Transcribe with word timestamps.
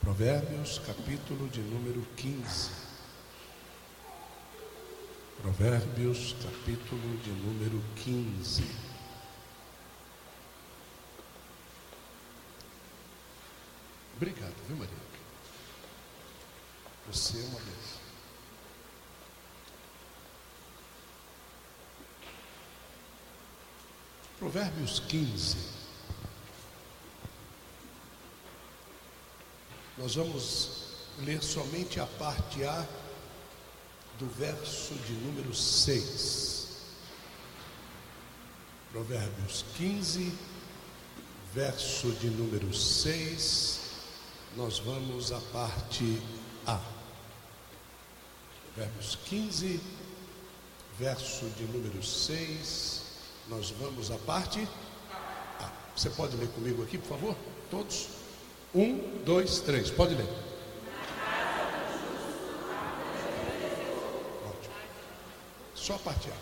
Provérbios, 0.00 0.80
capítulo 0.86 1.46
de 1.50 1.60
número 1.60 2.00
15. 2.16 2.70
Provérbios, 5.42 6.34
capítulo 6.42 7.18
de 7.18 7.30
número 7.30 7.82
15. 7.96 8.64
Obrigado, 14.16 14.54
viu, 14.66 14.76
Maria? 14.78 14.94
Você 17.12 17.38
é 17.38 17.44
uma 17.44 17.60
bênção. 17.60 18.00
Provérbios 24.38 25.00
15. 25.00 25.89
Nós 30.00 30.14
vamos 30.14 30.70
ler 31.18 31.42
somente 31.42 32.00
a 32.00 32.06
parte 32.06 32.64
A 32.64 32.88
do 34.18 34.26
verso 34.28 34.94
de 34.94 35.12
número 35.12 35.54
6. 35.54 36.68
Provérbios 38.90 39.62
15, 39.76 40.32
verso 41.52 42.12
de 42.12 42.30
número 42.30 42.72
6. 42.72 43.80
Nós 44.56 44.78
vamos 44.78 45.32
à 45.32 45.40
parte 45.52 46.22
A. 46.66 46.80
Provérbios 48.72 49.18
15, 49.26 49.80
verso 50.98 51.44
de 51.58 51.64
número 51.64 52.02
6. 52.02 53.02
Nós 53.50 53.70
vamos 53.78 54.10
à 54.10 54.16
parte 54.16 54.66
A. 55.58 55.70
Você 55.94 56.08
pode 56.08 56.38
ler 56.38 56.48
comigo 56.48 56.82
aqui, 56.82 56.96
por 56.96 57.08
favor? 57.08 57.36
Todos? 57.70 58.19
Um, 58.74 59.22
dois, 59.24 59.60
três. 59.60 59.90
Pode 59.90 60.14
ler. 60.14 60.28
Ótimo. 64.48 64.74
Só 65.74 65.98
A. 65.98 66.32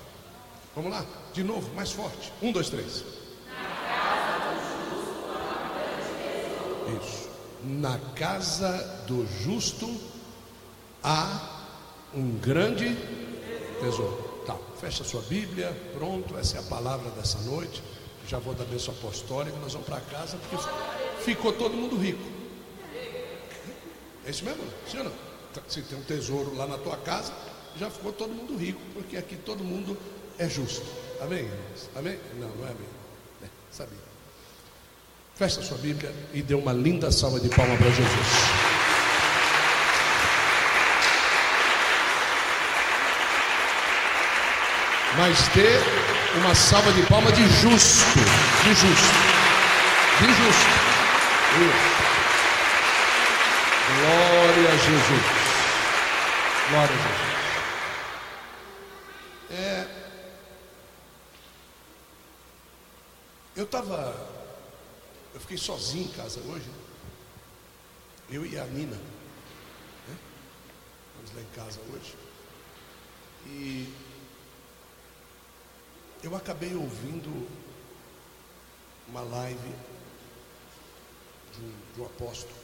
Vamos 0.75 0.93
lá? 0.93 1.05
De 1.33 1.43
novo, 1.43 1.75
mais 1.75 1.91
forte. 1.91 2.33
Um, 2.43 2.53
dois, 2.53 2.69
três. 2.69 3.05
Isso. 7.03 7.29
Na 7.65 7.99
casa 8.15 9.05
do 9.07 9.27
justo 9.43 9.89
há 11.03 11.67
um 12.15 12.39
grande 12.39 12.97
tesouro. 13.81 14.43
Tá, 14.47 14.57
fecha 14.81 15.05
sua 15.05 15.23
Bíblia, 15.23 15.77
pronto, 15.95 16.37
essa 16.39 16.57
é 16.57 16.61
a 16.61 16.63
palavra 16.65 17.11
dessa 17.11 17.39
noite. 17.41 17.83
Já 18.27 18.39
vou 18.39 18.55
dar 18.55 18.65
bênção 18.65 18.95
apostólica, 18.95 19.57
nós 19.59 19.73
vamos 19.73 19.89
para 19.89 20.01
casa, 20.01 20.37
porque 20.37 20.57
ficou 21.35 21.53
todo 21.53 21.75
mundo 21.75 21.97
rico. 21.97 22.23
É 24.27 24.31
isso 24.31 24.45
mesmo? 24.45 24.63
Sim 24.91 24.99
ou 24.99 25.05
não? 25.05 25.13
Se 25.69 25.83
tem 25.83 25.99
um 25.99 26.03
tesouro 26.03 26.55
lá 26.57 26.67
na 26.67 26.79
tua 26.79 26.97
casa, 26.97 27.33
já 27.79 27.91
ficou 27.91 28.13
todo 28.13 28.31
mundo 28.31 28.57
rico, 28.57 28.81
porque 28.95 29.17
aqui 29.17 29.37
todo 29.37 29.63
mundo 29.63 29.97
é 30.39 30.49
justo. 30.49 30.87
Amém? 31.21 31.41
irmãos? 31.41 31.91
Amém? 31.97 32.19
Não, 32.39 32.49
não 32.49 32.67
é 32.67 32.71
amém. 32.71 32.89
É, 33.43 33.47
sabia. 33.71 33.99
Fecha 35.35 35.63
sua 35.63 35.79
Bíblia 35.79 36.15
e 36.33 36.43
dê 36.43 36.55
uma 36.55 36.73
linda 36.73 37.11
salva 37.11 37.41
de 37.41 37.49
palmas 37.49 37.79
para 37.79 37.91
Jesus. 37.91 38.79
mas 45.19 45.49
ter 45.49 45.81
uma 46.41 46.55
salva 46.55 46.93
de 46.93 47.03
palmas 47.03 47.33
de 47.33 47.43
justo, 47.61 48.21
de 48.63 48.75
justo, 48.75 49.15
de 50.21 50.27
justo. 50.27 50.88
Isso. 51.49 52.09
Glória 54.01 54.69
a 54.69 54.77
Jesus. 54.77 55.25
Glória 56.71 56.95
a 56.95 56.99
Jesus. 56.99 57.29
É, 59.51 59.87
eu 63.57 63.65
estava, 63.65 64.15
eu 65.33 65.41
fiquei 65.41 65.57
sozinho 65.57 66.05
em 66.05 66.13
casa 66.13 66.39
hoje, 66.41 66.69
né? 66.69 66.79
eu 68.31 68.45
e 68.45 68.59
a 68.59 68.65
Nina, 68.67 68.95
né? 68.95 70.19
Vamos 71.17 71.35
lá 71.35 71.41
em 71.41 71.57
casa 71.57 71.81
hoje. 71.93 72.15
E 73.47 73.93
eu 76.23 76.37
acabei 76.37 76.75
ouvindo 76.75 77.49
uma 79.09 79.23
live 79.23 79.75
um, 81.99 82.05
apóstolo. 82.05 82.57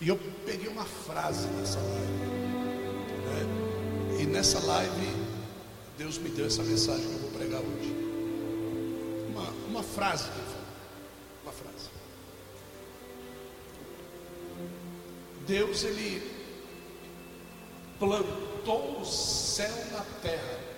E 0.00 0.08
eu 0.08 0.18
peguei 0.44 0.68
uma 0.68 0.84
frase 0.84 1.46
nessa 1.48 1.78
live. 1.78 2.12
Né? 3.26 4.20
E 4.20 4.26
nessa 4.26 4.58
live, 4.60 5.08
Deus 5.96 6.18
me 6.18 6.28
deu 6.30 6.46
essa 6.46 6.62
mensagem 6.62 7.06
que 7.06 7.12
eu 7.12 7.18
vou 7.18 7.30
pregar 7.30 7.60
hoje. 7.60 7.94
Uma, 9.28 9.48
uma 9.68 9.82
frase 9.82 10.24
que 10.24 10.38
ele 10.38 10.46
falou. 10.46 10.66
Uma 11.44 11.52
frase. 11.52 11.90
Deus, 15.46 15.84
ele 15.84 16.30
plantou 17.98 19.00
o 19.00 19.04
céu 19.04 19.74
na 19.92 20.04
terra 20.20 20.71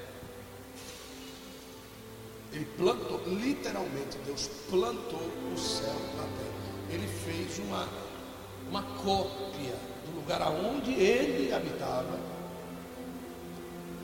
ele 2.55 2.67
plantou, 2.77 3.21
literalmente, 3.27 4.17
Deus 4.25 4.49
plantou 4.71 5.29
o 5.53 5.59
céu 5.59 5.93
na 6.17 6.23
terra. 6.23 6.55
Ele 6.89 7.09
fez 7.09 7.59
uma, 7.59 7.89
uma 8.69 8.83
cópia 9.03 9.75
do 10.07 10.15
lugar 10.15 10.41
aonde 10.41 10.93
ele 10.93 11.53
habitava, 11.53 12.17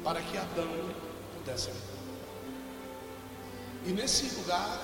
para 0.02 0.20
que 0.20 0.36
Adão 0.36 0.68
pudesse 1.36 1.70
habitar. 1.70 1.90
E 3.86 3.92
nesse 3.92 4.34
lugar, 4.34 4.80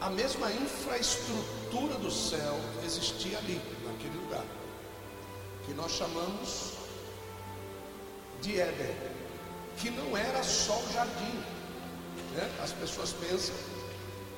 a 0.00 0.10
mesma 0.10 0.50
infraestrutura 0.50 1.94
do 1.98 2.10
céu 2.10 2.58
existia 2.84 3.38
ali, 3.38 3.60
naquele 3.86 4.18
lugar, 4.18 4.44
que 5.64 5.72
nós 5.74 5.92
chamamos 5.92 6.72
de 8.40 8.60
Éden, 8.60 8.96
que 9.76 9.88
não 9.90 10.16
era 10.16 10.42
só 10.42 10.76
o 10.76 10.92
jardim, 10.92 11.51
né? 12.34 12.50
As 12.62 12.72
pessoas 12.72 13.12
pensam 13.12 13.54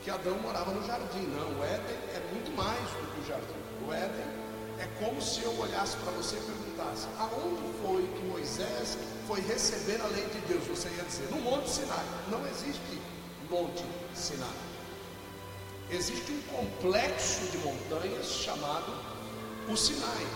que 0.02 0.10
Adão 0.10 0.38
morava 0.38 0.72
no 0.72 0.86
jardim. 0.86 1.22
Não, 1.28 1.58
o 1.58 1.64
Éden 1.64 1.96
é 2.14 2.22
muito 2.32 2.54
mais 2.56 2.78
do 2.78 3.14
que 3.14 3.20
o 3.20 3.26
jardim. 3.26 3.54
O 3.86 3.92
Éden 3.92 4.44
é 4.78 4.86
como 4.98 5.20
se 5.22 5.42
eu 5.42 5.58
olhasse 5.58 5.96
para 5.98 6.12
você 6.12 6.36
e 6.36 6.40
perguntasse: 6.40 7.06
aonde 7.18 7.62
foi 7.82 8.02
que 8.02 8.24
Moisés 8.26 8.98
foi 9.26 9.40
receber 9.40 10.00
a 10.00 10.06
lei 10.08 10.26
de 10.26 10.40
Deus? 10.48 10.64
Você 10.66 10.88
ia 10.88 11.04
dizer: 11.04 11.28
no 11.30 11.40
Monte 11.40 11.70
Sinai. 11.70 12.04
Não 12.30 12.46
existe 12.46 13.00
Monte 13.50 13.84
Sinai. 14.14 14.48
Existe 15.90 16.32
um 16.32 16.40
complexo 16.42 17.46
de 17.50 17.58
montanhas 17.58 18.26
chamado 18.26 18.92
o 19.68 19.76
Sinai. 19.76 20.26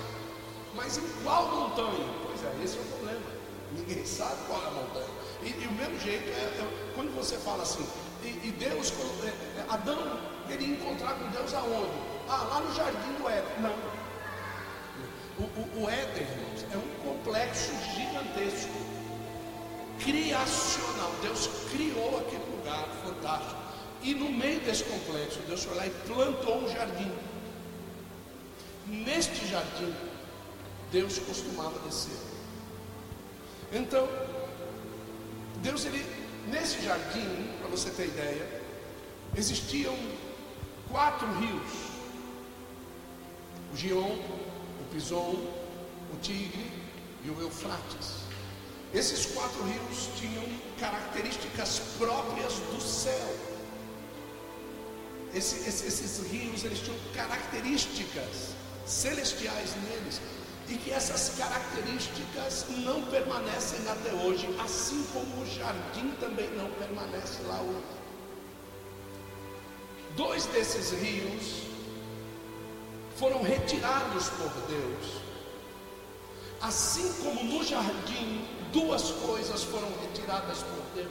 Mas 0.75 0.98
em 0.98 1.09
qual 1.25 1.48
montanha? 1.48 2.06
Pois 2.25 2.44
é, 2.44 2.65
esse 2.65 2.77
é 2.77 2.81
o 2.81 2.84
problema. 2.84 3.27
Ninguém 3.72 4.04
sabe 4.06 4.37
qual 4.47 4.62
é 4.62 4.66
a 4.66 4.71
montanha. 4.71 5.17
E, 5.43 5.49
e 5.49 5.69
o 5.69 5.72
mesmo 5.72 5.99
jeito 6.00 6.28
é, 6.28 6.32
é, 6.32 6.93
quando 6.94 7.15
você 7.15 7.37
fala 7.37 7.62
assim, 7.62 7.87
e, 8.22 8.49
e 8.49 8.54
Deus, 8.59 8.93
é, 9.22 9.26
é, 9.60 9.65
Adão 9.69 10.19
queria 10.49 10.69
encontrar 10.69 11.15
com 11.15 11.28
Deus 11.31 11.54
aonde? 11.54 11.93
Ah, 12.28 12.44
lá 12.50 12.60
no 12.60 12.75
jardim 12.75 13.12
do 13.15 13.28
Éden. 13.28 13.60
Não. 13.60 13.98
O, 15.38 15.43
o, 15.43 15.84
o 15.84 15.88
Éden, 15.88 16.22
irmãos, 16.22 16.66
é 16.72 16.77
um 16.77 17.15
complexo 17.15 17.71
gigantesco, 17.94 18.75
criacional. 20.00 21.12
Deus 21.22 21.48
criou 21.71 22.19
aquele 22.19 22.44
lugar 22.56 22.88
fantástico. 23.04 23.69
E 24.03 24.15
no 24.15 24.31
meio 24.31 24.60
desse 24.60 24.84
complexo, 24.84 25.41
Deus 25.47 25.65
foi 25.65 25.77
lá 25.77 25.87
e 25.87 25.91
plantou 25.91 26.65
um 26.65 26.69
jardim. 26.69 27.12
Neste 28.86 29.47
jardim, 29.47 29.95
Deus 30.91 31.18
costumava 31.18 31.78
descer. 31.80 32.16
Então, 33.72 34.09
Deus, 35.63 35.84
ele, 35.84 36.05
nesse 36.49 36.81
jardim, 36.83 37.51
para 37.59 37.69
você 37.69 37.91
ter 37.91 38.07
ideia, 38.07 38.63
existiam 39.37 39.97
quatro 40.89 41.27
rios: 41.39 41.72
o 43.72 43.77
Gion, 43.77 44.19
o 44.81 44.84
Pison, 44.93 45.34
o 46.13 46.16
Tigre 46.22 46.71
e 47.25 47.31
o 47.31 47.41
Eufrates. 47.41 48.28
Esses 48.95 49.27
quatro 49.27 49.63
rios 49.65 50.09
tinham 50.16 50.45
características 50.78 51.81
próprias 51.99 52.55
do 52.55 52.81
céu. 52.81 53.37
Esse, 55.34 55.69
esse, 55.69 55.87
esses 55.87 56.27
rios 56.31 56.65
eles 56.65 56.81
tinham 56.81 56.97
características 57.15 58.55
celestiais 58.87 59.75
neles 59.83 60.21
e 60.68 60.76
que 60.76 60.91
essas 60.91 61.34
características 61.38 62.66
não 62.84 63.03
permanecem 63.06 63.80
até 63.88 64.12
hoje, 64.12 64.47
assim 64.62 65.03
como 65.12 65.42
o 65.42 65.47
jardim 65.47 66.10
também 66.20 66.50
não 66.50 66.70
permanece 66.72 67.42
lá 67.44 67.60
hoje. 67.60 67.98
Dois 70.15 70.44
desses 70.47 70.91
rios 70.91 71.62
foram 73.16 73.42
retirados 73.42 74.28
por 74.30 74.50
Deus. 74.68 75.22
Assim 76.60 77.12
como 77.22 77.44
no 77.44 77.64
jardim, 77.64 78.44
duas 78.72 79.10
coisas 79.10 79.62
foram 79.62 79.88
retiradas 80.03 80.59
por 80.59 80.82
Deus. 80.94 81.09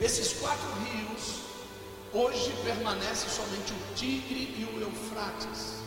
Esses 0.00 0.34
quatro 0.34 0.68
rios, 0.84 1.40
hoje 2.12 2.52
permanece 2.64 3.28
somente 3.30 3.72
o 3.72 3.94
Tigre 3.94 4.54
e 4.58 4.68
o 4.74 4.80
Eufrates. 4.80 5.77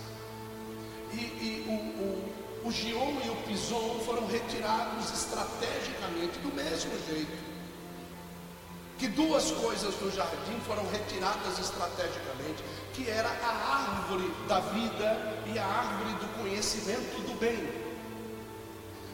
E, 1.14 1.18
e 1.18 1.66
o, 1.68 2.66
o, 2.66 2.68
o 2.68 2.72
Gion 2.72 3.18
e 3.26 3.30
o 3.30 3.36
Pison 3.48 4.00
foram 4.06 4.26
retirados 4.28 5.12
estrategicamente, 5.12 6.40
do 6.40 6.54
mesmo 6.54 6.92
jeito 7.08 7.52
que 9.02 9.08
duas 9.08 9.50
coisas 9.54 9.96
do 9.96 10.16
jardim 10.16 10.60
foram 10.68 10.86
retiradas 10.92 11.58
estrategicamente, 11.58 12.64
que 12.94 13.10
era 13.10 13.30
a 13.30 13.98
árvore 13.98 14.32
da 14.48 14.60
vida 14.60 15.42
e 15.52 15.58
a 15.58 15.66
árvore 15.66 16.14
do 16.20 16.28
conhecimento 16.40 17.20
do 17.24 17.34
bem. 17.40 17.68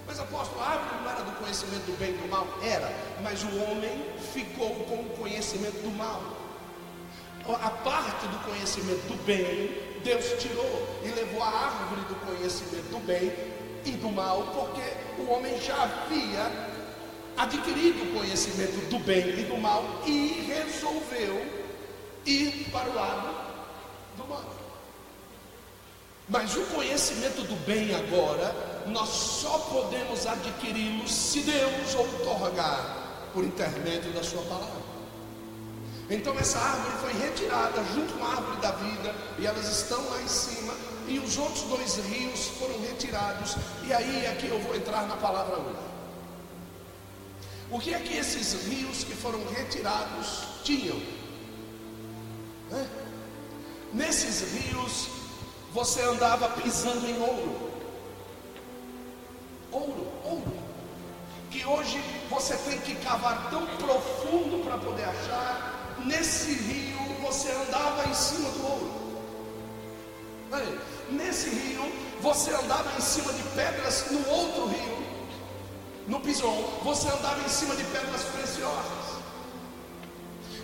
Mas 0.06 0.20
apóstolo, 0.20 0.62
a 0.62 0.72
árvore 0.72 1.02
não 1.02 1.10
era 1.10 1.24
do 1.24 1.32
conhecimento 1.40 1.86
do 1.86 1.98
bem 1.98 2.10
e 2.10 2.18
do 2.18 2.28
mal? 2.28 2.46
Era, 2.62 2.94
mas 3.24 3.42
o 3.44 3.64
homem 3.64 4.06
ficou 4.34 4.76
com 4.76 4.96
o 4.96 5.10
conhecimento 5.18 5.82
do 5.82 5.92
mal. 5.96 6.22
A 7.48 7.70
parte 7.70 8.28
do 8.28 8.44
conhecimento 8.44 9.08
do 9.08 9.26
bem, 9.26 9.87
Deus 10.04 10.26
tirou 10.42 11.00
e 11.04 11.10
levou 11.10 11.44
a 11.44 11.48
árvore 11.48 12.02
do 12.02 12.16
conhecimento 12.26 12.90
do 12.90 13.00
bem 13.00 13.32
e 13.86 13.92
do 13.92 14.10
mal, 14.10 14.44
porque 14.54 15.22
o 15.22 15.32
homem 15.32 15.60
já 15.62 15.84
havia 15.84 16.52
adquirido 17.38 18.04
o 18.04 18.20
conhecimento 18.20 18.90
do 18.90 19.00
bem 19.00 19.40
e 19.40 19.44
do 19.44 19.58
mal 19.58 19.84
e 20.06 20.48
resolveu 20.48 21.46
ir 22.26 22.70
para 22.72 22.90
o 22.90 22.96
lado 22.96 23.36
do 24.18 24.28
mal. 24.28 24.58
Mas 26.30 26.56
o 26.58 26.62
conhecimento 26.66 27.42
do 27.44 27.56
bem 27.66 27.96
agora, 27.96 28.54
nós 28.88 29.08
só 29.08 29.58
podemos 29.60 30.26
adquiri-lo 30.26 31.08
se 31.08 31.40
Deus 31.42 31.96
outorgar 31.96 33.30
por 33.34 33.46
intermédio 33.46 34.12
da 34.12 34.24
Sua 34.24 34.42
palavra. 34.44 34.77
Então 36.10 36.38
essa 36.40 36.58
árvore 36.58 36.98
foi 37.02 37.14
retirada 37.22 37.84
junto 37.94 38.14
com 38.14 38.24
a 38.24 38.30
árvore 38.30 38.58
da 38.62 38.72
vida, 38.72 39.14
e 39.38 39.46
elas 39.46 39.68
estão 39.68 40.02
lá 40.10 40.22
em 40.22 40.28
cima, 40.28 40.74
e 41.08 41.20
os 41.20 41.38
outros 41.38 41.64
dois 41.64 41.98
rios 42.06 42.48
foram 42.60 42.80
retirados, 42.82 43.56
e 43.86 43.94
aí 43.94 44.26
é 44.26 44.36
que 44.36 44.48
eu 44.48 44.60
vou 44.62 44.76
entrar 44.76 45.06
na 45.08 45.18
palavra 45.18 45.58
hoje. 45.58 45.88
O 47.70 47.80
que 47.80 47.94
é 47.94 48.00
que 48.00 48.16
esses 48.16 48.68
rios 48.68 49.04
que 49.04 49.14
foram 49.14 49.46
retirados 49.50 50.44
tinham? 50.64 50.98
Nesses 53.94 54.54
rios 54.54 55.10
você 55.74 56.02
andava 56.02 56.50
pisando 56.62 57.06
em 57.06 57.20
ouro. 57.20 57.72
Ouro, 59.72 60.08
ouro. 60.24 60.58
Que 61.52 61.66
hoje 61.66 62.02
você 62.30 62.56
tem 62.56 62.80
que 62.80 62.96
cavar 62.96 63.50
tão 63.50 63.66
profundo 63.66 64.64
para 64.64 64.78
poder 64.78 65.04
achar. 65.04 65.77
Nesse 66.06 66.54
rio 66.54 67.00
você 67.22 67.52
andava 67.52 68.08
em 68.08 68.14
cima 68.14 68.50
do 68.50 68.64
ouro. 68.64 68.98
Nesse 71.10 71.50
rio 71.50 71.92
você 72.22 72.52
andava 72.52 72.90
em 72.98 73.02
cima 73.02 73.32
de 73.34 73.44
pedras 73.56 74.12
no 74.12 74.30
outro 74.30 74.68
rio 74.68 74.98
no 76.08 76.22
Pison, 76.22 76.80
você 76.84 77.10
andava 77.10 77.42
em 77.42 77.50
cima 77.50 77.76
de 77.76 77.84
pedras 77.84 78.24
preciosas. 78.24 79.18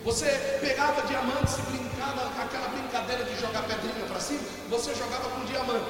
Você 0.05 0.25
pegava 0.61 1.01
diamantes 1.05 1.57
e 1.57 1.61
brincava 1.63 2.29
com 2.29 2.41
aquela 2.41 2.67
brincadeira 2.69 3.25
de 3.25 3.39
jogar 3.39 3.63
pedrinha 3.63 4.05
para 4.07 4.19
cima, 4.21 4.39
você 4.69 4.95
jogava 4.95 5.29
com 5.29 5.45
diamante 5.45 5.85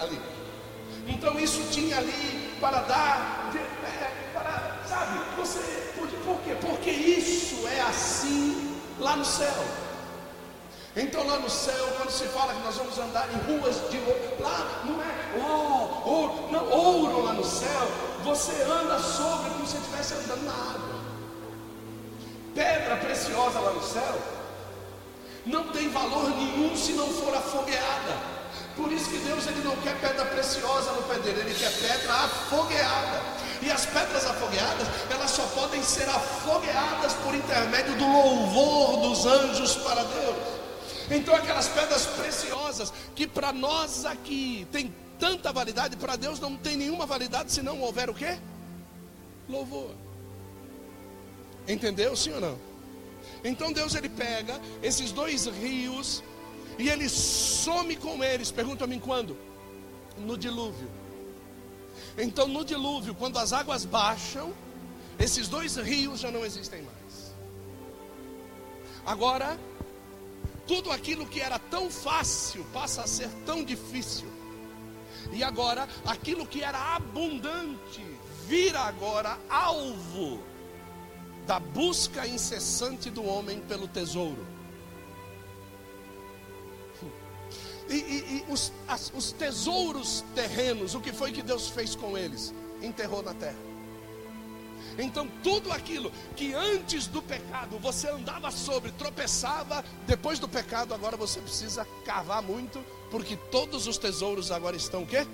ali. 0.00 0.20
Então 1.06 1.38
isso 1.38 1.62
tinha 1.70 1.98
ali 1.98 2.56
para 2.60 2.80
dar, 2.80 3.50
é, 3.54 4.30
para, 4.32 4.78
sabe, 4.88 5.18
você, 5.36 5.60
por, 5.96 6.08
por 6.08 6.40
quê? 6.42 6.56
Porque 6.60 6.90
isso 6.90 7.66
é 7.68 7.80
assim 7.82 8.73
lá 8.98 9.16
no 9.16 9.24
céu. 9.24 9.64
Então 10.96 11.26
lá 11.26 11.38
no 11.38 11.50
céu, 11.50 11.88
quando 11.96 12.10
se 12.10 12.24
fala 12.26 12.54
que 12.54 12.60
nós 12.60 12.76
vamos 12.76 12.98
andar 12.98 13.28
em 13.32 13.52
ruas 13.52 13.76
de 13.90 13.98
ouro, 13.98 14.36
lá 14.40 14.82
não 14.84 15.02
é 15.02 15.14
oh, 15.44 16.08
ouro, 16.08 16.48
não, 16.52 16.70
ouro 16.70 17.24
lá 17.24 17.32
no 17.32 17.44
céu, 17.44 17.88
você 18.22 18.52
anda 18.62 18.98
sobre 19.00 19.50
como 19.50 19.66
se 19.66 19.76
estivesse 19.76 20.14
andando 20.14 20.44
na 20.44 20.52
água. 20.52 20.94
Pedra 22.54 22.96
preciosa 22.98 23.58
lá 23.58 23.72
no 23.72 23.82
céu 23.82 24.34
não 25.46 25.64
tem 25.68 25.90
valor 25.90 26.30
nenhum 26.30 26.74
se 26.76 26.92
não 26.92 27.06
for 27.08 27.34
afogueada. 27.34 28.34
Por 28.76 28.90
isso 28.90 29.10
que 29.10 29.18
Deus 29.18 29.46
ele 29.46 29.62
não 29.62 29.76
quer 29.76 29.94
pedra 30.00 30.24
preciosa 30.24 30.90
no 30.92 31.02
pé 31.02 31.14
dele, 31.16 31.40
ele 31.40 31.54
quer 31.54 31.70
pedra 31.70 32.14
afogueada. 32.14 33.20
E 33.62 33.70
as 33.70 33.86
pedras 33.86 34.26
afogueadas, 34.26 34.86
elas 35.10 35.30
só 35.30 35.46
podem 35.48 35.82
ser 35.82 36.08
afogueadas 36.08 37.14
por 37.14 37.34
intermédio 37.34 37.96
do 37.96 38.06
louvor 38.06 39.00
dos 39.00 39.26
anjos 39.26 39.76
para 39.76 40.02
Deus. 40.02 40.36
Então 41.10 41.34
aquelas 41.34 41.68
pedras 41.68 42.06
preciosas 42.06 42.92
que 43.14 43.26
para 43.26 43.52
nós 43.52 44.04
aqui 44.04 44.66
tem 44.72 44.94
tanta 45.18 45.52
validade, 45.52 45.96
para 45.96 46.16
Deus 46.16 46.40
não 46.40 46.56
tem 46.56 46.76
nenhuma 46.76 47.06
validade 47.06 47.52
se 47.52 47.62
não 47.62 47.80
houver 47.80 48.10
o 48.10 48.14
quê? 48.14 48.38
Louvor. 49.48 49.90
Entendeu, 51.68 52.16
sim 52.16 52.32
ou 52.32 52.40
não? 52.40 52.58
Então 53.42 53.72
Deus 53.72 53.94
ele 53.94 54.08
pega 54.08 54.60
esses 54.82 55.12
dois 55.12 55.46
rios 55.46 56.22
e 56.78 56.88
ele 56.88 57.08
some 57.08 57.96
com 57.96 58.22
eles. 58.22 58.50
Pergunta 58.50 58.84
a 58.84 58.86
mim 58.86 58.98
quando? 58.98 59.36
No 60.18 60.36
dilúvio. 60.36 60.88
Então 62.16 62.46
no 62.48 62.64
dilúvio, 62.64 63.14
quando 63.14 63.38
as 63.38 63.52
águas 63.52 63.84
baixam, 63.84 64.52
esses 65.18 65.48
dois 65.48 65.76
rios 65.76 66.20
já 66.20 66.30
não 66.30 66.44
existem 66.44 66.82
mais. 66.82 67.34
Agora 69.04 69.58
tudo 70.66 70.90
aquilo 70.90 71.26
que 71.26 71.40
era 71.40 71.58
tão 71.58 71.90
fácil 71.90 72.64
passa 72.72 73.02
a 73.02 73.06
ser 73.06 73.28
tão 73.44 73.64
difícil. 73.64 74.28
E 75.32 75.42
agora, 75.42 75.88
aquilo 76.04 76.46
que 76.46 76.62
era 76.62 76.94
abundante 76.94 78.04
vira 78.46 78.80
agora 78.80 79.38
alvo 79.48 80.40
da 81.46 81.58
busca 81.58 82.26
incessante 82.26 83.10
do 83.10 83.24
homem 83.24 83.60
pelo 83.60 83.88
tesouro. 83.88 84.46
E, 87.88 87.94
e, 87.94 88.44
e 88.48 88.52
os, 88.52 88.72
as, 88.88 89.12
os 89.14 89.32
tesouros 89.32 90.24
terrenos, 90.34 90.94
o 90.94 91.00
que 91.00 91.12
foi 91.12 91.32
que 91.32 91.42
Deus 91.42 91.68
fez 91.68 91.94
com 91.94 92.16
eles? 92.16 92.54
Enterrou 92.82 93.22
na 93.22 93.34
terra. 93.34 93.74
Então, 94.98 95.28
tudo 95.42 95.72
aquilo 95.72 96.12
que 96.36 96.54
antes 96.54 97.06
do 97.06 97.20
pecado 97.20 97.78
você 97.78 98.08
andava 98.08 98.50
sobre, 98.50 98.92
tropeçava, 98.92 99.84
depois 100.06 100.38
do 100.38 100.48
pecado, 100.48 100.94
agora 100.94 101.16
você 101.16 101.40
precisa 101.40 101.84
cavar 102.04 102.42
muito, 102.42 102.84
porque 103.10 103.36
todos 103.36 103.86
os 103.86 103.98
tesouros 103.98 104.52
agora 104.52 104.76
estão 104.76 105.02
o 105.02 105.06
quê? 105.06 105.26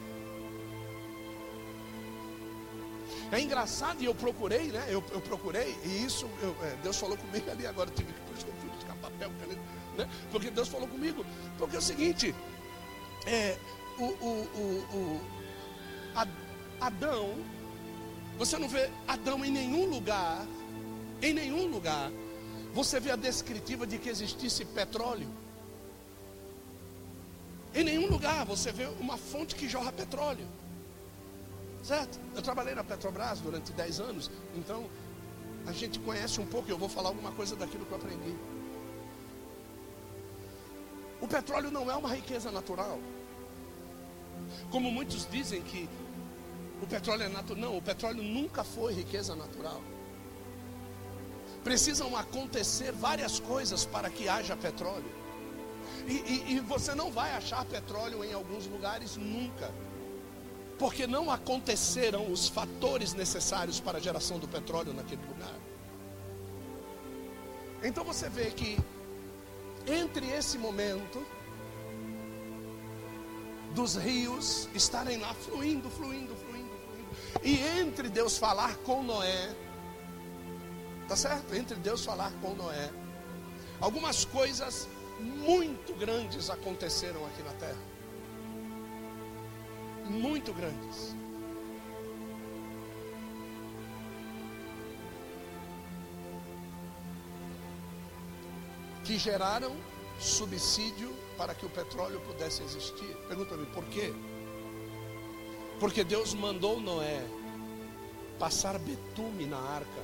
É 3.33 3.41
engraçado, 3.41 4.03
e 4.03 4.07
eu 4.07 4.15
procurei, 4.15 4.73
né? 4.73 4.85
Eu, 4.89 5.05
eu 5.13 5.21
procurei, 5.21 5.77
e 5.85 6.05
isso, 6.05 6.29
eu, 6.43 6.57
é, 6.63 6.77
Deus 6.83 6.97
falou 6.97 7.17
comigo 7.17 7.49
ali, 7.51 7.65
agora 7.67 7.89
eu 7.91 7.95
tive 7.95 8.13
que, 8.13 8.19
eu 8.19 8.55
fui 8.61 8.71
buscar 8.71 8.95
papel, 8.97 9.31
caneta, 9.39 9.61
né? 10.01 10.09
Porque 10.31 10.51
Deus 10.51 10.69
falou 10.69 10.89
comigo. 10.89 11.25
Porque 11.59 11.77
é 11.77 11.79
o 11.79 11.83
seguinte, 11.83 12.35
é, 13.27 13.57
o, 13.99 14.05
o, 14.05 14.49
o, 14.95 14.97
o 14.97 15.21
Adão 16.81 17.35
você 18.41 18.57
não 18.57 18.71
vê 18.71 18.91
Adão 19.07 19.45
em 19.45 19.51
nenhum 19.51 19.85
lugar, 19.85 20.47
em 21.21 21.35
nenhum 21.35 21.67
lugar, 21.67 22.11
você 22.73 22.99
vê 22.99 23.11
a 23.11 23.17
descritiva 23.17 23.87
de 23.87 23.99
que 23.99 24.09
existisse 24.09 24.65
petróleo. 24.65 25.29
Em 27.75 27.85
nenhum 27.85 28.09
lugar 28.09 28.47
você 28.47 28.73
vê 28.73 28.87
uma 28.99 29.19
fonte 29.19 29.55
que 29.55 29.69
jorra 29.69 29.93
petróleo. 29.93 30.47
Certo? 31.83 32.19
Eu 32.35 32.41
trabalhei 32.41 32.75
na 32.75 32.83
Petrobras 32.83 33.41
durante 33.41 33.73
10 33.73 34.01
anos, 34.01 34.31
então 34.55 34.89
a 35.67 35.73
gente 35.73 35.99
conhece 35.99 36.41
um 36.41 36.47
pouco, 36.47 36.71
eu 36.71 36.79
vou 36.79 36.89
falar 36.89 37.11
alguma 37.11 37.33
coisa 37.33 37.55
daquilo 37.55 37.85
que 37.85 37.93
eu 37.93 37.99
aprendi. 37.99 38.35
O 41.21 41.29
petróleo 41.29 41.71
não 41.71 41.91
é 41.91 41.95
uma 41.95 42.13
riqueza 42.15 42.51
natural. 42.51 42.99
Como 44.71 44.91
muitos 44.91 45.29
dizem 45.31 45.63
que 45.63 45.89
o 46.83 46.87
petróleo 46.87 47.25
é 47.25 47.29
natural. 47.29 47.61
Não, 47.61 47.77
o 47.77 47.83
petróleo 47.83 48.23
nunca 48.23 48.65
foi 48.65 48.95
riqueza 48.95 49.35
natural. 49.35 49.81
Precisam 51.63 52.17
acontecer 52.17 52.93
várias 52.93 53.39
coisas 53.39 53.85
para 53.85 54.09
que 54.09 54.29
haja 54.29 54.57
petróleo. 54.57 55.13
E, 56.07 56.13
e, 56.13 56.53
e 56.55 56.61
você 56.61 56.95
não 56.95 57.11
vai 57.11 57.33
achar 57.33 57.65
petróleo 57.67 58.25
em 58.25 58.33
alguns 58.33 58.67
lugares 58.67 59.17
nunca. 59.17 59.71
Porque 60.79 61.07
não 61.07 61.31
aconteceram 61.31 62.33
os 62.33 62.49
fatores 62.49 63.13
necessários 63.13 63.79
para 63.79 63.99
a 63.99 64.01
geração 64.01 64.39
do 64.39 64.49
petróleo 64.49 64.95
naquele 64.95 65.23
lugar. 65.27 65.55
Então 67.83 68.05
você 68.05 68.31
vê 68.31 68.51
que 68.51 68.79
entre 69.87 70.27
esse 70.31 70.59
momento 70.59 71.25
dos 73.75 73.95
rios 73.97 74.69
estarem 74.75 75.19
lá 75.19 75.33
fluindo, 75.35 75.89
fluindo, 75.91 76.35
fluindo, 76.37 76.77
fluindo. 76.87 77.11
E 77.43 77.61
entre 77.81 78.09
Deus 78.09 78.37
falar 78.39 78.77
com 78.79 79.03
Noé, 79.03 79.55
tá 81.09 81.17
certo? 81.17 81.55
Entre 81.55 81.77
Deus 81.77 82.05
falar 82.05 82.33
com 82.41 82.55
Noé, 82.55 82.91
algumas 83.81 84.25
coisas 84.25 84.89
muito 85.21 85.95
grandes 85.95 86.51
aconteceram 86.51 87.25
aqui 87.27 87.43
na 87.43 87.53
terra. 87.53 87.91
Muito 90.07 90.53
grandes. 90.53 91.15
Que 99.11 99.19
geraram 99.19 99.75
subsídio 100.21 101.13
para 101.37 101.53
que 101.53 101.67
o 101.67 101.69
petróleo 101.69 102.21
pudesse 102.21 102.63
existir. 102.63 103.13
Pergunta-me 103.27 103.67
por 103.67 103.85
quê? 103.87 104.15
Porque 105.81 106.05
Deus 106.05 106.33
mandou 106.33 106.81
Noé 106.81 107.21
passar 108.39 108.79
betume 108.79 109.47
na 109.47 109.59
arca 109.59 110.03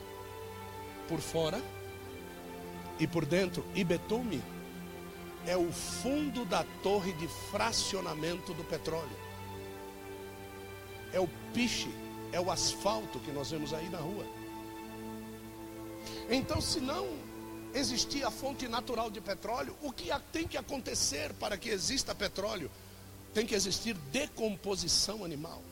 por 1.08 1.20
fora 1.20 1.62
e 2.98 3.06
por 3.06 3.24
dentro. 3.24 3.64
E 3.76 3.84
betume 3.84 4.42
é 5.46 5.56
o 5.56 5.70
fundo 5.70 6.44
da 6.44 6.64
torre 6.82 7.12
de 7.12 7.28
fracionamento 7.28 8.52
do 8.54 8.64
petróleo. 8.64 9.16
É 11.12 11.20
o 11.20 11.28
piche, 11.54 11.94
é 12.32 12.40
o 12.40 12.50
asfalto 12.50 13.20
que 13.20 13.30
nós 13.30 13.52
vemos 13.52 13.72
aí 13.72 13.88
na 13.88 13.98
rua. 13.98 14.26
Então, 16.28 16.60
se 16.60 16.80
não 16.80 17.25
existir 17.76 18.24
a 18.24 18.30
fonte 18.30 18.66
natural 18.68 19.10
de 19.10 19.20
petróleo, 19.20 19.76
o 19.82 19.92
que 19.92 20.10
tem 20.32 20.46
que 20.46 20.56
acontecer 20.56 21.32
para 21.34 21.56
que 21.56 21.68
exista 21.68 22.14
petróleo? 22.14 22.70
Tem 23.34 23.44
que 23.44 23.54
existir 23.54 23.94
decomposição 24.10 25.24
animal. 25.24 25.62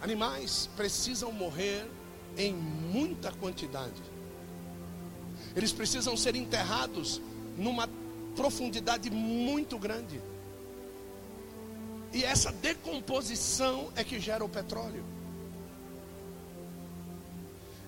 Animais 0.00 0.68
precisam 0.76 1.30
morrer 1.30 1.86
em 2.36 2.54
muita 2.54 3.30
quantidade. 3.32 4.02
Eles 5.54 5.72
precisam 5.72 6.16
ser 6.16 6.34
enterrados 6.34 7.20
numa 7.56 7.88
profundidade 8.34 9.10
muito 9.10 9.78
grande. 9.78 10.20
E 12.12 12.24
essa 12.24 12.50
decomposição 12.50 13.92
é 13.94 14.02
que 14.02 14.18
gera 14.18 14.44
o 14.44 14.48
petróleo. 14.48 15.04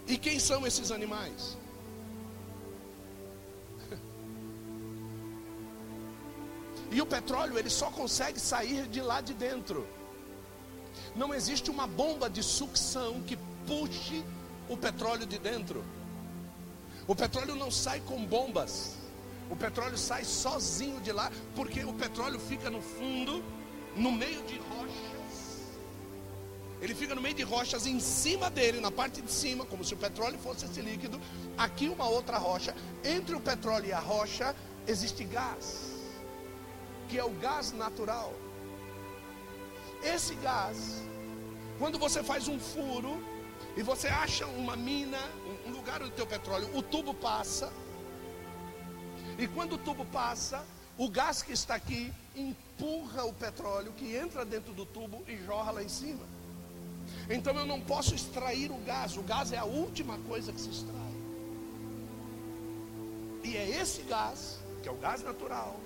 E 0.07 0.19
quem 0.19 0.39
são 0.39 0.67
esses 0.67 0.91
animais? 0.91 1.57
E 6.95 7.03
o 7.03 7.07
petróleo 7.07 7.59
ele 7.59 7.69
só 7.69 7.91
consegue 7.91 8.39
sair 8.39 8.87
de 8.87 9.03
lá 9.03 9.21
de 9.21 9.35
dentro. 9.35 9.85
Não 11.17 11.35
existe 11.35 11.69
uma 11.69 11.89
bomba 11.89 12.31
de 12.31 12.41
sucção 12.41 13.21
que 13.23 13.37
puxe 13.67 14.25
o 14.69 14.77
petróleo 14.77 15.27
de 15.27 15.37
dentro. 15.37 15.85
O 17.09 17.17
petróleo 17.17 17.57
não 17.57 17.69
sai 17.69 17.99
com 17.99 18.25
bombas. 18.25 18.95
O 19.51 19.57
petróleo 19.57 19.99
sai 19.99 20.25
sozinho 20.25 21.01
de 21.01 21.11
lá, 21.11 21.33
porque 21.57 21.85
o 21.85 21.93
petróleo 21.93 22.39
fica 22.39 22.71
no 22.71 22.81
fundo, 22.81 23.43
no 23.97 24.13
meio 24.13 24.45
de 24.45 24.57
rochas. 24.59 25.73
Ele 26.81 26.95
fica 26.95 27.13
no 27.13 27.21
meio 27.21 27.35
de 27.35 27.43
rochas 27.43 27.89
em 27.89 27.99
cima 27.99 28.49
dele, 28.49 28.79
na 28.79 28.93
parte 28.93 29.21
de 29.21 29.33
cima, 29.33 29.67
como 29.67 29.85
se 29.85 29.95
o 29.95 29.97
petróleo 29.97 30.39
fosse 30.39 30.65
esse 30.67 30.81
líquido. 30.81 31.21
Aqui 31.59 31.89
uma 31.89 32.07
outra 32.09 32.39
rocha. 32.39 32.73
Entre 33.03 33.35
o 33.35 33.41
petróleo 33.41 33.87
e 33.87 33.93
a 33.93 33.99
rocha 33.99 34.55
existe 34.87 35.25
gás 35.25 35.94
que 37.09 37.19
é 37.19 37.25
o 37.25 37.31
gás 37.31 37.73
natural. 37.73 38.33
Esse 40.03 40.35
gás, 40.37 41.03
quando 41.79 41.99
você 41.99 42.23
faz 42.23 42.49
um 42.49 42.59
furo 42.59 43.23
e 43.77 43.83
você 43.83 44.09
acha 44.09 44.47
uma 44.47 44.77
mina, 44.77 45.19
um 45.67 45.71
lugar 45.71 46.03
onde 46.03 46.13
tem 46.13 46.25
o 46.25 46.29
petróleo, 46.29 46.69
o 46.77 46.83
tubo 46.83 47.15
passa. 47.15 47.73
E 49.39 49.47
quando 49.49 49.75
o 49.75 49.79
tubo 49.79 50.05
passa, 50.07 50.65
o 50.97 51.09
gás 51.09 51.43
que 51.43 51.53
está 51.53 51.75
aqui 51.75 52.13
empurra 52.37 53.25
o 53.25 53.33
petróleo 53.33 53.93
que 53.93 54.15
entra 54.15 54.45
dentro 54.45 54.73
do 54.73 54.87
tubo 54.87 55.25
e 55.27 55.37
jorra 55.45 55.73
lá 55.73 55.83
em 55.83 55.89
cima. 55.89 56.25
Então 57.29 57.55
eu 57.55 57.67
não 57.67 57.81
posso 57.81 58.15
extrair 58.15 58.71
o 58.71 58.77
gás, 58.79 59.17
o 59.17 59.23
gás 59.23 59.53
é 59.53 59.59
a 59.59 59.65
última 59.65 60.19
coisa 60.29 60.53
que 60.53 60.61
se 60.61 60.71
extrai. 60.71 60.95
E 63.43 63.57
é 63.57 63.81
esse 63.81 64.03
gás, 64.03 64.59
que 64.83 64.89
é 64.89 64.93
o 64.93 64.97
gás 64.97 65.23
natural, 65.23 65.77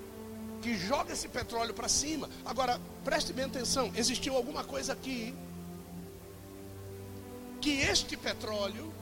que 0.61 0.77
joga 0.77 1.13
esse 1.13 1.27
petróleo 1.27 1.73
para 1.73 1.87
cima. 1.87 2.29
Agora, 2.45 2.79
preste 3.03 3.33
bem 3.33 3.45
atenção: 3.45 3.91
existiu 3.95 4.35
alguma 4.35 4.63
coisa 4.63 4.93
aqui 4.93 5.35
que 7.61 7.81
este 7.81 8.15
petróleo 8.15 8.93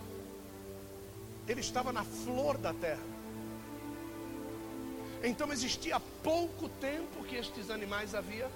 ele 1.48 1.62
estava 1.62 1.94
na 1.94 2.04
flor 2.04 2.58
da 2.58 2.74
terra. 2.74 3.18
Então 5.24 5.52
existia 5.52 6.00
pouco 6.24 6.70
tempo 6.70 7.24
que 7.24 7.36
estes 7.36 7.70
animais 7.70 8.14
haviam 8.14 8.50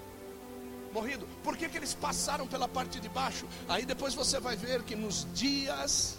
morrido. 0.92 1.26
Por 1.42 1.56
que, 1.56 1.68
que 1.68 1.76
eles 1.76 1.94
passaram 1.94 2.46
pela 2.46 2.68
parte 2.68 3.00
de 3.00 3.08
baixo? 3.08 3.46
Aí 3.68 3.84
depois 3.84 4.14
você 4.14 4.38
vai 4.38 4.56
ver 4.56 4.82
que 4.82 4.94
nos 4.94 5.26
dias 5.32 6.18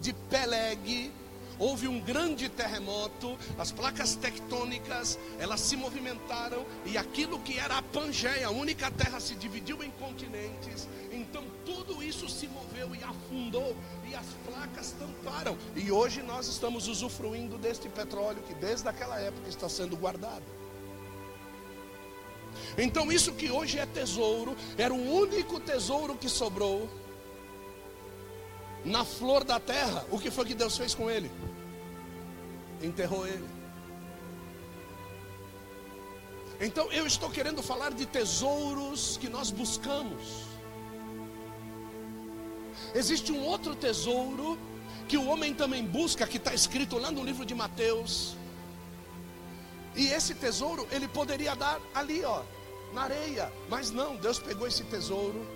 de 0.00 0.12
Peleg, 0.12 1.12
houve 1.58 1.88
um 1.88 2.00
grande 2.00 2.48
terremoto, 2.48 3.38
as 3.58 3.72
placas 3.72 4.14
tectônicas, 4.14 5.18
elas 5.38 5.60
se 5.60 5.76
movimentaram 5.76 6.64
e 6.86 6.96
aquilo 6.96 7.38
que 7.40 7.58
era 7.58 7.78
a 7.78 7.82
Pangeia, 7.82 8.46
a 8.46 8.50
única 8.50 8.90
terra 8.90 9.20
se 9.20 9.34
dividiu 9.34 9.82
em 9.82 9.90
continentes. 9.92 10.88
Então 11.10 11.44
tudo 11.64 12.02
isso 12.02 12.28
se 12.28 12.46
moveu 12.46 12.94
e 12.94 13.02
afundou 13.02 13.76
e 14.08 14.14
as 14.14 14.26
placas 14.46 14.94
tamparam. 14.98 15.56
E 15.74 15.90
hoje 15.90 16.22
nós 16.22 16.46
estamos 16.46 16.88
usufruindo 16.88 17.58
deste 17.58 17.88
petróleo 17.88 18.42
que 18.46 18.54
desde 18.54 18.88
aquela 18.88 19.18
época 19.20 19.48
está 19.48 19.68
sendo 19.68 19.96
guardado. 19.96 20.44
Então 22.76 23.10
isso 23.10 23.32
que 23.32 23.50
hoje 23.50 23.78
é 23.78 23.86
tesouro, 23.86 24.56
era 24.76 24.92
o 24.92 25.12
único 25.14 25.60
tesouro 25.60 26.14
que 26.14 26.28
sobrou 26.28 26.88
na 28.84 29.04
flor 29.04 29.44
da 29.44 29.60
terra, 29.60 30.06
o 30.10 30.18
que 30.18 30.30
foi 30.30 30.44
que 30.44 30.54
Deus 30.54 30.76
fez 30.76 30.94
com 30.94 31.10
ele? 31.10 31.30
Enterrou 32.82 33.26
ele. 33.26 33.48
Então 36.60 36.90
eu 36.92 37.06
estou 37.06 37.30
querendo 37.30 37.62
falar 37.62 37.92
de 37.92 38.04
tesouros 38.04 39.16
que 39.16 39.28
nós 39.28 39.50
buscamos. 39.50 40.48
Existe 42.94 43.30
um 43.32 43.44
outro 43.44 43.74
tesouro 43.74 44.58
que 45.08 45.16
o 45.16 45.26
homem 45.26 45.54
também 45.54 45.84
busca, 45.84 46.26
que 46.26 46.36
está 46.36 46.52
escrito 46.52 46.98
lá 46.98 47.10
no 47.10 47.24
livro 47.24 47.44
de 47.44 47.54
Mateus. 47.54 48.36
E 49.94 50.08
esse 50.08 50.34
tesouro 50.34 50.86
ele 50.90 51.08
poderia 51.08 51.54
dar 51.54 51.80
ali, 51.94 52.24
ó, 52.24 52.42
na 52.92 53.02
areia, 53.02 53.52
mas 53.68 53.90
não, 53.90 54.16
Deus 54.16 54.38
pegou 54.38 54.66
esse 54.66 54.84
tesouro 54.84 55.46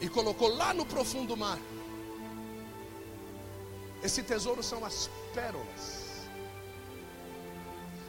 e 0.00 0.08
colocou 0.08 0.48
lá 0.48 0.72
no 0.72 0.86
profundo 0.86 1.36
mar. 1.36 1.58
Esse 4.02 4.22
tesouro 4.22 4.62
são 4.62 4.84
as 4.84 5.10
pérolas. 5.34 5.99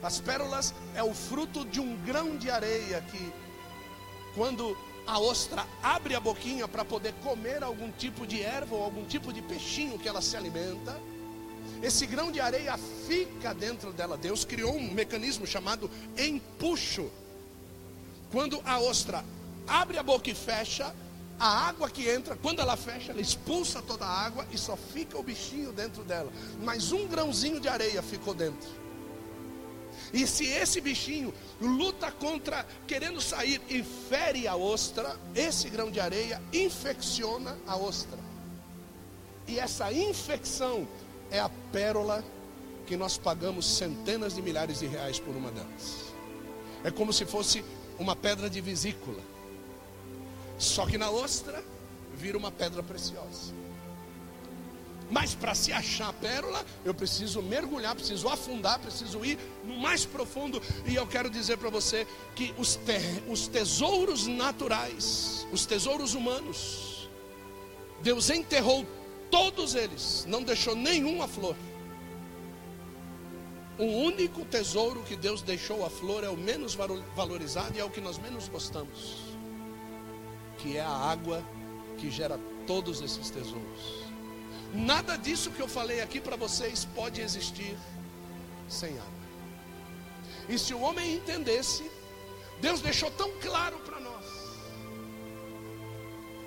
As 0.04 0.20
pérolas 0.20 0.74
é 0.96 1.04
o 1.04 1.14
fruto 1.14 1.64
de 1.66 1.80
um 1.80 1.96
grão 1.98 2.36
de 2.38 2.50
areia 2.50 3.02
que, 3.02 3.34
quando 4.34 4.76
a 5.06 5.20
ostra 5.20 5.66
abre 5.82 6.16
a 6.16 6.20
boquinha 6.20 6.68
para 6.68 6.84
poder 6.84 7.14
comer 7.24 7.64
algum 7.64 7.92
tipo 7.92 8.26
de 8.26 8.42
erva 8.42 8.76
ou 8.76 8.84
algum 8.84 9.06
tipo 9.06 9.32
de 9.32 9.42
peixinho 9.42 10.00
que 10.00 10.08
ela 10.08 10.22
se 10.22 10.36
alimenta, 10.36 11.00
esse 11.84 12.06
grão 12.06 12.32
de 12.32 12.40
areia 12.40 12.78
fica 13.08 13.54
dentro 13.54 13.92
dela. 13.92 14.18
Deus 14.18 14.46
criou 14.46 14.76
um 14.76 14.92
mecanismo 14.92 15.46
chamado 15.46 15.90
empuxo. 16.18 17.12
Quando 18.32 18.62
a 18.66 18.80
ostra 18.80 19.24
abre 19.68 19.98
a 19.98 20.04
boca 20.04 20.30
e 20.30 20.36
fecha, 20.36 20.96
a 21.40 21.68
água 21.68 21.90
que 21.90 22.08
entra, 22.08 22.36
quando 22.36 22.60
ela 22.60 22.78
fecha, 22.78 23.12
ela 23.12 23.22
expulsa 23.22 23.82
toda 23.82 24.06
a 24.06 24.26
água 24.26 24.48
e 24.52 24.58
só 24.58 24.78
fica 24.78 25.18
o 25.18 25.24
bichinho 25.24 25.72
dentro 25.72 26.04
dela. 26.04 26.32
Mas 26.64 26.92
um 26.92 27.08
grãozinho 27.08 27.60
de 27.60 27.68
areia 27.68 28.02
ficou 28.02 28.34
dentro. 28.34 28.70
E 30.14 30.28
se 30.28 30.46
esse 30.46 30.82
bichinho 30.82 31.34
luta 31.60 32.12
contra, 32.12 32.66
querendo 32.86 33.22
sair 33.22 33.62
e 33.70 33.82
fere 33.82 34.48
a 34.48 34.56
ostra, 34.56 35.18
esse 35.34 35.70
grão 35.70 35.90
de 35.90 36.00
areia 36.00 36.42
infecciona 36.52 37.58
a 37.66 37.78
ostra. 37.78 38.20
E 39.48 39.58
essa 39.58 39.92
infecção 39.92 40.88
é 41.30 41.40
a 41.40 41.50
pérola 41.72 42.24
que 42.86 42.98
nós 42.98 43.18
pagamos 43.18 43.66
centenas 43.66 44.36
de 44.36 44.42
milhares 44.42 44.80
de 44.80 44.88
reais 44.88 45.20
por 45.20 45.36
uma 45.36 45.52
delas. 45.52 46.12
É 46.84 46.92
como 46.92 47.14
se 47.14 47.26
fosse 47.26 47.64
uma 47.98 48.16
pedra 48.16 48.50
de 48.50 48.60
vesícula. 48.60 49.22
Só 50.58 50.86
que 50.86 50.98
na 50.98 51.10
ostra 51.10 51.64
vira 52.14 52.38
uma 52.38 52.52
pedra 52.52 52.84
preciosa. 52.84 53.61
Mas 55.12 55.36
para 55.36 55.54
se 55.54 55.74
achar 55.74 56.08
a 56.08 56.14
pérola, 56.14 56.66
eu 56.86 56.94
preciso 56.94 57.42
mergulhar, 57.42 57.94
preciso 57.94 58.30
afundar, 58.30 58.80
preciso 58.80 59.24
ir 59.26 59.38
no 59.66 59.78
mais 59.78 60.06
profundo. 60.06 60.62
E 60.86 60.96
eu 60.96 61.06
quero 61.06 61.30
dizer 61.30 61.58
para 61.58 61.70
você 61.70 62.08
que 62.34 62.56
os, 62.58 62.78
te 62.78 63.22
os 63.28 63.46
tesouros 63.46 64.26
naturais, 64.26 65.46
os 65.52 65.66
tesouros 65.66 66.14
humanos, 66.14 67.10
Deus 68.02 68.30
enterrou 68.30 68.88
todos 69.30 69.76
eles, 69.76 70.26
não 70.30 70.42
deixou 70.42 70.78
nenhum 70.78 71.22
a 71.22 71.28
flor. 71.28 71.58
O 73.78 73.84
único 73.84 74.46
tesouro 74.46 75.04
que 75.04 75.18
Deus 75.18 75.42
deixou 75.42 75.86
a 75.86 75.90
flor 75.90 76.24
é 76.24 76.30
o 76.30 76.38
menos 76.38 76.74
valorizado 77.16 77.76
e 77.76 77.82
é 77.82 77.84
o 77.84 77.90
que 77.90 78.00
nós 78.00 78.18
menos 78.18 78.48
gostamos, 78.48 79.18
que 80.60 80.78
é 80.78 80.82
a 80.82 80.90
água 80.90 81.44
que 81.98 82.10
gera 82.10 82.40
todos 82.66 83.02
esses 83.02 83.30
tesouros. 83.30 84.11
Nada 84.74 85.18
disso 85.18 85.52
que 85.52 85.62
eu 85.62 85.68
falei 85.68 86.02
aqui 86.02 86.22
para 86.22 86.36
vocês 86.36 86.86
pode 86.96 87.22
existir 87.22 87.78
sem 88.70 88.92
água. 88.98 89.22
E 90.48 90.58
se 90.58 90.74
o 90.74 90.80
homem 90.80 91.16
entendesse, 91.16 91.90
Deus 92.62 92.82
deixou 92.82 93.12
tão 93.12 93.32
claro 93.40 93.78
para 93.80 94.00
nós 94.00 94.26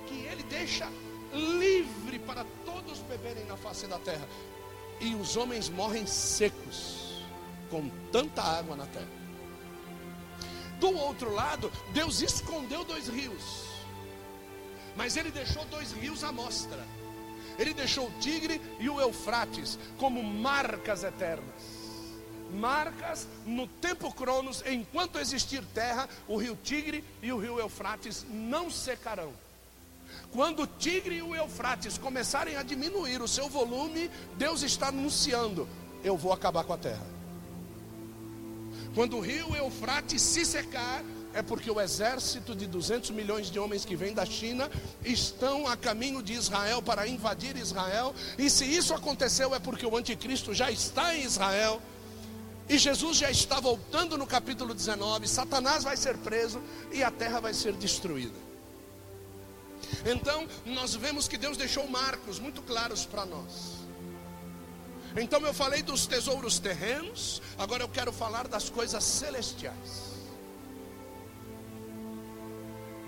que 0.07 0.15
Ele 0.27 0.43
deixa 0.45 0.91
livre 1.33 2.19
para 2.21 2.45
todos 2.65 3.01
beberem 3.01 3.45
na 3.47 3.57
face 3.57 3.87
da 3.87 3.99
terra, 3.99 4.27
e 5.01 5.15
os 5.15 5.37
homens 5.37 5.69
morrem 5.69 6.07
secos 6.07 7.25
com 7.69 7.89
tanta 8.13 8.43
água 8.43 8.77
na 8.77 8.87
terra. 8.87 9.09
Do 10.79 10.97
outro 10.97 11.33
lado, 11.33 11.71
Deus 11.93 12.23
escondeu 12.23 12.85
dois 12.85 13.09
rios, 13.09 13.65
mas 14.97 15.17
Ele 15.17 15.31
deixou 15.31 15.65
dois 15.67 15.93
rios 15.93 16.23
à 16.23 16.31
mostra. 16.31 16.87
Ele 17.59 17.75
deixou 17.75 18.09
o 18.09 18.13
Tigre 18.21 18.61
e 18.81 18.89
o 18.89 19.01
Eufrates 19.01 19.79
como 19.99 20.23
marcas 20.23 21.05
eternas. 21.05 21.75
Marcas 22.53 23.27
no 23.45 23.67
tempo 23.67 24.13
Cronos, 24.13 24.63
enquanto 24.67 25.19
existir 25.19 25.63
terra, 25.75 26.09
o 26.29 26.37
rio 26.37 26.57
Tigre 26.63 27.05
e 27.23 27.33
o 27.33 27.39
rio 27.39 27.59
Eufrates 27.59 28.25
não 28.31 28.71
secarão. 28.71 29.33
Quando 30.31 30.63
o 30.63 30.67
Tigre 30.67 31.17
e 31.17 31.23
o 31.23 31.35
Eufrates 31.35 31.99
começarem 31.99 32.57
a 32.57 32.63
diminuir 32.63 33.21
o 33.23 33.29
seu 33.29 33.49
volume, 33.49 34.11
Deus 34.37 34.63
está 34.63 34.89
anunciando: 34.89 35.69
eu 36.03 36.17
vou 36.17 36.33
acabar 36.33 36.65
com 36.65 36.73
a 36.73 36.79
terra. 36.79 37.07
Quando 38.95 39.17
o 39.17 39.21
rio 39.21 39.57
Eufrates 39.57 40.23
se 40.23 40.45
secar, 40.45 41.03
é 41.35 41.43
porque 41.43 41.69
o 41.69 41.81
exército 41.81 42.55
de 42.55 42.67
200 42.67 43.11
milhões 43.11 43.51
de 43.51 43.59
homens 43.59 43.85
que 43.85 43.97
vem 43.97 44.15
da 44.15 44.25
China 44.25 44.71
estão 45.05 45.67
a 45.67 45.77
caminho 45.77 46.23
de 46.23 46.33
Israel 46.33 46.81
para 46.81 47.09
invadir 47.09 47.57
Israel. 47.57 48.15
E 48.39 48.49
se 48.49 48.65
isso 48.65 48.95
aconteceu, 48.95 49.53
é 49.53 49.59
porque 49.59 49.85
o 49.85 49.97
anticristo 49.97 50.55
já 50.55 50.71
está 50.71 51.15
em 51.15 51.25
Israel. 51.25 51.83
E 52.69 52.79
Jesus 52.79 53.19
já 53.19 53.31
está 53.31 53.59
voltando 53.59 54.17
no 54.17 54.27
capítulo 54.27 54.73
19. 54.73 55.27
Satanás 55.27 55.83
vai 55.83 55.97
ser 55.97 56.17
preso 56.19 56.63
e 56.93 57.03
a 57.03 57.11
terra 57.11 57.41
vai 57.41 57.53
ser 57.53 57.73
destruída. 57.73 58.39
Então, 60.07 60.47
nós 60.65 60.95
vemos 60.95 61.27
que 61.27 61.37
Deus 61.37 61.57
deixou 61.57 61.87
marcos 61.89 62.39
muito 62.39 62.63
claros 62.63 63.05
para 63.05 63.27
nós. 63.27 63.75
Então, 65.17 65.41
eu 65.41 65.53
falei 65.53 65.83
dos 65.83 66.07
tesouros 66.07 66.61
terrenos, 66.61 67.43
agora 67.59 67.83
eu 67.83 67.89
quero 67.89 68.13
falar 68.13 68.47
das 68.47 68.71
coisas 68.71 69.03
celestiais. 69.03 70.14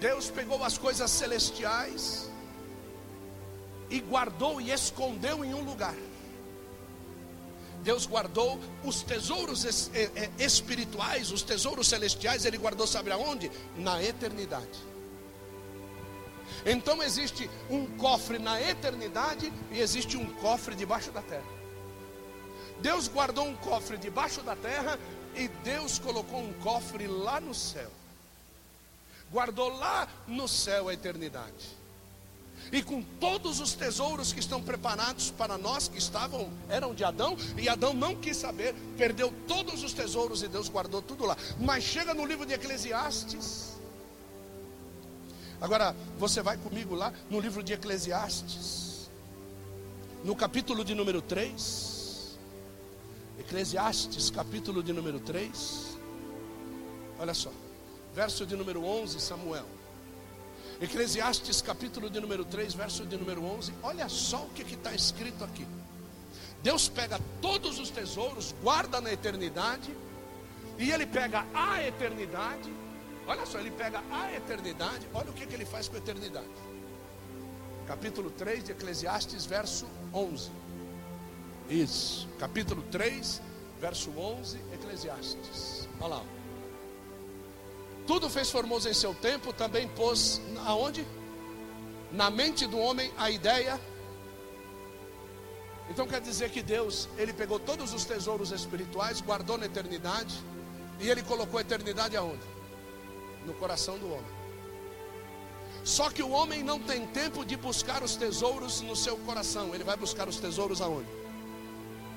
Deus 0.00 0.30
pegou 0.30 0.62
as 0.62 0.76
coisas 0.76 1.10
celestiais 1.10 2.30
e 3.88 4.00
guardou 4.00 4.60
e 4.60 4.70
escondeu 4.70 5.44
em 5.44 5.54
um 5.54 5.64
lugar. 5.64 5.94
Deus 7.82 8.04
guardou 8.04 8.60
os 8.84 9.02
tesouros 9.02 9.64
espirituais, 10.38 11.30
os 11.30 11.42
tesouros 11.42 11.86
celestiais, 11.86 12.44
Ele 12.44 12.58
guardou, 12.58 12.86
sabe 12.86 13.10
aonde? 13.12 13.50
Na 13.76 14.02
eternidade. 14.02 14.84
Então 16.64 17.02
existe 17.02 17.48
um 17.70 17.86
cofre 17.96 18.38
na 18.38 18.60
eternidade 18.60 19.52
e 19.70 19.80
existe 19.80 20.16
um 20.16 20.26
cofre 20.34 20.74
debaixo 20.74 21.12
da 21.12 21.22
terra. 21.22 21.56
Deus 22.80 23.08
guardou 23.08 23.46
um 23.46 23.56
cofre 23.56 23.96
debaixo 23.96 24.42
da 24.42 24.56
terra 24.56 24.98
e 25.34 25.48
Deus 25.48 25.98
colocou 25.98 26.40
um 26.40 26.52
cofre 26.54 27.06
lá 27.06 27.40
no 27.40 27.54
céu 27.54 27.90
guardou 29.30 29.68
lá 29.76 30.08
no 30.26 30.46
céu 30.48 30.88
a 30.88 30.94
eternidade. 30.94 31.76
E 32.72 32.82
com 32.82 33.02
todos 33.02 33.60
os 33.60 33.74
tesouros 33.74 34.32
que 34.32 34.40
estão 34.40 34.60
preparados 34.60 35.30
para 35.30 35.56
nós 35.56 35.88
que 35.88 35.98
estavam, 35.98 36.50
eram 36.68 36.94
de 36.94 37.04
Adão, 37.04 37.36
e 37.56 37.68
Adão 37.68 37.94
não 37.94 38.16
quis 38.16 38.36
saber, 38.36 38.74
perdeu 38.96 39.32
todos 39.46 39.84
os 39.84 39.92
tesouros 39.92 40.42
e 40.42 40.48
Deus 40.48 40.68
guardou 40.68 41.00
tudo 41.00 41.24
lá. 41.24 41.36
Mas 41.60 41.84
chega 41.84 42.12
no 42.12 42.26
livro 42.26 42.44
de 42.44 42.54
Eclesiastes. 42.54 43.76
Agora, 45.60 45.94
você 46.18 46.42
vai 46.42 46.56
comigo 46.56 46.94
lá 46.94 47.12
no 47.30 47.40
livro 47.40 47.62
de 47.62 47.72
Eclesiastes, 47.72 49.08
no 50.24 50.34
capítulo 50.34 50.84
de 50.84 50.94
número 50.94 51.22
3. 51.22 52.36
Eclesiastes, 53.38 54.28
capítulo 54.28 54.82
de 54.82 54.92
número 54.92 55.20
3. 55.20 55.96
Olha 57.18 57.32
só 57.32 57.52
verso 58.16 58.46
de 58.46 58.56
número 58.56 58.82
11, 58.82 59.20
Samuel. 59.20 59.66
Eclesiastes, 60.80 61.60
capítulo 61.60 62.08
de 62.08 62.18
número 62.18 62.46
3, 62.46 62.72
verso 62.72 63.04
de 63.04 63.14
número 63.14 63.44
11. 63.44 63.74
Olha 63.82 64.08
só 64.08 64.44
o 64.44 64.48
que 64.50 64.62
está 64.62 64.94
escrito 64.94 65.44
aqui. 65.44 65.66
Deus 66.62 66.88
pega 66.88 67.20
todos 67.42 67.78
os 67.78 67.90
tesouros, 67.90 68.54
guarda 68.62 69.02
na 69.02 69.12
eternidade, 69.12 69.94
e 70.78 70.90
Ele 70.90 71.04
pega 71.04 71.44
a 71.52 71.86
eternidade. 71.86 72.72
Olha 73.26 73.44
só, 73.44 73.58
Ele 73.58 73.70
pega 73.70 74.02
a 74.10 74.32
eternidade. 74.32 75.06
Olha 75.12 75.30
o 75.30 75.34
que, 75.34 75.46
que 75.46 75.54
Ele 75.54 75.66
faz 75.66 75.86
com 75.86 75.96
a 75.96 75.98
eternidade. 75.98 76.48
Capítulo 77.86 78.30
3 78.30 78.64
de 78.64 78.72
Eclesiastes, 78.72 79.44
verso 79.44 79.86
11. 80.14 80.50
Isso, 81.68 82.26
capítulo 82.38 82.82
3, 82.90 83.42
verso 83.78 84.10
11, 84.18 84.58
Eclesiastes. 84.72 85.86
Olha 86.00 86.14
lá. 86.14 86.45
Tudo 88.06 88.30
fez 88.30 88.50
formoso 88.50 88.88
em 88.88 88.94
seu 88.94 89.14
tempo, 89.14 89.52
também 89.52 89.88
pôs 89.88 90.40
aonde? 90.64 91.04
Na 92.12 92.30
mente 92.30 92.66
do 92.66 92.78
homem 92.78 93.12
a 93.18 93.30
ideia. 93.30 93.80
Então 95.90 96.06
quer 96.06 96.20
dizer 96.20 96.50
que 96.50 96.62
Deus, 96.62 97.08
ele 97.16 97.32
pegou 97.32 97.58
todos 97.58 97.92
os 97.92 98.04
tesouros 98.04 98.52
espirituais, 98.52 99.20
guardou 99.20 99.58
na 99.58 99.66
eternidade, 99.66 100.34
e 101.00 101.08
ele 101.08 101.22
colocou 101.22 101.58
a 101.58 101.60
eternidade 101.60 102.16
aonde? 102.16 102.42
No 103.44 103.54
coração 103.54 103.98
do 103.98 104.06
homem. 104.06 104.36
Só 105.84 106.10
que 106.10 106.22
o 106.22 106.30
homem 106.30 106.64
não 106.64 106.80
tem 106.80 107.06
tempo 107.06 107.44
de 107.44 107.56
buscar 107.56 108.02
os 108.02 108.16
tesouros 108.16 108.80
no 108.80 108.96
seu 108.96 109.16
coração, 109.18 109.74
ele 109.74 109.84
vai 109.84 109.96
buscar 109.96 110.28
os 110.28 110.36
tesouros 110.36 110.80
aonde? 110.80 111.08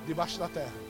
Debaixo 0.08 0.39
da 0.39 0.47
terra. 0.47 0.88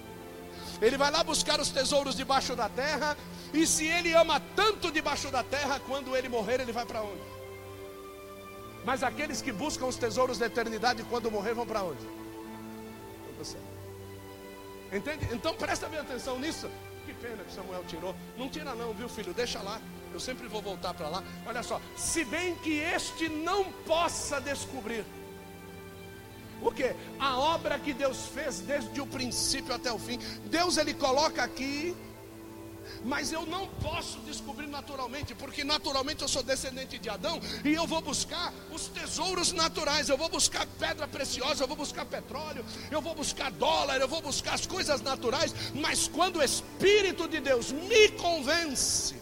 Ele 0.81 0.97
vai 0.97 1.11
lá 1.11 1.23
buscar 1.23 1.59
os 1.59 1.69
tesouros 1.69 2.15
debaixo 2.15 2.55
da 2.55 2.69
terra. 2.69 3.17
E 3.53 3.65
se 3.65 3.85
ele 3.85 4.13
ama 4.13 4.39
tanto 4.55 4.91
debaixo 4.91 5.29
da 5.29 5.43
terra, 5.43 5.79
quando 5.87 6.15
ele 6.15 6.29
morrer, 6.29 6.61
ele 6.61 6.71
vai 6.71 6.85
para 6.85 7.01
onde? 7.01 7.21
Mas 8.85 9.03
aqueles 9.03 9.41
que 9.41 9.51
buscam 9.51 9.85
os 9.85 9.97
tesouros 9.97 10.37
da 10.37 10.45
eternidade, 10.45 11.03
quando 11.03 11.29
morrer, 11.29 11.53
vão 11.53 11.65
para 11.65 11.83
onde? 11.83 12.07
Entende? 14.91 15.27
Então 15.31 15.53
presta 15.55 15.87
bem 15.87 15.99
atenção 15.99 16.39
nisso. 16.39 16.69
Que 17.05 17.13
pena 17.13 17.43
que 17.43 17.53
Samuel 17.53 17.83
tirou. 17.87 18.15
Não 18.37 18.49
tira, 18.49 18.75
não, 18.75 18.93
viu, 18.93 19.09
filho? 19.09 19.33
Deixa 19.33 19.61
lá. 19.61 19.79
Eu 20.13 20.19
sempre 20.19 20.47
vou 20.47 20.61
voltar 20.61 20.93
para 20.93 21.07
lá. 21.07 21.23
Olha 21.45 21.61
só. 21.61 21.79
Se 21.95 22.23
bem 22.25 22.55
que 22.55 22.77
este 22.79 23.29
não 23.29 23.71
possa 23.85 24.39
descobrir 24.39 25.05
o 26.61 26.71
que? 26.71 26.93
A 27.19 27.37
obra 27.37 27.79
que 27.79 27.93
Deus 27.93 28.27
fez 28.33 28.59
desde 28.59 28.99
o 28.99 29.05
princípio 29.07 29.73
até 29.73 29.91
o 29.91 29.99
fim. 29.99 30.19
Deus 30.45 30.77
ele 30.77 30.93
coloca 30.93 31.43
aqui, 31.43 31.95
mas 33.03 33.31
eu 33.31 33.45
não 33.45 33.67
posso 33.67 34.19
descobrir 34.19 34.67
naturalmente, 34.67 35.33
porque 35.33 35.63
naturalmente 35.63 36.21
eu 36.21 36.27
sou 36.27 36.43
descendente 36.43 36.97
de 36.97 37.09
Adão 37.09 37.39
e 37.63 37.73
eu 37.73 37.87
vou 37.87 38.01
buscar 38.01 38.53
os 38.71 38.87
tesouros 38.87 39.51
naturais, 39.51 40.09
eu 40.09 40.17
vou 40.17 40.29
buscar 40.29 40.65
pedra 40.77 41.07
preciosa, 41.07 41.63
eu 41.63 41.67
vou 41.67 41.77
buscar 41.77 42.05
petróleo, 42.05 42.65
eu 42.91 43.01
vou 43.01 43.15
buscar 43.15 43.51
dólar, 43.51 43.97
eu 44.01 44.07
vou 44.07 44.21
buscar 44.21 44.53
as 44.53 44.65
coisas 44.65 45.01
naturais, 45.01 45.53
mas 45.73 46.07
quando 46.07 46.37
o 46.37 46.43
Espírito 46.43 47.27
de 47.27 47.39
Deus 47.39 47.71
me 47.71 48.09
convence 48.09 49.15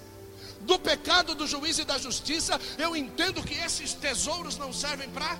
do 0.61 0.77
pecado, 0.79 1.35
do 1.35 1.47
juízo 1.47 1.81
e 1.81 1.85
da 1.85 1.97
justiça, 1.97 2.59
eu 2.77 2.95
entendo 2.95 3.43
que 3.43 3.53
esses 3.53 3.93
tesouros 3.93 4.57
não 4.57 4.73
servem 4.73 5.09
para 5.09 5.37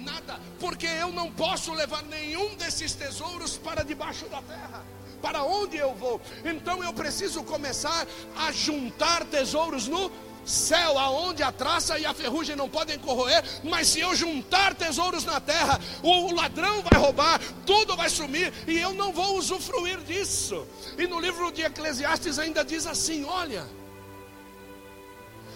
nada, 0.00 0.40
porque 0.58 0.86
eu 0.86 1.12
não 1.12 1.30
posso 1.30 1.72
levar 1.72 2.02
nenhum 2.04 2.54
desses 2.56 2.94
tesouros 2.94 3.56
para 3.56 3.82
debaixo 3.82 4.26
da 4.26 4.42
terra. 4.42 4.84
Para 5.20 5.44
onde 5.44 5.76
eu 5.76 5.94
vou? 5.94 6.20
Então 6.44 6.82
eu 6.82 6.92
preciso 6.92 7.42
começar 7.42 8.06
a 8.36 8.50
juntar 8.52 9.24
tesouros 9.24 9.86
no 9.86 10.10
céu 10.44 10.98
aonde 10.98 11.42
a 11.42 11.52
traça 11.52 11.98
e 11.98 12.06
a 12.06 12.14
ferrugem 12.14 12.56
não 12.56 12.68
podem 12.68 12.98
corroer, 12.98 13.44
mas 13.62 13.88
se 13.88 14.00
eu 14.00 14.14
juntar 14.14 14.74
tesouros 14.74 15.24
na 15.24 15.40
terra, 15.40 15.78
o 16.02 16.34
ladrão 16.34 16.82
vai 16.82 17.00
roubar, 17.00 17.40
tudo 17.66 17.96
vai 17.96 18.08
sumir 18.08 18.52
e 18.66 18.78
eu 18.78 18.92
não 18.94 19.12
vou 19.12 19.36
usufruir 19.36 20.00
disso. 20.00 20.66
E 20.98 21.06
no 21.06 21.20
livro 21.20 21.52
de 21.52 21.62
Eclesiastes 21.62 22.38
ainda 22.38 22.64
diz 22.64 22.86
assim: 22.86 23.24
olha, 23.24 23.66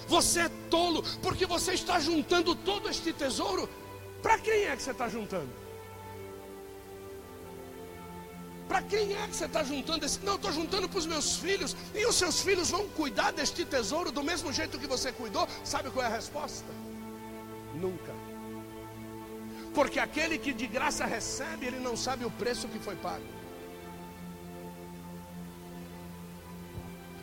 você 0.07 0.41
é 0.41 0.51
tolo, 0.71 1.03
porque 1.23 1.47
você 1.47 1.73
está 1.73 1.99
juntando 1.99 2.55
todo 2.55 2.89
este 2.89 3.13
tesouro. 3.13 3.69
Para 4.25 4.39
quem 4.39 4.65
é 4.65 4.75
que 4.75 4.83
você 4.83 4.93
está 4.93 5.07
juntando? 5.07 5.51
Para 8.67 8.81
quem 8.81 9.15
é 9.15 9.27
que 9.27 9.37
você 9.37 9.45
está 9.45 9.63
juntando 9.63 10.07
esse? 10.07 10.19
Não, 10.25 10.37
estou 10.37 10.51
juntando 10.51 10.89
para 10.89 10.99
os 10.99 11.05
meus 11.05 11.37
filhos. 11.37 11.77
E 11.95 12.07
os 12.07 12.15
seus 12.17 12.41
filhos 12.41 12.71
vão 12.71 12.89
cuidar 12.89 13.33
deste 13.33 13.67
tesouro 13.67 14.11
do 14.11 14.23
mesmo 14.23 14.51
jeito 14.51 14.79
que 14.79 14.87
você 14.87 15.13
cuidou? 15.13 15.47
Sabe 15.63 15.91
qual 15.91 16.07
é 16.07 16.09
a 16.09 16.17
resposta? 16.21 16.73
Nunca. 17.75 18.15
Porque 19.75 20.01
aquele 20.01 20.39
que 20.39 20.55
de 20.55 20.67
graça 20.67 21.05
recebe, 21.05 21.67
ele 21.67 21.79
não 21.79 21.95
sabe 21.95 22.25
o 22.25 22.31
preço 22.31 22.67
que 22.67 22.79
foi 22.79 22.97
pago. 22.97 23.27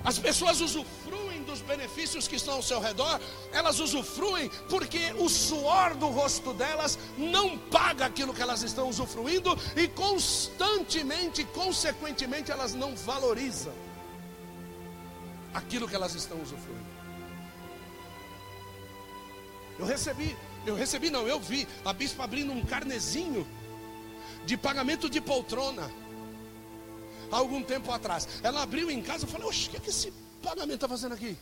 As 0.03 0.17
pessoas 0.17 0.59
usufruem 0.61 1.43
dos 1.43 1.61
benefícios 1.61 2.27
que 2.27 2.35
estão 2.35 2.55
ao 2.55 2.63
seu 2.63 2.79
redor, 2.79 3.19
elas 3.51 3.79
usufruem 3.79 4.49
porque 4.69 5.13
o 5.19 5.29
suor 5.29 5.95
do 5.95 6.07
rosto 6.07 6.53
delas 6.53 6.97
não 7.17 7.57
paga 7.57 8.05
aquilo 8.05 8.33
que 8.33 8.41
elas 8.41 8.63
estão 8.63 8.89
usufruindo 8.89 9.57
e 9.75 9.87
constantemente, 9.87 11.43
consequentemente, 11.45 12.51
elas 12.51 12.73
não 12.73 12.95
valorizam 12.95 13.73
aquilo 15.53 15.87
que 15.87 15.95
elas 15.95 16.15
estão 16.15 16.41
usufruindo. 16.41 16.91
Eu 19.77 19.85
recebi, 19.85 20.35
eu 20.65 20.75
recebi 20.75 21.09
não, 21.09 21.27
eu 21.27 21.39
vi 21.39 21.67
a 21.85 21.93
bispa 21.93 22.23
abrindo 22.23 22.51
um 22.51 22.63
carnezinho 22.63 23.47
de 24.45 24.57
pagamento 24.57 25.09
de 25.09 25.21
poltrona 25.21 25.91
há 27.31 27.37
algum 27.37 27.63
tempo 27.63 27.91
atrás. 27.91 28.27
Ela 28.43 28.61
abriu 28.61 28.91
em 28.91 29.01
casa 29.01 29.25
e 29.25 29.27
falou: 29.29 29.49
Oxe, 29.49 29.67
o 29.67 29.71
que, 29.71 29.77
é 29.77 29.79
que 29.79 29.89
esse 29.89 30.11
pagamento 30.43 30.75
está 30.75 30.87
fazendo 30.87 31.13
aqui? 31.13 31.37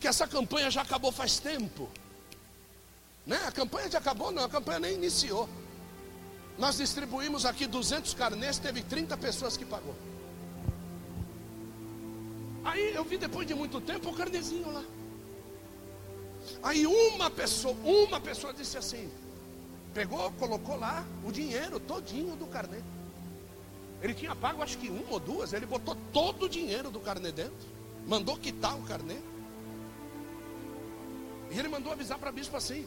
Que 0.00 0.08
essa 0.08 0.26
campanha 0.26 0.70
já 0.70 0.82
acabou 0.82 1.12
faz 1.12 1.38
tempo. 1.38 1.88
Né? 3.26 3.40
A 3.46 3.52
campanha 3.52 3.90
já 3.90 3.98
acabou, 3.98 4.30
não, 4.30 4.44
a 4.44 4.48
campanha 4.48 4.80
nem 4.80 4.94
iniciou. 4.94 5.48
Nós 6.58 6.76
distribuímos 6.76 7.44
aqui 7.44 7.66
200 7.66 8.14
carnês, 8.14 8.58
teve 8.58 8.82
30 8.82 9.16
pessoas 9.16 9.56
que 9.56 9.64
pagou. 9.64 9.94
Aí 12.64 12.94
eu 12.94 13.04
vi 13.04 13.18
depois 13.18 13.46
de 13.46 13.54
muito 13.54 13.80
tempo 13.80 14.10
o 14.10 14.14
carnezinho 14.14 14.70
lá. 14.72 14.84
Aí 16.62 16.86
uma 16.86 17.30
pessoa, 17.30 17.74
uma 17.82 18.20
pessoa 18.20 18.52
disse 18.52 18.78
assim: 18.78 19.10
pegou, 19.92 20.30
colocou 20.32 20.76
lá 20.76 21.04
o 21.24 21.32
dinheiro 21.32 21.80
todinho 21.80 22.36
do 22.36 22.46
carnê. 22.46 22.80
Ele 24.04 24.12
tinha 24.12 24.36
pago 24.36 24.62
acho 24.62 24.76
que 24.76 24.90
uma 24.90 25.12
ou 25.12 25.18
duas, 25.18 25.54
ele 25.54 25.64
botou 25.64 25.96
todo 26.12 26.44
o 26.44 26.48
dinheiro 26.48 26.90
do 26.90 27.00
carnê 27.00 27.32
dentro, 27.32 27.66
mandou 28.06 28.36
quitar 28.36 28.76
o 28.76 28.82
carnê. 28.82 29.16
E 31.50 31.58
ele 31.58 31.68
mandou 31.68 31.90
avisar 31.90 32.18
para 32.18 32.28
a 32.28 32.32
bispo 32.32 32.54
assim: 32.54 32.86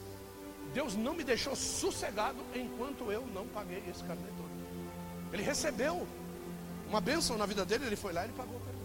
Deus 0.76 0.96
não 0.96 1.16
me 1.16 1.24
deixou 1.24 1.56
sossegado 1.56 2.38
enquanto 2.54 3.12
eu 3.12 3.26
não 3.34 3.48
paguei 3.48 3.84
esse 3.90 4.04
carnê 4.04 4.28
todo. 4.38 5.34
Ele 5.34 5.42
recebeu 5.42 6.08
uma 6.88 7.02
bênção 7.02 7.36
na 7.36 7.48
vida 7.48 7.66
dele, 7.66 7.88
ele 7.88 7.96
foi 7.96 8.14
lá 8.14 8.22
e 8.22 8.26
ele 8.26 8.34
pagou 8.34 8.56
o 8.56 8.60
carnê. 8.60 8.80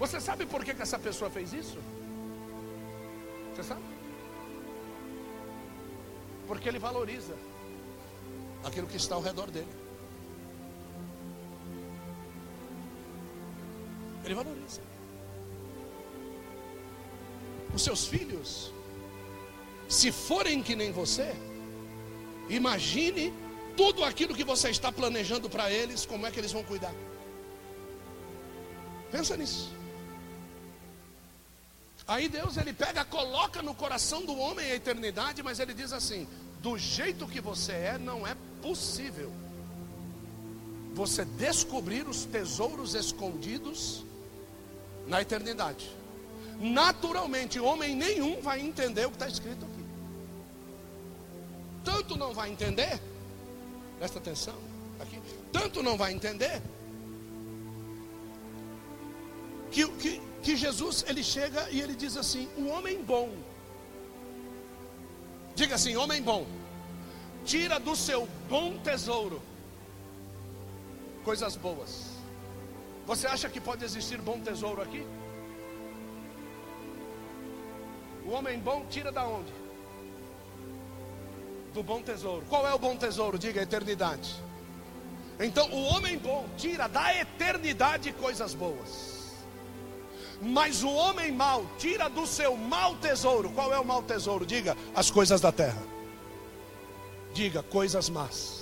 Você 0.00 0.20
sabe 0.20 0.44
por 0.44 0.64
que, 0.64 0.74
que 0.74 0.82
essa 0.82 0.98
pessoa 0.98 1.30
fez 1.30 1.52
isso? 1.52 1.78
Você 3.54 3.62
sabe? 3.62 3.82
Porque 6.48 6.68
ele 6.68 6.80
valoriza 6.80 7.36
aquilo 8.64 8.88
que 8.88 8.96
está 8.96 9.14
ao 9.14 9.22
redor 9.22 9.52
dele. 9.52 9.77
Ele 14.28 14.34
valoriza. 14.34 14.82
Os 17.74 17.82
seus 17.82 18.06
filhos, 18.06 18.70
se 19.88 20.12
forem 20.12 20.62
que 20.62 20.76
nem 20.76 20.92
você, 20.92 21.34
imagine 22.50 23.32
tudo 23.74 24.04
aquilo 24.04 24.34
que 24.34 24.44
você 24.44 24.68
está 24.68 24.92
planejando 24.92 25.48
para 25.48 25.72
eles, 25.72 26.04
como 26.04 26.26
é 26.26 26.30
que 26.30 26.38
eles 26.38 26.52
vão 26.52 26.62
cuidar. 26.62 26.92
Pensa 29.10 29.34
nisso. 29.34 29.70
Aí 32.06 32.28
Deus 32.28 32.58
ele 32.58 32.74
pega, 32.74 33.06
coloca 33.06 33.62
no 33.62 33.74
coração 33.74 34.26
do 34.26 34.36
homem 34.36 34.70
a 34.70 34.74
eternidade, 34.74 35.42
mas 35.42 35.58
ele 35.58 35.72
diz 35.72 35.90
assim: 35.94 36.28
do 36.60 36.76
jeito 36.76 37.26
que 37.26 37.40
você 37.40 37.72
é, 37.72 37.98
não 37.98 38.26
é 38.26 38.36
possível 38.60 39.32
você 40.92 41.24
descobrir 41.24 42.06
os 42.06 42.26
tesouros 42.26 42.94
escondidos 42.94 44.04
na 45.08 45.22
eternidade. 45.22 45.90
Naturalmente, 46.60 47.58
homem 47.58 47.96
nenhum 47.96 48.40
vai 48.40 48.60
entender 48.60 49.06
o 49.06 49.10
que 49.10 49.16
está 49.16 49.28
escrito 49.28 49.64
aqui. 49.64 49.84
Tanto 51.84 52.16
não 52.16 52.34
vai 52.34 52.50
entender, 52.50 53.00
presta 53.98 54.18
atenção 54.18 54.54
aqui, 55.00 55.18
tanto 55.52 55.82
não 55.82 55.96
vai 55.96 56.12
entender, 56.12 56.60
que, 59.70 59.86
que, 59.92 60.20
que 60.42 60.56
Jesus 60.56 61.04
ele 61.08 61.22
chega 61.22 61.70
e 61.70 61.80
ele 61.80 61.94
diz 61.94 62.16
assim: 62.16 62.48
o 62.56 62.66
homem 62.66 63.02
bom, 63.02 63.32
diga 65.54 65.76
assim, 65.76 65.96
homem 65.96 66.20
bom, 66.20 66.46
tira 67.44 67.78
do 67.78 67.96
seu 67.96 68.28
bom 68.48 68.76
tesouro 68.78 69.40
coisas 71.24 71.56
boas 71.56 72.07
você 73.08 73.26
acha 73.26 73.48
que 73.48 73.58
pode 73.58 73.82
existir 73.86 74.20
bom 74.20 74.38
tesouro 74.38 74.82
aqui? 74.82 75.02
O 78.26 78.32
homem 78.32 78.58
bom 78.58 78.84
tira 78.90 79.10
da 79.10 79.26
onde? 79.26 79.50
Do 81.72 81.82
bom 81.82 82.02
tesouro. 82.02 82.44
Qual 82.50 82.68
é 82.68 82.74
o 82.74 82.78
bom 82.78 82.94
tesouro? 82.96 83.38
Diga 83.38 83.60
a 83.60 83.62
eternidade. 83.62 84.36
Então, 85.40 85.70
o 85.70 85.84
homem 85.84 86.18
bom 86.18 86.46
tira 86.58 86.86
da 86.86 87.16
eternidade 87.16 88.12
coisas 88.12 88.52
boas. 88.52 89.32
Mas 90.42 90.82
o 90.82 90.90
homem 90.90 91.32
mau 91.32 91.64
tira 91.78 92.10
do 92.10 92.26
seu 92.26 92.58
mau 92.58 92.94
tesouro. 92.96 93.48
Qual 93.52 93.72
é 93.72 93.80
o 93.80 93.86
mau 93.86 94.02
tesouro? 94.02 94.44
Diga 94.44 94.76
as 94.94 95.10
coisas 95.10 95.40
da 95.40 95.50
terra. 95.50 95.82
Diga 97.32 97.62
coisas 97.62 98.10
más. 98.10 98.57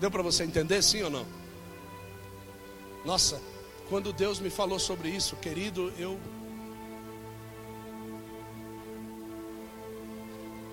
Deu 0.00 0.10
para 0.10 0.22
você 0.22 0.44
entender, 0.44 0.82
sim 0.82 1.02
ou 1.02 1.10
não? 1.10 1.26
Nossa, 3.04 3.40
quando 3.88 4.12
Deus 4.12 4.40
me 4.40 4.50
falou 4.50 4.78
sobre 4.78 5.08
isso, 5.08 5.36
querido, 5.36 5.92
eu. 5.98 6.18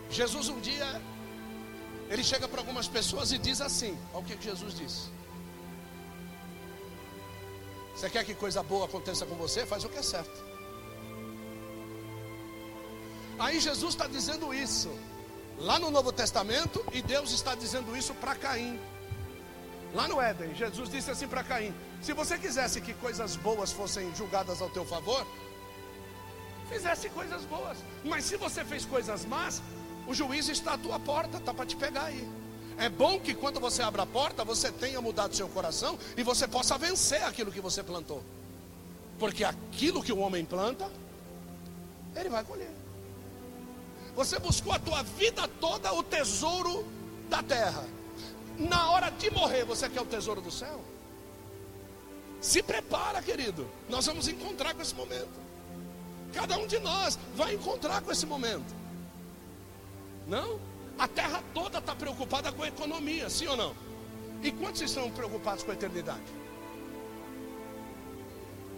Jesus 0.10 0.50
um 0.50 0.60
dia, 0.60 1.02
ele 2.10 2.24
chega 2.24 2.48
para 2.48 2.60
algumas 2.60 2.88
pessoas 2.88 3.32
e 3.32 3.38
diz 3.38 3.62
assim: 3.62 3.98
olha 4.14 4.24
o 4.24 4.26
que 4.26 4.42
Jesus 4.42 4.74
disse. 4.74 5.10
Você 7.96 8.10
quer 8.10 8.26
que 8.26 8.34
coisa 8.34 8.64
boa 8.64 8.86
aconteça 8.86 9.26
com 9.26 9.36
você? 9.36 9.66
Faz 9.66 9.84
o 9.84 9.90
que 9.90 9.98
é 9.98 10.02
certo. 10.02 10.44
Aí 13.38 13.60
Jesus 13.60 13.94
está 13.94 14.08
dizendo 14.08 14.54
isso 14.54 14.90
lá 15.58 15.78
no 15.78 15.92
Novo 15.92 16.12
Testamento 16.12 16.84
e 16.92 17.02
Deus 17.02 17.32
está 17.32 17.56
dizendo 17.56 17.96
isso 17.96 18.14
para 18.16 18.36
Caim. 18.36 18.80
Lá 19.94 20.08
no 20.08 20.22
Éden, 20.22 20.56
Jesus 20.56 20.90
disse 20.90 21.12
assim 21.12 21.28
para 21.28 21.44
Caim: 21.44 21.74
Se 22.02 22.14
você 22.14 22.38
quisesse 22.38 22.80
que 22.80 22.94
coisas 22.94 23.36
boas 23.36 23.72
fossem 23.72 24.14
julgadas 24.16 24.62
ao 24.62 24.70
teu 24.70 24.86
favor, 24.86 25.26
fizesse 26.70 27.10
coisas 27.10 27.44
boas. 27.46 27.78
Mas 28.04 28.24
se 28.26 28.38
você 28.38 28.64
fez 28.64 28.86
coisas 28.86 29.26
más, 29.26 29.62
o 30.08 30.14
juiz 30.14 30.48
está 30.48 30.74
à 30.74 30.78
tua 30.78 31.00
porta, 31.00 31.38
está 31.38 31.54
para 31.54 31.66
te 31.66 31.76
pegar 31.76 32.06
aí. 32.06 32.28
É 32.78 32.88
bom 32.88 33.20
que 33.20 33.34
quando 33.34 33.60
você 33.60 33.82
abra 33.82 34.04
a 34.04 34.06
porta, 34.06 34.46
você 34.46 34.72
tenha 34.72 35.02
mudado 35.02 35.36
seu 35.36 35.50
coração 35.50 36.00
e 36.16 36.24
você 36.24 36.48
possa 36.48 36.78
vencer 36.78 37.22
aquilo 37.24 37.52
que 37.52 37.60
você 37.60 37.84
plantou. 37.84 38.24
Porque 39.20 39.44
aquilo 39.44 40.02
que 40.02 40.14
o 40.14 40.20
homem 40.20 40.46
planta, 40.46 40.90
ele 42.16 42.30
vai 42.30 42.44
colher. 42.44 42.72
Você 44.16 44.40
buscou 44.40 44.74
a 44.74 44.80
tua 44.80 45.04
vida 45.04 45.48
toda 45.60 45.94
o 45.94 46.02
tesouro 46.02 46.86
da 47.30 47.44
terra 47.44 47.86
na 48.69 48.91
hora 48.91 49.10
de 49.10 49.30
morrer, 49.32 49.65
você 49.65 49.89
quer 49.89 50.02
o 50.02 50.06
tesouro 50.06 50.41
do 50.41 50.52
céu? 50.52 50.82
Se 52.39 52.63
prepara, 52.63 53.21
querido. 53.21 53.67
Nós 53.89 54.06
vamos 54.06 54.28
encontrar 54.28 54.74
com 54.74 54.82
esse 54.82 54.95
momento. 54.95 55.39
Cada 56.34 56.58
um 56.58 56.65
de 56.65 56.80
nós 56.80 57.19
vai 57.36 57.54
encontrar 57.54 58.02
com 58.02 58.12
esse 58.12 58.26
momento. 58.26 58.74
Não? 60.28 60.60
A 60.97 61.08
terra 61.08 61.43
toda 61.54 61.80
está 61.80 61.95
preocupada 61.95 62.52
com 62.52 62.63
a 62.63 62.67
economia, 62.67 63.30
sim 63.30 63.47
ou 63.47 63.58
não? 63.58 63.76
E 64.41 64.52
quantos 64.52 64.82
estão 64.82 65.10
preocupados 65.12 65.63
com 65.63 65.71
a 65.71 65.74
eternidade? 65.74 66.21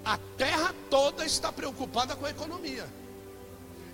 A 0.04 0.18
terra 0.38 0.76
toda 0.90 1.26
está 1.26 1.52
preocupada 1.52 2.16
com 2.16 2.26
a 2.26 2.30
economia. 2.30 2.86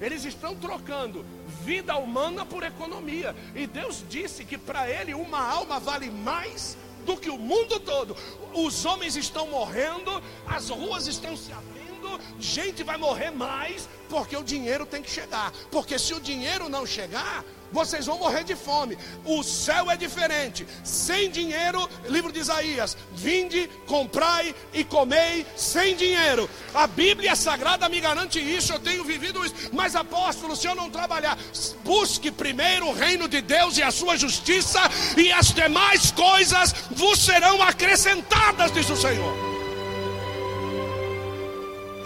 Eles 0.02 0.24
estão 0.24 0.56
trocando 0.56 1.26
vida 1.64 1.96
humana 1.98 2.46
por 2.46 2.64
economia. 2.64 3.36
E 3.54 3.68
Deus 3.68 4.04
disse 4.10 4.46
que 4.46 4.58
para 4.58 4.90
ele 4.90 5.14
uma 5.14 5.42
alma 5.42 5.80
vale 5.80 6.10
mais 6.10 6.78
do 7.06 7.18
que 7.18 7.30
o 7.30 7.38
mundo 7.38 7.80
todo. 7.80 8.16
Os 8.54 8.86
homens 8.86 9.16
estão 9.16 9.48
morrendo, 9.48 10.22
as 10.48 10.70
ruas 10.70 11.08
estão 11.08 11.36
se 11.36 11.52
abrindo, 11.52 12.20
gente 12.40 12.84
vai 12.84 12.98
morrer 12.98 13.32
mais, 13.32 13.90
porque 14.08 14.36
o 14.36 14.44
dinheiro 14.44 14.86
tem 14.86 15.02
que 15.02 15.12
chegar. 15.12 15.52
Porque 15.72 16.00
se 16.00 16.14
o 16.14 16.20
dinheiro 16.20 16.70
não 16.70 16.86
chegar, 16.86 17.44
vocês 17.72 18.06
vão 18.06 18.18
morrer 18.18 18.44
de 18.44 18.56
fome. 18.56 18.98
O 19.26 19.44
céu 19.44 19.90
é 19.90 19.98
diferente. 19.98 20.66
Sem 20.84 21.30
dinheiro, 21.30 21.88
livro 22.08 22.32
de 22.32 22.40
Isaías: 22.40 22.98
vinde, 23.14 23.70
comprai 23.86 24.56
e 24.74 24.84
comei 24.84 25.46
sem 25.56 25.96
dinheiro. 25.96 26.50
A 26.74 26.88
Bíblia 26.88 27.36
Sagrada 27.36 27.90
me 27.90 28.00
garante 28.00 28.40
isso. 28.40 28.74
Eu 28.74 28.80
tenho 28.80 29.04
vivido 29.04 29.46
isso. 29.46 29.56
Mas, 29.74 29.96
apóstolo, 29.96 30.56
se 30.56 30.68
eu 30.68 30.76
não 30.76 30.90
trabalhar, 30.90 31.38
busque 31.84 32.32
primeiro 32.32 32.88
o 32.88 32.94
reino 32.94 33.28
de 33.28 33.42
Deus 33.42 33.78
e 33.78 33.84
a 33.84 33.92
sua 33.92 34.18
justiça, 34.18 34.80
e 35.18 35.32
as 35.32 35.54
demais 35.54 36.12
coisas 36.12 36.74
vos 36.92 37.20
serão 37.20 37.62
acrescentadas, 37.62 38.72
diz 38.72 38.90
o 38.90 38.96
Senhor. 38.96 39.50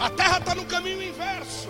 A 0.00 0.10
terra 0.10 0.38
está 0.38 0.54
no 0.54 0.66
caminho 0.66 1.02
inverso. 1.02 1.63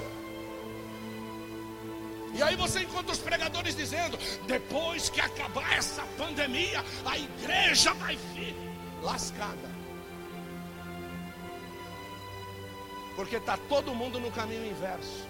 E 2.35 2.43
aí 2.43 2.57
você 2.57 2.81
encontra 2.83 3.13
os 3.13 3.19
pregadores 3.19 3.77
dizendo: 3.77 4.19
depois 4.47 5.09
que 5.09 5.21
acabar 5.21 5.73
essa 5.77 6.03
pandemia, 6.19 6.85
a 7.05 7.17
igreja 7.17 7.95
vai 7.95 8.17
vir 8.35 8.55
lascada. 9.03 9.73
Porque 13.15 13.37
está 13.37 13.57
todo 13.57 13.95
mundo 13.95 14.19
no 14.19 14.33
caminho 14.33 14.67
inverso. 14.67 15.25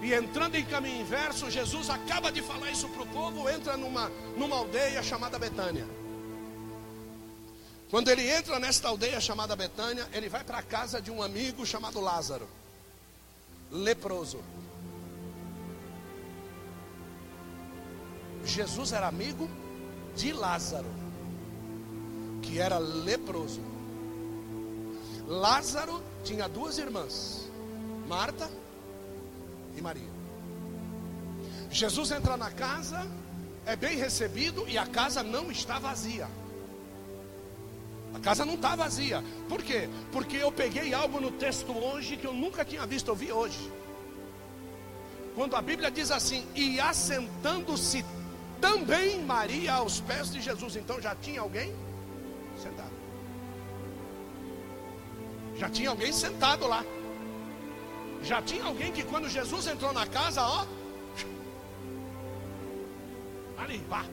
E 0.00 0.14
entrando 0.14 0.54
em 0.54 0.64
caminho 0.64 1.00
inverso, 1.00 1.50
Jesus 1.50 1.90
acaba 1.90 2.30
de 2.30 2.40
falar 2.40 2.70
isso 2.70 2.88
para 2.88 3.02
o 3.02 3.06
povo, 3.06 3.48
entra 3.50 3.76
numa, 3.76 4.08
numa 4.36 4.56
aldeia 4.56 5.02
chamada 5.02 5.38
Betânia. 5.40 5.84
Quando 7.90 8.08
ele 8.08 8.30
entra 8.30 8.60
nesta 8.60 8.88
aldeia 8.88 9.20
chamada 9.20 9.56
Betânia, 9.56 10.06
ele 10.12 10.28
vai 10.28 10.44
para 10.44 10.58
a 10.58 10.62
casa 10.62 11.02
de 11.02 11.10
um 11.10 11.20
amigo 11.20 11.66
chamado 11.66 12.00
Lázaro, 12.00 12.48
leproso. 13.72 14.40
Jesus 18.44 18.92
era 18.92 19.06
amigo 19.06 19.48
de 20.16 20.32
Lázaro, 20.32 20.88
que 22.42 22.58
era 22.58 22.78
leproso. 22.78 23.60
Lázaro 25.26 26.02
tinha 26.24 26.48
duas 26.48 26.78
irmãs, 26.78 27.48
Marta 28.06 28.50
e 29.76 29.82
Maria. 29.82 30.18
Jesus 31.70 32.10
entra 32.10 32.36
na 32.36 32.50
casa, 32.50 33.06
é 33.66 33.76
bem 33.76 33.96
recebido 33.96 34.66
e 34.66 34.78
a 34.78 34.86
casa 34.86 35.22
não 35.22 35.50
está 35.50 35.78
vazia. 35.78 36.28
A 38.14 38.18
casa 38.20 38.44
não 38.44 38.54
está 38.54 38.74
vazia. 38.74 39.22
Por 39.48 39.62
quê? 39.62 39.88
Porque 40.10 40.36
eu 40.36 40.50
peguei 40.50 40.94
algo 40.94 41.20
no 41.20 41.30
texto 41.30 41.76
hoje 41.76 42.16
que 42.16 42.26
eu 42.26 42.32
nunca 42.32 42.64
tinha 42.64 42.86
visto, 42.86 43.08
eu 43.08 43.14
vi 43.14 43.30
hoje. 43.30 43.70
Quando 45.34 45.54
a 45.54 45.62
Bíblia 45.62 45.90
diz 45.90 46.10
assim: 46.10 46.44
E 46.54 46.80
assentando-se 46.80 48.04
também 48.60 49.22
Maria 49.22 49.74
aos 49.74 50.00
pés 50.00 50.30
de 50.30 50.40
Jesus. 50.40 50.76
Então 50.76 51.00
já 51.00 51.14
tinha 51.14 51.40
alguém 51.40 51.74
sentado. 52.60 52.92
Já 55.56 55.68
tinha 55.68 55.90
alguém 55.90 56.12
sentado 56.12 56.66
lá. 56.66 56.84
Já 58.22 58.42
tinha 58.42 58.64
alguém 58.64 58.92
que 58.92 59.02
quando 59.02 59.28
Jesus 59.28 59.66
entrou 59.66 59.92
na 59.92 60.06
casa, 60.06 60.42
ó. 60.42 60.66
Ali, 63.58 63.78
pá. 63.88 64.04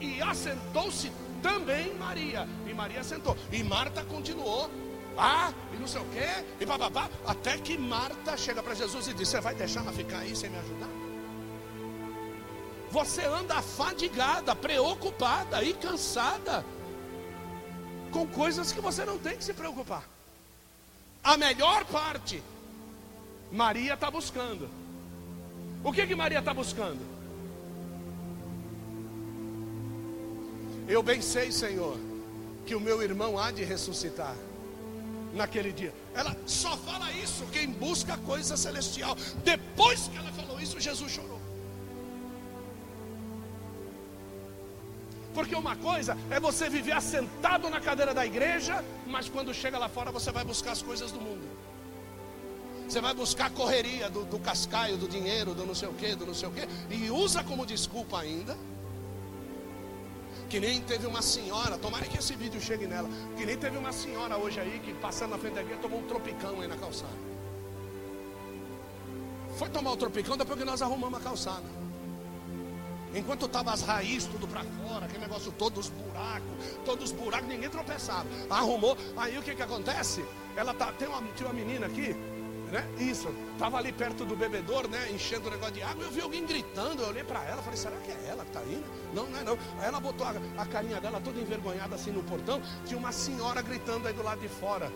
E 0.00 0.20
assentou-se 0.20 1.10
também 1.42 1.94
Maria. 1.94 2.48
E 2.66 2.74
Maria 2.74 3.02
sentou. 3.02 3.36
E 3.52 3.62
Marta 3.62 4.04
continuou. 4.04 4.70
Ah, 5.16 5.52
e 5.74 5.76
não 5.76 5.88
sei 5.88 6.00
o 6.00 6.04
quê, 6.06 6.44
e 6.60 6.64
papapá. 6.64 7.10
Até 7.26 7.58
que 7.58 7.76
Marta 7.76 8.36
chega 8.36 8.62
para 8.62 8.74
Jesus 8.74 9.08
e 9.08 9.14
diz: 9.14 9.28
Você 9.28 9.40
vai 9.40 9.54
deixar 9.54 9.80
ela 9.80 9.92
ficar 9.92 10.18
aí 10.18 10.34
sem 10.34 10.48
me 10.48 10.58
ajudar? 10.58 11.07
Você 12.90 13.24
anda 13.24 13.56
afadigada, 13.56 14.56
preocupada 14.56 15.62
e 15.62 15.74
cansada 15.74 16.64
com 18.10 18.26
coisas 18.26 18.72
que 18.72 18.80
você 18.80 19.04
não 19.04 19.18
tem 19.18 19.36
que 19.36 19.44
se 19.44 19.52
preocupar. 19.52 20.08
A 21.22 21.36
melhor 21.36 21.84
parte, 21.84 22.42
Maria 23.52 23.94
está 23.94 24.10
buscando. 24.10 24.68
O 25.84 25.92
que 25.92 26.06
que 26.06 26.14
Maria 26.14 26.38
está 26.38 26.54
buscando? 26.54 27.00
Eu 30.88 31.02
bem 31.02 31.20
sei, 31.20 31.52
Senhor, 31.52 31.98
que 32.64 32.74
o 32.74 32.80
meu 32.80 33.02
irmão 33.02 33.38
há 33.38 33.50
de 33.50 33.62
ressuscitar 33.62 34.34
naquele 35.34 35.72
dia. 35.72 35.92
Ela 36.14 36.34
só 36.46 36.76
fala 36.78 37.12
isso 37.12 37.44
quem 37.52 37.70
busca 37.70 38.16
coisa 38.18 38.56
celestial. 38.56 39.14
Depois 39.44 40.08
que 40.08 40.16
ela 40.16 40.32
falou 40.32 40.58
isso, 40.58 40.80
Jesus 40.80 41.12
chorou. 41.12 41.37
Porque 45.38 45.54
uma 45.54 45.76
coisa 45.76 46.18
é 46.32 46.40
você 46.40 46.68
viver 46.68 46.90
assentado 46.90 47.70
na 47.70 47.80
cadeira 47.80 48.12
da 48.12 48.26
igreja, 48.26 48.84
mas 49.06 49.28
quando 49.28 49.54
chega 49.54 49.78
lá 49.78 49.88
fora 49.88 50.10
você 50.10 50.32
vai 50.32 50.44
buscar 50.44 50.72
as 50.72 50.82
coisas 50.82 51.12
do 51.12 51.20
mundo. 51.20 51.48
Você 52.88 53.00
vai 53.00 53.14
buscar 53.14 53.46
a 53.46 53.50
correria 53.50 54.10
do, 54.10 54.24
do 54.24 54.40
cascaio, 54.40 54.96
do 54.96 55.06
dinheiro, 55.06 55.54
do 55.54 55.64
não 55.64 55.76
sei 55.76 55.88
o 55.88 55.94
que, 55.94 56.16
do 56.16 56.26
não 56.26 56.34
sei 56.34 56.48
o 56.48 56.50
que, 56.50 56.66
e 56.92 57.08
usa 57.08 57.44
como 57.44 57.64
desculpa 57.64 58.18
ainda. 58.18 58.58
Que 60.50 60.58
nem 60.58 60.80
teve 60.80 61.06
uma 61.06 61.22
senhora, 61.22 61.78
tomara 61.78 62.04
que 62.06 62.18
esse 62.18 62.34
vídeo 62.34 62.60
chegue 62.60 62.88
nela. 62.88 63.08
Que 63.36 63.46
nem 63.46 63.56
teve 63.56 63.78
uma 63.78 63.92
senhora 63.92 64.36
hoje 64.36 64.58
aí 64.58 64.80
que 64.84 64.92
passando 64.94 65.30
na 65.30 65.38
frente 65.38 65.54
da 65.54 65.60
igreja 65.60 65.80
tomou 65.80 66.00
um 66.00 66.06
tropicão 66.08 66.60
aí 66.60 66.66
na 66.66 66.76
calçada. 66.76 67.14
Foi 69.56 69.68
tomar 69.68 69.92
o 69.92 69.96
tropicão 69.96 70.36
depois 70.36 70.58
que 70.58 70.64
nós 70.64 70.82
arrumamos 70.82 71.20
a 71.20 71.22
calçada. 71.22 71.77
Enquanto 73.14 73.46
estava 73.46 73.72
as 73.72 73.82
raízes 73.82 74.28
tudo 74.28 74.46
para 74.46 74.62
fora, 74.62 75.06
aquele 75.06 75.20
negócio 75.20 75.50
todo, 75.52 75.78
os 75.78 75.88
buracos, 75.88 76.48
todos 76.84 77.10
os 77.10 77.12
buracos, 77.12 77.48
ninguém 77.48 77.70
tropeçava. 77.70 78.26
Arrumou. 78.50 78.96
Aí 79.16 79.38
o 79.38 79.42
que 79.42 79.54
que 79.54 79.62
acontece? 79.62 80.24
Ela 80.56 80.74
tá, 80.74 80.92
tem 80.92 81.08
uma, 81.08 81.22
tinha 81.34 81.48
uma 81.48 81.54
menina 81.54 81.86
aqui, 81.86 82.14
né? 82.70 82.86
Isso, 82.98 83.28
estava 83.52 83.78
ali 83.78 83.92
perto 83.92 84.24
do 84.24 84.36
bebedouro, 84.36 84.88
né? 84.88 85.10
Enchendo 85.10 85.48
o 85.48 85.50
negócio 85.50 85.74
de 85.74 85.82
água. 85.82 86.04
Eu 86.04 86.10
vi 86.10 86.20
alguém 86.20 86.44
gritando. 86.44 87.02
Eu 87.02 87.08
olhei 87.08 87.24
para 87.24 87.42
ela, 87.44 87.62
falei: 87.62 87.78
será 87.78 87.96
que 87.96 88.10
é 88.10 88.28
ela 88.28 88.44
que 88.44 88.50
está 88.50 88.60
aí? 88.60 88.84
Não, 89.14 89.26
não 89.26 89.38
é 89.38 89.44
não. 89.44 89.58
Aí 89.78 89.86
ela 89.86 90.00
botou 90.00 90.26
a, 90.26 90.34
a 90.58 90.66
carinha 90.66 91.00
dela 91.00 91.20
toda 91.20 91.40
envergonhada 91.40 91.94
assim 91.94 92.10
no 92.10 92.22
portão. 92.22 92.60
Tinha 92.84 92.98
uma 92.98 93.12
senhora 93.12 93.62
gritando 93.62 94.06
aí 94.06 94.12
do 94.12 94.22
lado 94.22 94.40
de 94.40 94.48
fora, 94.48 94.92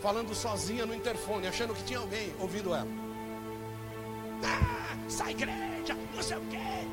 falando 0.00 0.34
sozinha 0.34 0.86
no 0.86 0.94
interfone, 0.94 1.46
achando 1.46 1.74
que 1.74 1.84
tinha 1.84 1.98
alguém 1.98 2.34
ouvindo 2.40 2.74
ela. 2.74 3.03
Ah, 4.44 4.96
sai 5.08 5.30
igreja, 5.30 5.96
não 6.14 6.22
sei 6.22 6.36
o 6.36 6.40
quê, 6.42 6.84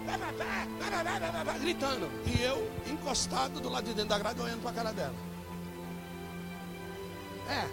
gritando. 1.61 2.11
E 2.25 2.41
eu 2.41 2.69
encostado 2.87 3.59
do 3.59 3.69
lado 3.69 3.85
de 3.85 3.93
dentro 3.93 4.09
da 4.09 4.19
grade, 4.19 4.41
olhando 4.41 4.61
para 4.61 4.71
a 4.71 4.73
cara 4.73 4.91
dela. 4.91 5.15
É, 7.47 7.67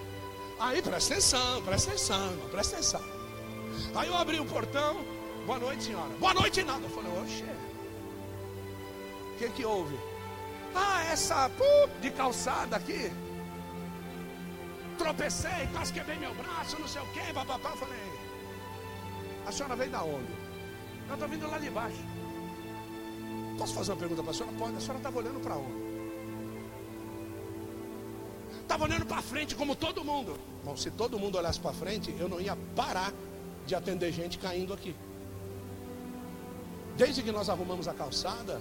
aí 0.61 0.83
presta 0.83 1.15
atenção, 1.15 1.63
presta 1.63 1.91
atenção, 1.91 2.31
irmão, 2.31 2.49
presta 2.49 2.75
atenção. 2.75 3.03
Aí 3.95 4.09
eu 4.09 4.17
abri 4.17 4.41
o 4.41 4.45
portão, 4.45 5.05
boa 5.47 5.59
noite, 5.59 5.85
senhora. 5.85 6.11
Boa 6.19 6.35
noite, 6.35 6.63
nada. 6.63 6.85
Eu 6.85 6.91
falei, 6.91 7.13
oxe, 7.23 7.45
o 9.35 9.39
que 9.39 9.49
que 9.51 9.65
houve? 9.65 9.99
Ah, 10.75 11.05
essa 11.05 11.49
pum, 11.51 12.01
de 12.01 12.11
calçada 12.11 12.77
aqui. 12.77 13.11
Tropecei, 14.97 15.69
quase 15.73 15.93
quebrei 15.93 16.19
meu 16.19 16.35
braço, 16.35 16.79
não 16.79 16.89
sei 16.89 17.01
o 17.03 17.07
que, 17.07 17.33
papapá. 17.33 17.71
Falei, 17.71 18.18
a 19.49 19.53
senhora 19.53 19.75
veio 19.75 19.91
da 19.91 20.03
onde? 20.03 20.31
Eu 21.09 21.15
estou 21.15 21.29
vindo 21.29 21.51
lá 21.51 21.59
de 21.59 21.71
baixo. 21.71 21.97
Posso 23.57 23.73
fazer 23.73 23.93
uma 23.93 23.97
pergunta 23.99 24.23
para 24.23 24.31
a 24.31 24.35
senhora? 24.35 24.57
Pode. 24.59 24.77
A 24.77 24.81
senhora 24.81 24.99
estava 24.99 25.19
olhando 25.19 25.41
para 25.41 25.57
onde? 25.57 25.89
Estava 28.61 28.85
olhando 28.85 29.07
para 29.07 29.23
frente 29.23 29.57
como 29.57 29.75
todo 29.75 30.05
mundo. 30.05 30.39
Bom, 30.63 30.77
se 30.77 30.91
todo 30.91 31.19
mundo 31.19 31.39
olhasse 31.39 31.59
para 31.59 31.73
frente, 31.73 32.15
eu 32.19 32.29
não 32.29 32.39
ia 32.39 32.55
parar 32.77 33.11
de 33.67 33.75
atender 33.75 34.13
gente 34.13 34.39
caindo 34.39 34.75
aqui. 34.75 34.95
Desde 36.99 37.23
que 37.23 37.33
nós 37.33 37.49
arrumamos 37.49 37.89
a 37.89 37.95
calçada, 37.95 38.61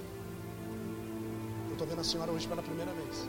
eu 1.68 1.74
estou 1.74 1.86
vendo 1.86 2.00
a 2.00 2.04
senhora 2.04 2.32
hoje 2.32 2.48
pela 2.48 2.64
primeira 2.64 2.94
vez. 2.94 3.28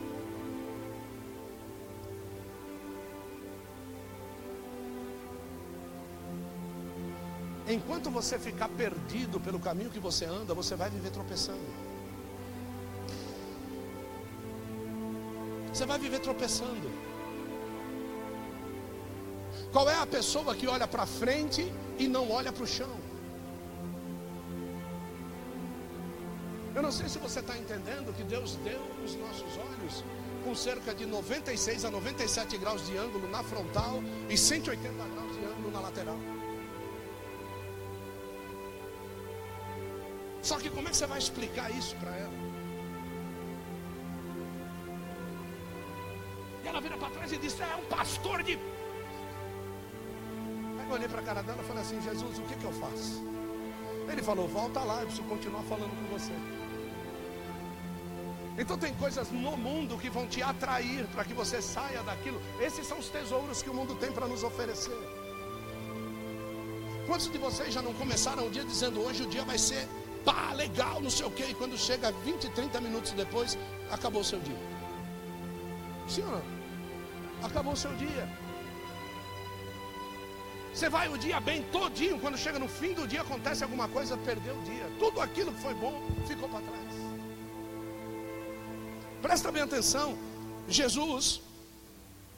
Enquanto 7.69 8.09
você 8.09 8.39
ficar 8.39 8.67
perdido 8.69 9.39
pelo 9.39 9.59
caminho 9.59 9.91
que 9.91 9.99
você 9.99 10.25
anda, 10.25 10.55
você 10.55 10.75
vai 10.75 10.89
viver 10.89 11.11
tropeçando. 11.11 11.69
Você 15.71 15.85
vai 15.85 15.99
viver 15.99 16.19
tropeçando. 16.19 16.89
Qual 19.71 19.87
é 19.87 19.95
a 19.95 20.07
pessoa 20.07 20.55
que 20.55 20.67
olha 20.67 20.87
para 20.87 21.05
frente 21.05 21.71
e 21.99 22.07
não 22.07 22.31
olha 22.31 22.51
para 22.51 22.63
o 22.63 22.67
chão? 22.67 22.89
Eu 26.73 26.81
não 26.81 26.91
sei 26.91 27.07
se 27.07 27.19
você 27.19 27.39
está 27.39 27.55
entendendo 27.55 28.15
que 28.17 28.23
Deus 28.23 28.55
deu 28.63 28.81
os 29.05 29.13
nossos 29.15 29.57
olhos 29.57 30.03
com 30.43 30.55
cerca 30.55 30.93
de 30.95 31.05
96 31.05 31.85
a 31.85 31.91
97 31.91 32.57
graus 32.57 32.83
de 32.87 32.97
ângulo 32.97 33.29
na 33.29 33.43
frontal 33.43 34.01
e 34.27 34.35
180 34.35 34.91
graus 34.91 35.33
de 35.33 35.45
ângulo 35.45 35.71
na 35.71 35.81
lateral. 35.81 36.17
Só 40.49 40.57
que 40.57 40.69
como 40.75 40.87
é 40.87 40.91
que 40.91 40.97
você 40.97 41.05
vai 41.05 41.19
explicar 41.19 41.69
isso 41.79 41.95
para 41.97 42.09
ela? 42.09 42.33
E 46.63 46.67
ela 46.67 46.81
vira 46.81 46.97
para 46.97 47.11
trás 47.11 47.31
e 47.31 47.37
diz: 47.37 47.59
É 47.59 47.75
um 47.75 47.85
pastor 47.85 48.41
de. 48.41 48.53
Aí 48.53 48.59
eu 50.87 50.91
olhei 50.91 51.07
para 51.07 51.19
a 51.19 51.23
cara 51.23 51.43
dela 51.43 51.61
e 51.61 51.65
falei 51.67 51.83
assim: 51.83 52.01
Jesus, 52.01 52.39
o 52.39 52.41
que, 52.41 52.55
que 52.55 52.65
eu 52.65 52.71
faço? 52.71 53.23
Ele 54.11 54.23
falou: 54.23 54.47
Volta 54.47 54.79
lá, 54.79 55.01
eu 55.01 55.05
preciso 55.05 55.27
continuar 55.27 55.61
falando 55.73 55.91
com 55.99 56.07
você. 56.17 56.33
Então 58.57 58.75
tem 58.75 58.91
coisas 58.95 59.29
no 59.29 59.55
mundo 59.55 59.99
que 59.99 60.09
vão 60.09 60.25
te 60.25 60.41
atrair 60.41 61.05
para 61.13 61.25
que 61.25 61.33
você 61.35 61.61
saia 61.61 62.01
daquilo. 62.01 62.41
Esses 62.59 62.87
são 62.87 62.97
os 62.97 63.09
tesouros 63.09 63.61
que 63.61 63.69
o 63.69 63.73
mundo 63.73 63.93
tem 63.93 64.11
para 64.11 64.27
nos 64.27 64.43
oferecer. 64.43 64.97
Quantos 67.05 67.31
de 67.31 67.37
vocês 67.37 67.71
já 67.71 67.83
não 67.83 67.93
começaram 67.93 68.47
o 68.47 68.49
dia 68.49 68.63
dizendo 68.63 68.99
hoje 68.99 69.21
o 69.21 69.27
dia 69.27 69.45
vai 69.45 69.59
ser 69.59 69.87
pá, 70.23 70.53
legal, 70.53 71.01
não 71.01 71.09
sei 71.09 71.25
o 71.25 71.31
quê, 71.31 71.47
e 71.49 71.53
quando 71.53 71.77
chega 71.77 72.11
20, 72.11 72.49
30 72.49 72.81
minutos 72.81 73.11
depois, 73.11 73.57
acabou 73.91 74.21
o 74.21 74.25
seu 74.25 74.39
dia? 74.39 74.59
Sim 76.07 76.23
ou 76.23 76.31
não? 76.31 76.43
Acabou 77.43 77.73
o 77.73 77.77
seu 77.77 77.93
dia. 77.95 78.27
Você 80.73 80.89
vai 80.89 81.09
o 81.09 81.17
dia 81.17 81.39
bem 81.39 81.63
todinho, 81.71 82.19
quando 82.19 82.37
chega 82.37 82.59
no 82.59 82.67
fim 82.67 82.93
do 82.93 83.07
dia 83.07 83.21
acontece 83.21 83.63
alguma 83.63 83.87
coisa, 83.87 84.17
perdeu 84.17 84.55
o 84.57 84.63
dia. 84.63 84.89
Tudo 84.99 85.19
aquilo 85.19 85.51
que 85.51 85.61
foi 85.61 85.73
bom 85.73 86.01
ficou 86.27 86.47
para 86.47 86.61
trás. 86.61 86.93
Presta 89.21 89.51
bem 89.51 89.63
atenção. 89.63 90.17
Jesus, 90.67 91.41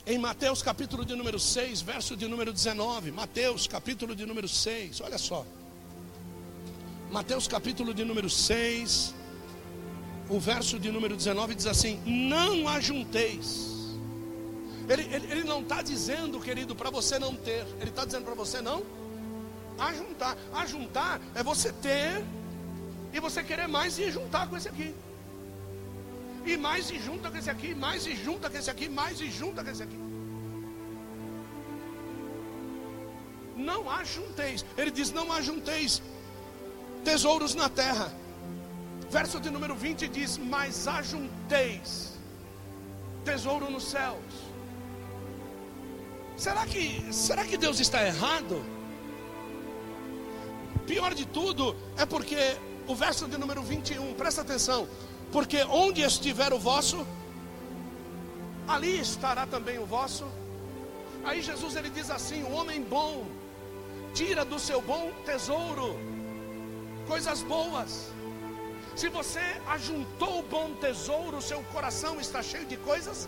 em 0.05 0.17
Mateus 0.17 0.63
capítulo 0.63 1.05
de 1.05 1.15
número 1.15 1.39
6, 1.39 1.81
verso 1.81 2.15
de 2.15 2.27
número 2.27 2.51
19. 2.51 3.11
Mateus 3.11 3.67
capítulo 3.67 4.15
de 4.15 4.25
número 4.25 4.47
6, 4.47 5.01
olha 5.01 5.17
só. 5.17 5.45
Mateus 7.11 7.45
capítulo 7.45 7.93
de 7.93 8.05
número 8.05 8.29
6, 8.29 9.13
o 10.29 10.39
verso 10.39 10.79
de 10.79 10.89
número 10.89 11.17
19 11.17 11.55
diz 11.55 11.67
assim: 11.67 11.99
Não 12.05 12.69
ajunteis. 12.69 13.97
Ele, 14.87 15.03
ele, 15.13 15.31
ele 15.31 15.43
não 15.43 15.59
está 15.61 15.81
dizendo, 15.81 16.39
querido, 16.39 16.73
para 16.73 16.89
você 16.89 17.19
não 17.19 17.35
ter, 17.35 17.65
ele 17.81 17.89
está 17.89 18.05
dizendo 18.05 18.23
para 18.23 18.33
você 18.33 18.61
não 18.61 18.81
ajuntar. 19.77 20.37
Ajuntar 20.53 21.21
é 21.35 21.43
você 21.43 21.73
ter 21.73 22.23
e 23.11 23.19
você 23.19 23.43
querer 23.43 23.67
mais 23.67 23.99
e 23.99 24.09
juntar 24.09 24.47
com 24.47 24.55
esse 24.55 24.69
aqui 24.69 24.95
e 26.45 26.55
mais 26.55 26.89
e 26.89 26.97
junta 26.97 27.29
com 27.29 27.37
esse 27.37 27.49
aqui, 27.49 27.75
mais 27.75 28.07
e 28.07 28.15
junta 28.15 28.49
com 28.49 28.57
esse 28.57 28.69
aqui, 28.69 28.87
mais 28.87 29.19
e 29.19 29.29
junta 29.29 29.63
com 29.63 29.69
esse 29.69 29.83
aqui. 29.83 29.99
Não 33.57 33.89
ajunteis. 33.89 34.65
Ele 34.77 34.91
diz: 34.91 35.11
Não 35.11 35.29
ajunteis 35.33 36.01
tesouros 37.03 37.55
na 37.55 37.69
terra. 37.69 38.11
Verso 39.09 39.39
de 39.39 39.49
número 39.49 39.75
20 39.75 40.07
diz: 40.07 40.37
Mas 40.37 40.87
ajunteis 40.87 42.19
tesouro 43.25 43.69
nos 43.69 43.83
céus. 43.83 44.17
Será 46.37 46.65
que, 46.65 47.13
será 47.13 47.45
que 47.45 47.57
Deus 47.57 47.79
está 47.79 48.03
errado? 48.03 48.63
Pior 50.87 51.13
de 51.13 51.25
tudo 51.25 51.75
é 51.97 52.05
porque 52.05 52.57
o 52.87 52.95
verso 52.95 53.27
de 53.27 53.37
número 53.37 53.61
21, 53.61 54.13
presta 54.15 54.41
atenção 54.41 54.87
porque 55.31 55.63
onde 55.63 56.01
estiver 56.01 56.51
o 56.53 56.59
vosso, 56.59 57.07
ali 58.67 58.99
estará 58.99 59.45
também 59.45 59.79
o 59.79 59.85
vosso. 59.85 60.25
Aí 61.23 61.41
Jesus 61.41 61.75
ele 61.75 61.89
diz 61.89 62.11
assim: 62.11 62.43
o 62.43 62.51
homem 62.51 62.81
bom 62.83 63.25
tira 64.13 64.43
do 64.43 64.59
seu 64.59 64.81
bom 64.81 65.11
tesouro 65.25 65.97
coisas 67.07 67.41
boas. 67.43 68.11
Se 68.95 69.07
você 69.09 69.39
ajuntou 69.67 70.39
o 70.39 70.43
bom 70.43 70.73
tesouro, 70.75 71.41
seu 71.41 71.63
coração 71.65 72.19
está 72.19 72.43
cheio 72.43 72.65
de 72.65 72.77
coisas 72.77 73.27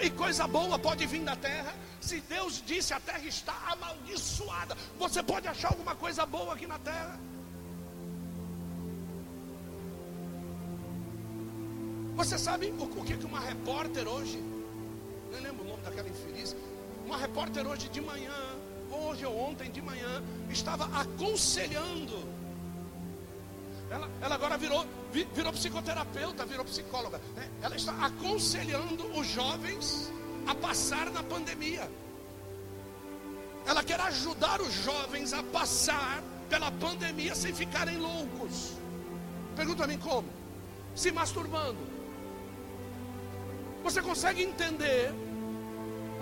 e 0.00 0.10
coisa 0.10 0.46
boa 0.46 0.78
pode 0.78 1.06
vir 1.06 1.22
da 1.22 1.36
terra. 1.36 1.74
Se 2.00 2.20
Deus 2.20 2.62
disse 2.64 2.92
a 2.94 3.00
terra 3.00 3.24
está 3.26 3.54
amaldiçoada, 3.68 4.76
você 4.98 5.22
pode 5.22 5.46
achar 5.48 5.68
alguma 5.68 5.94
coisa 5.94 6.24
boa 6.26 6.54
aqui 6.54 6.66
na 6.66 6.78
terra. 6.78 7.18
Você 12.16 12.38
sabe 12.38 12.66
o, 12.78 12.84
o 12.84 13.04
que, 13.04 13.16
que 13.16 13.24
uma 13.24 13.40
repórter 13.40 14.06
hoje, 14.06 14.38
não 15.32 15.40
lembro 15.40 15.64
o 15.64 15.68
nome 15.68 15.82
daquela 15.82 16.08
infeliz, 16.08 16.54
uma 17.06 17.16
repórter 17.16 17.66
hoje 17.66 17.88
de 17.88 18.00
manhã, 18.00 18.34
hoje 18.90 19.24
ou 19.24 19.36
ontem 19.38 19.70
de 19.70 19.80
manhã, 19.80 20.22
estava 20.50 20.84
aconselhando. 20.98 22.41
Ela, 23.92 24.08
ela 24.22 24.34
agora 24.34 24.56
virou, 24.56 24.86
virou 25.34 25.52
psicoterapeuta, 25.52 26.46
virou 26.46 26.64
psicóloga. 26.64 27.20
Né? 27.36 27.46
Ela 27.60 27.76
está 27.76 27.92
aconselhando 28.06 29.06
os 29.18 29.26
jovens 29.26 30.10
a 30.46 30.54
passar 30.54 31.10
na 31.10 31.22
pandemia. 31.22 31.88
Ela 33.66 33.84
quer 33.84 34.00
ajudar 34.00 34.62
os 34.62 34.72
jovens 34.72 35.34
a 35.34 35.42
passar 35.42 36.22
pela 36.48 36.70
pandemia 36.72 37.34
sem 37.34 37.54
ficarem 37.54 37.98
loucos. 37.98 38.72
Pergunta 39.54 39.84
a 39.84 39.86
mim 39.86 39.98
como? 39.98 40.28
Se 40.94 41.12
masturbando. 41.12 41.92
Você 43.84 44.00
consegue 44.00 44.42
entender 44.42 45.12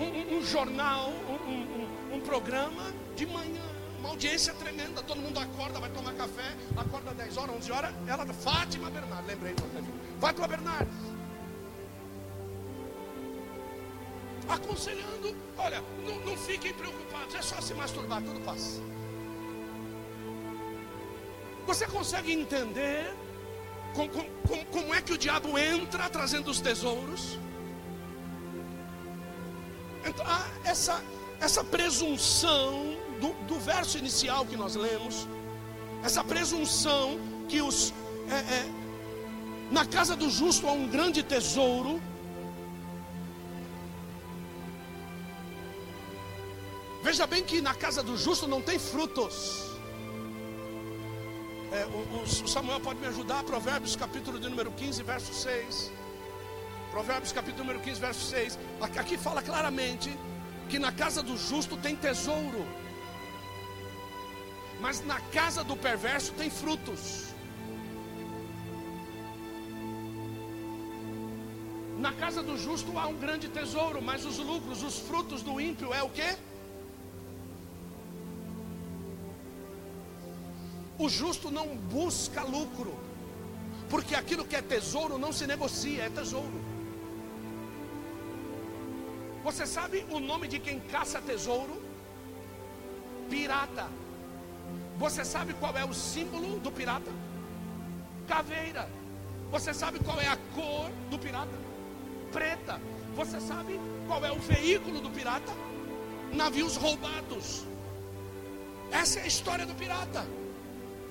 um, 0.00 0.38
um 0.38 0.42
jornal, 0.44 1.10
um, 1.46 2.16
um, 2.16 2.20
programa 2.20 2.92
de 3.14 3.26
manhã, 3.26 3.69
uma 4.00 4.10
audiência 4.10 4.52
tremenda, 4.54 5.02
todo 5.02 5.20
mundo 5.20 5.38
acorda, 5.38 5.78
vai 5.78 5.90
tomar 5.90 6.14
café, 6.14 6.56
acorda 6.76 7.12
10 7.12 7.36
horas, 7.36 7.56
11 7.56 7.72
horas, 7.72 7.94
ela, 8.06 8.26
Fátima 8.26 8.90
Bernardes, 8.90 9.26
lembrei, 9.26 9.54
Fátima 10.18 10.48
Bernardes. 10.48 10.94
Aconselhando, 14.48 15.36
olha, 15.56 15.84
não, 16.04 16.18
não 16.24 16.36
fiquem 16.36 16.72
preocupados, 16.72 17.34
é 17.34 17.42
só 17.42 17.60
se 17.60 17.74
masturbar, 17.74 18.22
tudo 18.22 18.40
passa. 18.40 18.80
Você 21.66 21.86
consegue 21.86 22.32
entender 22.32 23.14
como, 24.72 24.94
é 24.94 25.02
que 25.02 25.12
o 25.12 25.18
diabo 25.18 25.58
entra 25.58 26.08
trazendo 26.08 26.50
os 26.50 26.60
tesouros? 26.60 27.38
Então, 30.04 30.26
há 30.26 30.46
essa, 30.64 31.02
essa 31.38 31.62
presunção 31.62 32.89
do, 33.20 33.32
do 33.46 33.58
verso 33.60 33.98
inicial 33.98 34.44
que 34.44 34.56
nós 34.56 34.74
lemos, 34.74 35.28
essa 36.02 36.24
presunção 36.24 37.18
que 37.48 37.60
os 37.60 37.92
é, 38.28 38.34
é, 38.34 38.80
na 39.70 39.84
casa 39.84 40.16
do 40.16 40.28
justo 40.28 40.68
há 40.68 40.72
um 40.72 40.88
grande 40.88 41.22
tesouro. 41.22 42.00
Veja 47.02 47.26
bem 47.26 47.42
que 47.42 47.60
na 47.60 47.74
casa 47.74 48.02
do 48.02 48.16
justo 48.16 48.46
não 48.46 48.60
tem 48.60 48.78
frutos. 48.78 49.70
É, 51.72 51.86
o, 51.86 52.22
o, 52.22 52.48
Samuel 52.48 52.80
pode 52.80 52.98
me 52.98 53.06
ajudar, 53.06 53.44
Provérbios 53.44 53.94
capítulo 53.94 54.40
de 54.40 54.48
número 54.48 54.72
15, 54.72 55.02
verso 55.04 55.32
6. 55.32 55.92
Provérbios 56.90 57.32
capítulo 57.32 57.64
número 57.64 57.80
15, 57.80 58.00
verso 58.00 58.26
6. 58.26 58.58
Aqui 58.80 59.16
fala 59.16 59.40
claramente 59.40 60.10
que 60.68 60.78
na 60.78 60.90
casa 60.90 61.22
do 61.22 61.36
justo 61.36 61.76
tem 61.76 61.94
tesouro, 61.94 62.66
mas 64.80 65.04
na 65.04 65.20
casa 65.20 65.62
do 65.62 65.76
perverso 65.76 66.32
tem 66.32 66.48
frutos. 66.48 67.26
Na 71.98 72.12
casa 72.12 72.42
do 72.42 72.56
justo 72.56 72.98
há 72.98 73.06
um 73.06 73.16
grande 73.16 73.48
tesouro, 73.48 74.00
mas 74.00 74.24
os 74.24 74.38
lucros, 74.38 74.82
os 74.82 74.98
frutos 75.00 75.42
do 75.42 75.60
ímpio 75.60 75.92
é 75.92 76.02
o 76.02 76.08
que? 76.08 76.36
O 80.98 81.08
justo 81.08 81.50
não 81.50 81.76
busca 81.76 82.42
lucro, 82.42 82.98
porque 83.90 84.14
aquilo 84.14 84.44
que 84.46 84.56
é 84.56 84.62
tesouro 84.62 85.18
não 85.18 85.32
se 85.32 85.46
negocia, 85.46 86.04
é 86.04 86.10
tesouro. 86.10 86.60
Você 89.44 89.66
sabe 89.66 90.06
o 90.10 90.20
nome 90.20 90.48
de 90.48 90.58
quem 90.58 90.80
caça 90.80 91.20
tesouro? 91.20 91.82
Pirata. 93.28 93.88
Você 95.00 95.24
sabe 95.24 95.54
qual 95.54 95.76
é 95.76 95.84
o 95.84 95.92
símbolo 95.92 96.60
do 96.60 96.70
pirata? 96.70 97.10
Caveira. 98.28 98.88
Você 99.50 99.74
sabe 99.74 99.98
qual 99.98 100.20
é 100.20 100.28
a 100.28 100.38
cor 100.54 100.88
do 101.10 101.18
pirata? 101.18 101.58
Preta. 102.30 102.80
Você 103.16 103.40
sabe 103.40 103.80
qual 104.06 104.24
é 104.24 104.30
o 104.30 104.38
veículo 104.38 105.00
do 105.00 105.10
pirata? 105.10 105.52
navios 106.32 106.76
roubados. 106.76 107.64
Essa 108.90 109.20
é 109.20 109.22
a 109.22 109.26
história 109.26 109.66
do 109.66 109.74
pirata. 109.74 110.26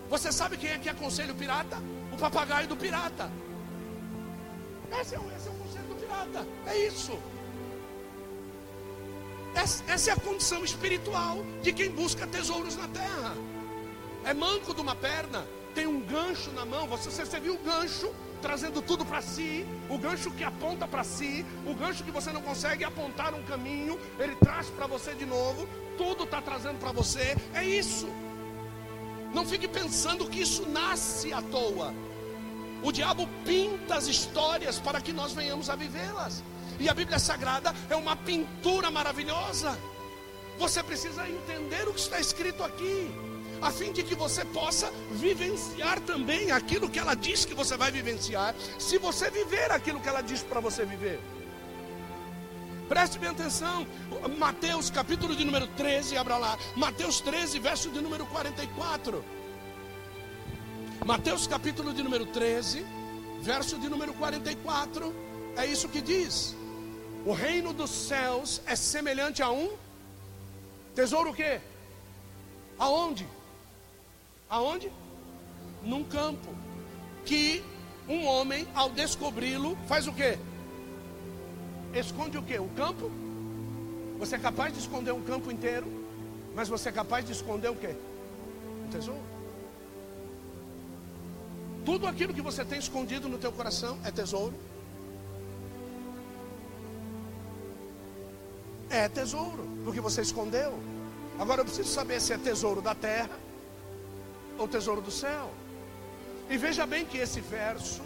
Você 0.09 0.31
sabe 0.31 0.57
quem 0.57 0.71
é 0.71 0.77
que 0.77 0.89
aconselha 0.89 1.33
o 1.33 1.35
pirata? 1.35 1.77
O 2.11 2.17
papagaio 2.17 2.67
do 2.67 2.75
pirata. 2.75 3.31
Esse 4.99 5.15
é, 5.15 5.19
o, 5.19 5.31
esse 5.35 5.47
é 5.47 5.51
o 5.51 5.55
conselho 5.55 5.87
do 5.87 5.95
pirata. 5.95 6.47
É 6.65 6.87
isso. 6.87 7.17
Essa, 9.55 9.83
essa 9.87 10.09
é 10.11 10.13
a 10.13 10.17
condição 10.17 10.63
espiritual 10.63 11.43
de 11.61 11.73
quem 11.73 11.91
busca 11.91 12.25
tesouros 12.27 12.75
na 12.75 12.87
terra. 12.87 13.35
É 14.25 14.33
manco 14.33 14.73
de 14.73 14.81
uma 14.81 14.95
perna, 14.95 15.45
tem 15.73 15.87
um 15.87 16.01
gancho 16.01 16.51
na 16.51 16.65
mão. 16.65 16.87
Você, 16.87 17.09
você 17.09 17.39
viu 17.39 17.55
o 17.55 17.59
gancho 17.59 18.13
trazendo 18.41 18.81
tudo 18.81 19.05
para 19.05 19.21
si, 19.21 19.65
o 19.89 19.97
gancho 19.97 20.31
que 20.31 20.43
aponta 20.43 20.87
para 20.87 21.03
si, 21.03 21.45
o 21.65 21.73
gancho 21.73 22.03
que 22.03 22.11
você 22.11 22.31
não 22.31 22.41
consegue 22.41 22.83
apontar 22.83 23.33
um 23.33 23.43
caminho, 23.43 23.99
ele 24.17 24.35
traz 24.37 24.67
para 24.69 24.87
você 24.87 25.13
de 25.13 25.25
novo, 25.25 25.67
tudo 25.97 26.23
está 26.23 26.41
trazendo 26.41 26.79
para 26.79 26.91
você. 26.91 27.35
É 27.53 27.63
isso. 27.63 28.07
Não 29.33 29.45
fique 29.45 29.67
pensando 29.67 30.27
que 30.27 30.41
isso 30.41 30.67
nasce 30.69 31.31
à 31.33 31.41
toa. 31.41 31.93
O 32.81 32.91
diabo 32.91 33.27
pinta 33.45 33.95
as 33.95 34.07
histórias 34.07 34.79
para 34.79 35.01
que 35.01 35.11
nós 35.11 35.33
venhamos 35.33 35.69
a 35.69 35.75
vivê-las. 35.75 36.43
E 36.79 36.87
a 36.87 36.93
Bíblia 36.93 37.19
Sagrada 37.19 37.75
é 37.89 37.95
uma 37.95 38.15
pintura 38.15 38.89
maravilhosa. 38.89 39.77
Você 40.57 40.81
precisa 40.81 41.27
entender 41.27 41.87
o 41.87 41.93
que 41.93 41.99
está 41.99 42.19
escrito 42.19 42.63
aqui, 42.63 43.11
a 43.61 43.71
fim 43.71 43.91
de 43.91 44.03
que 44.03 44.15
você 44.15 44.45
possa 44.45 44.91
vivenciar 45.11 45.99
também 46.01 46.51
aquilo 46.51 46.89
que 46.89 46.99
ela 46.99 47.15
diz 47.15 47.45
que 47.45 47.53
você 47.53 47.75
vai 47.75 47.91
vivenciar, 47.91 48.55
se 48.77 48.97
você 48.97 49.29
viver 49.29 49.71
aquilo 49.71 49.99
que 49.99 50.07
ela 50.07 50.21
diz 50.21 50.41
para 50.41 50.59
você 50.59 50.85
viver. 50.85 51.19
Preste 52.87 53.19
bem 53.19 53.29
atenção, 53.29 53.85
Mateus 54.37 54.89
capítulo 54.89 55.35
de 55.35 55.45
número 55.45 55.67
13, 55.67 56.17
abra 56.17 56.37
lá, 56.37 56.57
Mateus 56.75 57.21
13, 57.21 57.59
verso 57.59 57.89
de 57.89 58.01
número 58.01 58.25
44. 58.25 59.23
Mateus 61.05 61.45
capítulo 61.45 61.93
de 61.93 62.01
número 62.01 62.25
13, 62.25 62.85
verso 63.41 63.77
de 63.77 63.87
número 63.87 64.13
44, 64.13 65.13
é 65.55 65.65
isso 65.65 65.87
que 65.87 66.01
diz. 66.01 66.55
O 67.25 67.33
reino 67.33 67.73
dos 67.73 67.91
céus 67.91 68.61
é 68.65 68.75
semelhante 68.75 69.43
a 69.43 69.51
um 69.51 69.69
tesouro 70.95 71.33
o? 71.33 71.61
Aonde? 72.77 73.27
Aonde? 74.49 74.91
Num 75.83 76.03
campo. 76.03 76.49
Que 77.25 77.63
um 78.07 78.25
homem, 78.25 78.67
ao 78.73 78.89
descobri-lo, 78.89 79.77
faz 79.87 80.07
o 80.07 80.13
quê? 80.13 80.37
Esconde 81.93 82.37
o 82.37 82.43
quê? 82.43 82.57
O 82.57 82.67
campo? 82.69 83.11
Você 84.17 84.35
é 84.35 84.39
capaz 84.39 84.73
de 84.73 84.79
esconder 84.79 85.11
um 85.11 85.21
campo 85.21 85.51
inteiro, 85.51 85.85
mas 86.55 86.67
você 86.67 86.89
é 86.89 86.91
capaz 86.91 87.23
de 87.25 87.31
esconder 87.31 87.69
o 87.69 87.75
quê? 87.75 87.95
Um 88.85 88.89
tesouro. 88.89 89.21
Tudo 91.85 92.07
aquilo 92.07 92.33
que 92.33 92.41
você 92.41 92.65
tem 92.65 92.79
escondido 92.79 93.29
no 93.29 93.37
teu 93.37 93.51
coração 93.51 93.97
é 94.03 94.11
tesouro. 94.11 94.53
É 98.89 99.07
tesouro, 99.07 99.67
porque 99.83 100.01
você 100.01 100.21
escondeu. 100.21 100.73
Agora 101.37 101.61
eu 101.61 101.65
preciso 101.65 101.89
saber 101.89 102.19
se 102.19 102.33
é 102.33 102.37
tesouro 102.37 102.81
da 102.81 102.95
terra 102.95 103.48
ou 104.59 104.67
tesouro 104.67 105.01
do 105.01 105.11
céu. 105.11 105.51
E 106.49 106.57
veja 106.57 106.85
bem 106.85 107.05
que 107.05 107.17
esse 107.17 107.41
verso 107.41 108.01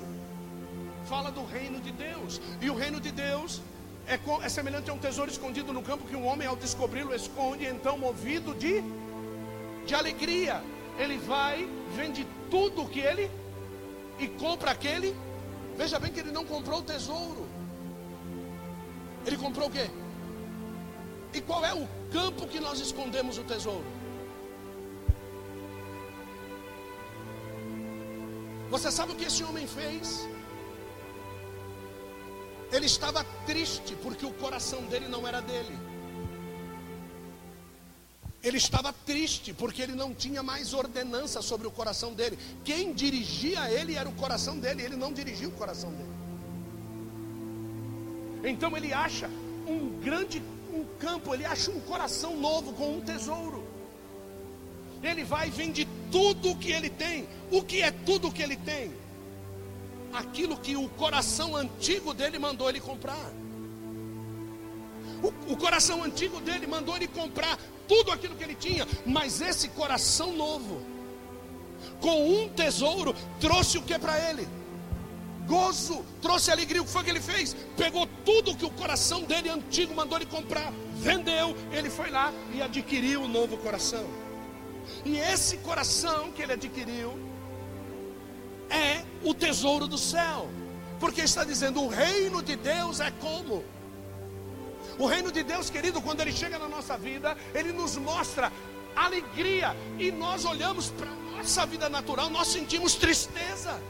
fala 1.06 1.32
do 1.32 1.43
reino 1.45 1.80
de 1.80 1.91
Deus. 1.91 2.39
E 2.62 2.70
o 2.70 2.76
reino 2.76 2.99
de 2.99 3.12
Deus 3.12 3.62
é, 4.08 4.20
é 4.45 4.49
semelhante 4.49 4.89
a 4.89 4.93
um 4.93 4.97
tesouro 4.97 5.32
escondido 5.32 5.74
no 5.74 5.82
campo 5.82 6.08
que 6.08 6.16
um 6.16 6.26
homem, 6.26 6.47
ao 6.47 6.56
descobri-lo, 6.56 7.14
esconde. 7.14 7.66
Então, 7.66 7.97
movido 7.97 8.54
de, 8.54 8.84
de 9.86 9.95
alegria, 9.95 10.62
ele 10.97 11.18
vai, 11.18 11.68
vende 11.95 12.28
tudo 12.49 12.84
o 12.84 12.89
que 12.89 12.99
ele 12.99 13.30
e 14.20 14.28
compra 14.28 14.72
aquele. 14.72 15.16
Veja 15.76 15.97
bem 15.97 16.12
que 16.12 16.20
ele 16.20 16.32
não 16.32 16.45
comprou 16.45 16.80
o 16.80 16.84
tesouro. 16.84 17.47
Ele 19.26 19.38
comprou 19.38 19.68
o 19.68 19.72
quê? 19.72 19.89
E 21.34 21.41
qual 21.41 21.66
é 21.66 21.74
o 21.74 21.88
campo 22.12 22.45
que 22.45 22.60
nós 22.60 22.80
escondemos 22.80 23.38
o 23.38 23.43
tesouro? 23.43 24.03
Você 28.74 28.89
sabe 28.89 29.11
o 29.11 29.15
que 29.15 29.26
esse 29.26 29.43
homem 29.43 29.67
fez? 29.67 30.28
Ele 32.71 32.88
estava 32.88 33.24
triste 33.45 33.95
porque 34.01 34.26
o 34.26 34.34
coração 34.34 34.82
dele 34.88 35.07
não 35.07 35.28
era 35.28 35.41
dele. 35.41 35.78
Ele 38.41 38.57
estava 38.57 38.91
triste 38.91 39.53
porque 39.53 39.80
ele 39.80 39.93
não 39.93 40.11
tinha 40.11 40.41
mais 40.41 40.74
ordenança 40.74 41.39
sobre 41.43 41.67
o 41.67 41.71
coração 41.71 42.15
dele. 42.15 42.39
Quem 42.65 42.93
dirigia 42.93 43.71
ele 43.71 43.93
era 43.95 44.09
o 44.09 44.13
coração 44.13 44.57
dele, 44.57 44.82
ele 44.82 44.95
não 44.95 45.13
dirigia 45.13 45.47
o 45.47 45.51
coração 45.51 45.91
dele. 45.91 46.13
Então 48.43 48.76
ele 48.76 48.91
acha 48.91 49.30
um 49.67 49.99
grande 49.99 50.41
um 50.74 50.84
campo, 50.97 51.32
ele 51.32 51.45
acha 51.45 51.69
um 51.69 51.80
coração 51.82 52.36
novo 52.36 52.74
com 52.74 52.97
um 52.97 53.01
tesouro. 53.01 53.62
Ele 55.04 55.24
vai 55.24 55.47
e 55.47 55.51
vende 55.51 55.88
tudo 56.12 56.51
o 56.51 56.58
que 56.58 56.72
ele 56.72 56.89
tem. 56.89 57.28
O 57.51 57.62
que 57.62 57.82
é 57.82 57.91
tudo 57.91 58.30
o 58.30 58.32
que 58.32 58.41
ele 58.41 58.56
tem? 58.56 58.91
Aquilo 60.14 60.58
que 60.58 60.76
o 60.76 60.88
coração 60.89 61.56
antigo 61.56 62.14
dele 62.14 62.39
mandou 62.39 62.70
ele 62.70 62.80
comprar. 62.80 63.32
O, 65.22 65.54
o 65.54 65.58
coração 65.58 66.04
antigo 66.04 66.39
dele 66.39 66.68
mandou 66.68 66.95
ele 66.95 67.08
comprar 67.08 67.58
tudo 67.88 68.12
aquilo 68.12 68.36
que 68.36 68.43
ele 68.43 68.56
tinha, 68.56 68.88
mas 69.06 69.41
esse 69.41 69.68
coração 69.70 70.34
novo, 70.34 70.82
com 71.99 72.30
um 72.30 72.49
tesouro, 72.49 73.14
trouxe 73.39 73.78
o 73.78 73.82
que 73.82 73.97
para 73.99 74.18
ele? 74.30 74.47
gozo, 75.45 76.04
trouxe 76.22 76.51
alegria. 76.51 76.82
O 76.82 76.86
que 76.86 76.91
foi 76.91 77.04
que 77.04 77.10
ele 77.10 77.22
fez? 77.22 77.56
Pegou 77.78 78.08
tudo 78.26 78.56
que 78.56 78.66
o 78.66 78.70
coração 78.70 79.24
dele 79.24 79.49
antigo 79.49 79.93
mandou 79.93 80.18
ele 80.18 80.26
comprar, 80.26 80.72
vendeu, 80.95 81.56
ele 81.72 81.89
foi 81.89 82.10
lá 82.10 82.34
e 82.54 82.62
adquiriu 82.62 83.22
um 83.22 83.28
novo 83.28 83.58
coração. 83.58 84.22
E 85.05 85.17
esse 85.17 85.57
coração 85.57 86.31
que 86.31 86.41
ele 86.41 86.53
adquiriu 86.53 87.17
é 88.69 89.03
o 89.23 89.34
tesouro 89.34 89.88
do 89.88 89.97
céu, 89.97 90.49
porque 90.99 91.21
está 91.21 91.43
dizendo: 91.43 91.81
o 91.81 91.88
reino 91.88 92.41
de 92.41 92.55
Deus 92.55 92.99
é 92.99 93.11
como? 93.11 93.63
O 94.97 95.05
reino 95.05 95.31
de 95.31 95.43
Deus, 95.43 95.69
querido, 95.69 96.01
quando 96.01 96.21
ele 96.21 96.31
chega 96.31 96.59
na 96.59 96.67
nossa 96.67 96.97
vida, 96.97 97.36
ele 97.53 97.71
nos 97.71 97.97
mostra 97.97 98.51
alegria, 98.95 99.75
e 99.97 100.11
nós 100.11 100.45
olhamos 100.45 100.89
para 100.91 101.09
a 101.09 101.38
nossa 101.38 101.65
vida 101.65 101.89
natural, 101.89 102.29
nós 102.29 102.47
sentimos 102.47 102.95
tristeza. 102.95 103.81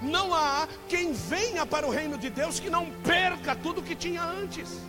Não 0.00 0.32
há 0.32 0.68
quem 0.88 1.12
venha 1.12 1.66
para 1.66 1.86
o 1.86 1.90
reino 1.90 2.16
de 2.16 2.30
Deus 2.30 2.60
que 2.60 2.70
não 2.70 2.90
perca 3.02 3.54
tudo 3.56 3.82
que 3.82 3.94
tinha 3.94 4.22
antes. 4.22 4.80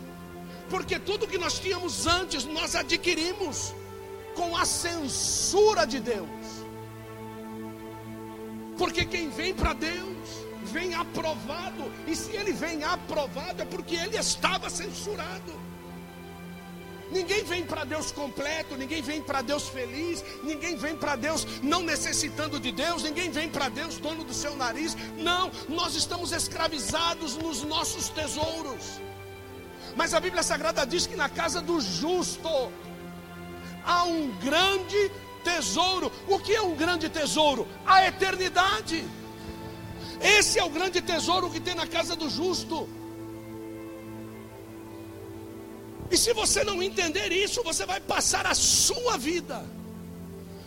Porque 0.68 1.00
tudo 1.00 1.26
que 1.26 1.36
nós 1.36 1.58
tínhamos 1.58 2.06
antes 2.06 2.44
nós 2.44 2.76
adquirimos 2.76 3.74
com 4.34 4.56
a 4.56 4.64
censura 4.64 5.86
de 5.86 6.00
Deus. 6.00 6.28
Porque 8.76 9.04
quem 9.04 9.28
vem 9.30 9.52
para 9.54 9.72
Deus 9.72 10.10
vem 10.64 10.94
aprovado, 10.94 11.90
e 12.06 12.14
se 12.14 12.34
ele 12.34 12.52
vem 12.52 12.84
aprovado 12.84 13.62
é 13.62 13.64
porque 13.64 13.94
ele 13.94 14.16
estava 14.16 14.70
censurado. 14.70 15.70
Ninguém 17.10 17.42
vem 17.42 17.64
para 17.66 17.84
Deus 17.84 18.12
completo, 18.12 18.76
ninguém 18.76 19.02
vem 19.02 19.20
para 19.20 19.42
Deus 19.42 19.68
feliz, 19.68 20.24
ninguém 20.44 20.76
vem 20.76 20.96
para 20.96 21.16
Deus 21.16 21.44
não 21.60 21.82
necessitando 21.82 22.60
de 22.60 22.70
Deus, 22.70 23.02
ninguém 23.02 23.30
vem 23.30 23.48
para 23.48 23.68
Deus 23.68 23.98
dono 23.98 24.22
do 24.22 24.32
seu 24.32 24.54
nariz. 24.54 24.96
Não, 25.18 25.50
nós 25.68 25.96
estamos 25.96 26.30
escravizados 26.30 27.36
nos 27.36 27.62
nossos 27.62 28.08
tesouros. 28.10 29.00
Mas 29.96 30.14
a 30.14 30.20
Bíblia 30.20 30.44
Sagrada 30.44 30.86
diz 30.86 31.04
que 31.06 31.16
na 31.16 31.28
casa 31.28 31.60
do 31.60 31.80
justo 31.80 32.48
há 33.84 34.04
um 34.04 34.30
grande 34.38 35.10
tesouro. 35.44 36.12
O 36.28 36.38
que 36.38 36.54
é 36.54 36.62
um 36.62 36.74
grande 36.74 37.08
tesouro? 37.08 37.66
A 37.86 38.06
eternidade. 38.06 39.04
Esse 40.20 40.58
é 40.58 40.64
o 40.64 40.70
grande 40.70 41.00
tesouro 41.00 41.50
que 41.50 41.60
tem 41.60 41.74
na 41.74 41.86
casa 41.86 42.14
do 42.14 42.28
justo. 42.28 42.88
E 46.10 46.16
se 46.16 46.32
você 46.32 46.64
não 46.64 46.82
entender 46.82 47.32
isso, 47.32 47.62
você 47.62 47.86
vai 47.86 48.00
passar 48.00 48.46
a 48.46 48.54
sua 48.54 49.16
vida 49.16 49.64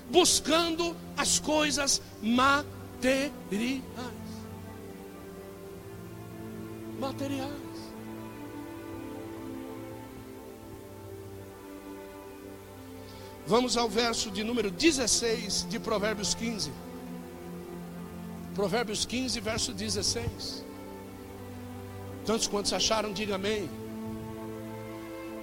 buscando 0.09 0.95
as 1.18 1.39
coisas 1.39 2.01
materiais. 2.22 3.82
Materiais. 6.99 7.62
Vamos 13.46 13.76
ao 13.76 13.89
verso 13.89 14.32
de 14.32 14.44
número 14.44 14.72
16 14.72 15.68
de 15.70 15.78
Provérbios 15.78 16.34
15. 16.34 16.72
Provérbios 18.56 19.06
15, 19.06 19.39
verso 19.41 19.74
16. 19.74 20.64
Tantos 22.26 22.48
quantos 22.48 22.72
acharam, 22.72 23.12
diga 23.12 23.36
amém. 23.36 23.70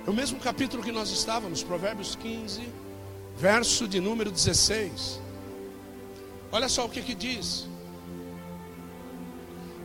É 0.07 0.09
o 0.09 0.15
mesmo 0.15 0.41
capítulo 0.41 0.83
que 0.83 0.91
nós 0.91 1.11
estávamos, 1.11 1.63
Provérbios 1.63 2.17
15, 2.17 2.67
verso 3.37 3.87
de 3.87 4.01
número 4.01 4.31
16. 4.31 5.21
Olha 6.51 6.69
só 6.69 6.87
o 6.87 6.89
que 6.89 7.03
que 7.03 7.15
diz. 7.15 7.69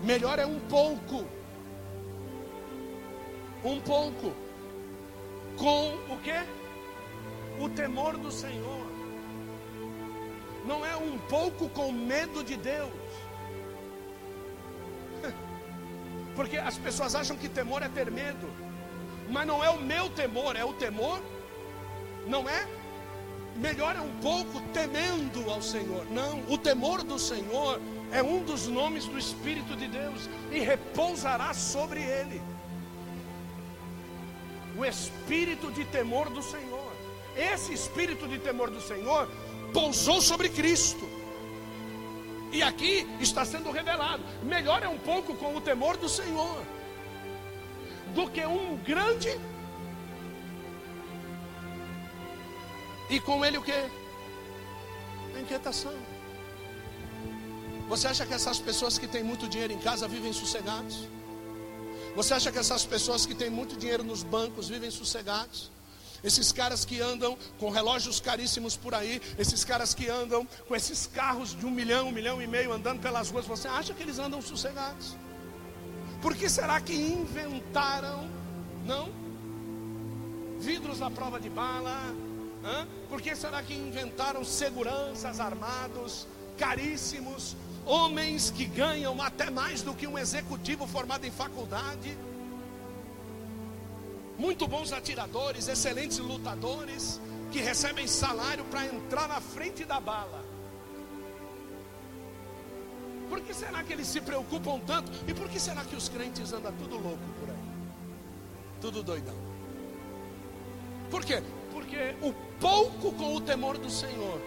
Melhor 0.03 0.39
é 0.39 0.45
um 0.45 0.59
pouco. 0.61 1.25
Um 3.63 3.81
pouco. 3.81 4.33
Com 5.57 5.95
o 6.13 6.17
que? 6.23 6.64
O 7.59 7.69
temor 7.69 8.17
do 8.17 8.31
Senhor. 8.31 8.85
Não 10.65 10.85
é 10.85 10.95
um 10.95 11.17
pouco 11.17 11.69
com 11.69 11.91
medo 11.91 12.43
de 12.43 12.57
Deus. 12.57 12.91
Porque 16.35 16.57
as 16.57 16.77
pessoas 16.77 17.15
acham 17.15 17.37
que 17.37 17.47
temor 17.47 17.83
é 17.83 17.89
ter 17.89 18.09
medo. 18.11 18.49
Mas 19.29 19.47
não 19.47 19.63
é 19.63 19.69
o 19.69 19.79
meu 19.79 20.09
temor, 20.09 20.55
é 20.55 20.63
o 20.63 20.73
temor. 20.73 21.21
Não 22.27 22.49
é 22.49 22.67
melhor 23.55 23.95
é 23.95 24.01
um 24.01 24.11
pouco 24.19 24.59
temendo 24.73 25.49
ao 25.49 25.61
Senhor. 25.61 26.05
Não, 26.11 26.41
o 26.49 26.57
temor 26.57 27.03
do 27.03 27.17
Senhor 27.17 27.81
é 28.11 28.21
um 28.21 28.43
dos 28.43 28.67
nomes 28.67 29.05
do 29.05 29.17
Espírito 29.17 29.75
de 29.75 29.87
Deus 29.87 30.29
e 30.51 30.59
repousará 30.59 31.53
sobre 31.53 32.01
ele. 32.01 32.41
O 34.77 34.83
espírito 34.83 35.71
de 35.71 35.85
temor 35.85 36.29
do 36.29 36.41
Senhor. 36.41 36.74
Esse 37.35 37.73
espírito 37.73 38.27
de 38.27 38.39
temor 38.39 38.69
do 38.69 38.81
Senhor 38.81 39.29
pousou 39.73 40.21
sobre 40.21 40.49
Cristo. 40.49 41.07
E 42.51 42.63
aqui 42.63 43.05
está 43.19 43.43
sendo 43.43 43.71
revelado. 43.71 44.23
Melhor 44.43 44.81
é 44.83 44.87
um 44.87 44.97
pouco 44.97 45.35
com 45.35 45.55
o 45.55 45.61
temor 45.61 45.97
do 45.97 46.07
Senhor 46.07 46.63
do 48.13 48.29
que 48.29 48.45
um 48.45 48.77
grande 48.77 49.37
E 53.09 53.19
com 53.19 53.45
ele 53.45 53.57
o 53.57 53.61
que? 53.61 53.89
Inquietação. 55.39 55.93
Você 57.87 58.07
acha 58.07 58.25
que 58.25 58.33
essas 58.33 58.59
pessoas 58.59 58.97
que 58.97 59.07
têm 59.07 59.23
muito 59.23 59.47
dinheiro 59.47 59.73
em 59.73 59.79
casa 59.79 60.07
vivem 60.07 60.33
sossegados? 60.33 61.07
Você 62.15 62.33
acha 62.33 62.51
que 62.51 62.57
essas 62.57 62.85
pessoas 62.85 63.25
que 63.25 63.35
têm 63.35 63.49
muito 63.49 63.77
dinheiro 63.77 64.03
nos 64.03 64.23
bancos 64.23 64.67
vivem 64.67 64.89
sossegados? 64.89 65.71
Esses 66.23 66.51
caras 66.51 66.85
que 66.85 67.01
andam 67.01 67.37
com 67.59 67.69
relógios 67.69 68.19
caríssimos 68.19 68.75
por 68.75 68.93
aí, 68.93 69.21
esses 69.37 69.63
caras 69.63 69.93
que 69.93 70.09
andam 70.09 70.47
com 70.67 70.75
esses 70.75 71.07
carros 71.07 71.55
de 71.55 71.65
um 71.65 71.71
milhão, 71.71 72.09
um 72.09 72.11
milhão 72.11 72.41
e 72.41 72.47
meio 72.47 72.71
andando 72.71 73.01
pelas 73.01 73.29
ruas, 73.29 73.45
você 73.45 73.67
acha 73.67 73.93
que 73.93 74.03
eles 74.03 74.19
andam 74.19 74.41
sossegados? 74.41 75.15
Por 76.21 76.35
que 76.35 76.49
será 76.49 76.79
que 76.81 76.93
inventaram, 76.93 78.29
não? 78.85 79.09
Vidros 80.59 81.01
à 81.01 81.11
prova 81.11 81.39
de 81.39 81.49
bala, 81.49 82.15
Hã? 82.65 82.87
Por 83.07 83.21
que 83.21 83.35
será 83.35 83.61
que 83.61 83.75
inventaram 83.75 84.43
seguranças 84.43 85.39
armados, 85.39 86.27
caríssimos, 86.57 87.55
homens 87.85 88.49
que 88.49 88.65
ganham 88.65 89.21
até 89.21 89.51
mais 89.51 89.83
do 89.83 89.93
que 89.93 90.07
um 90.07 90.17
executivo 90.17 90.87
formado 90.87 91.25
em 91.25 91.31
faculdade? 91.31 92.17
Muito 94.37 94.67
bons 94.67 94.91
atiradores, 94.91 95.67
excelentes 95.67 96.17
lutadores, 96.17 97.21
que 97.51 97.59
recebem 97.59 98.07
salário 98.07 98.65
para 98.65 98.85
entrar 98.85 99.27
na 99.27 99.39
frente 99.39 99.85
da 99.85 99.99
bala. 99.99 100.43
Por 103.29 103.41
que 103.41 103.53
será 103.53 103.83
que 103.83 103.93
eles 103.93 104.07
se 104.07 104.21
preocupam 104.21 104.79
tanto? 104.79 105.11
E 105.27 105.33
por 105.33 105.49
que 105.49 105.59
será 105.59 105.83
que 105.83 105.95
os 105.95 106.09
crentes 106.09 106.51
andam 106.53 106.71
tudo 106.73 106.95
louco 106.97 107.23
por 107.39 107.49
aí? 107.49 107.55
Tudo 108.81 109.01
doidão. 109.01 109.35
Por 111.09 111.23
quê? 111.23 111.41
Porque 111.71 112.15
o 112.21 112.33
pouco 112.59 113.11
com 113.13 113.35
o 113.35 113.41
temor 113.41 113.77
do 113.77 113.89
Senhor, 113.89 114.39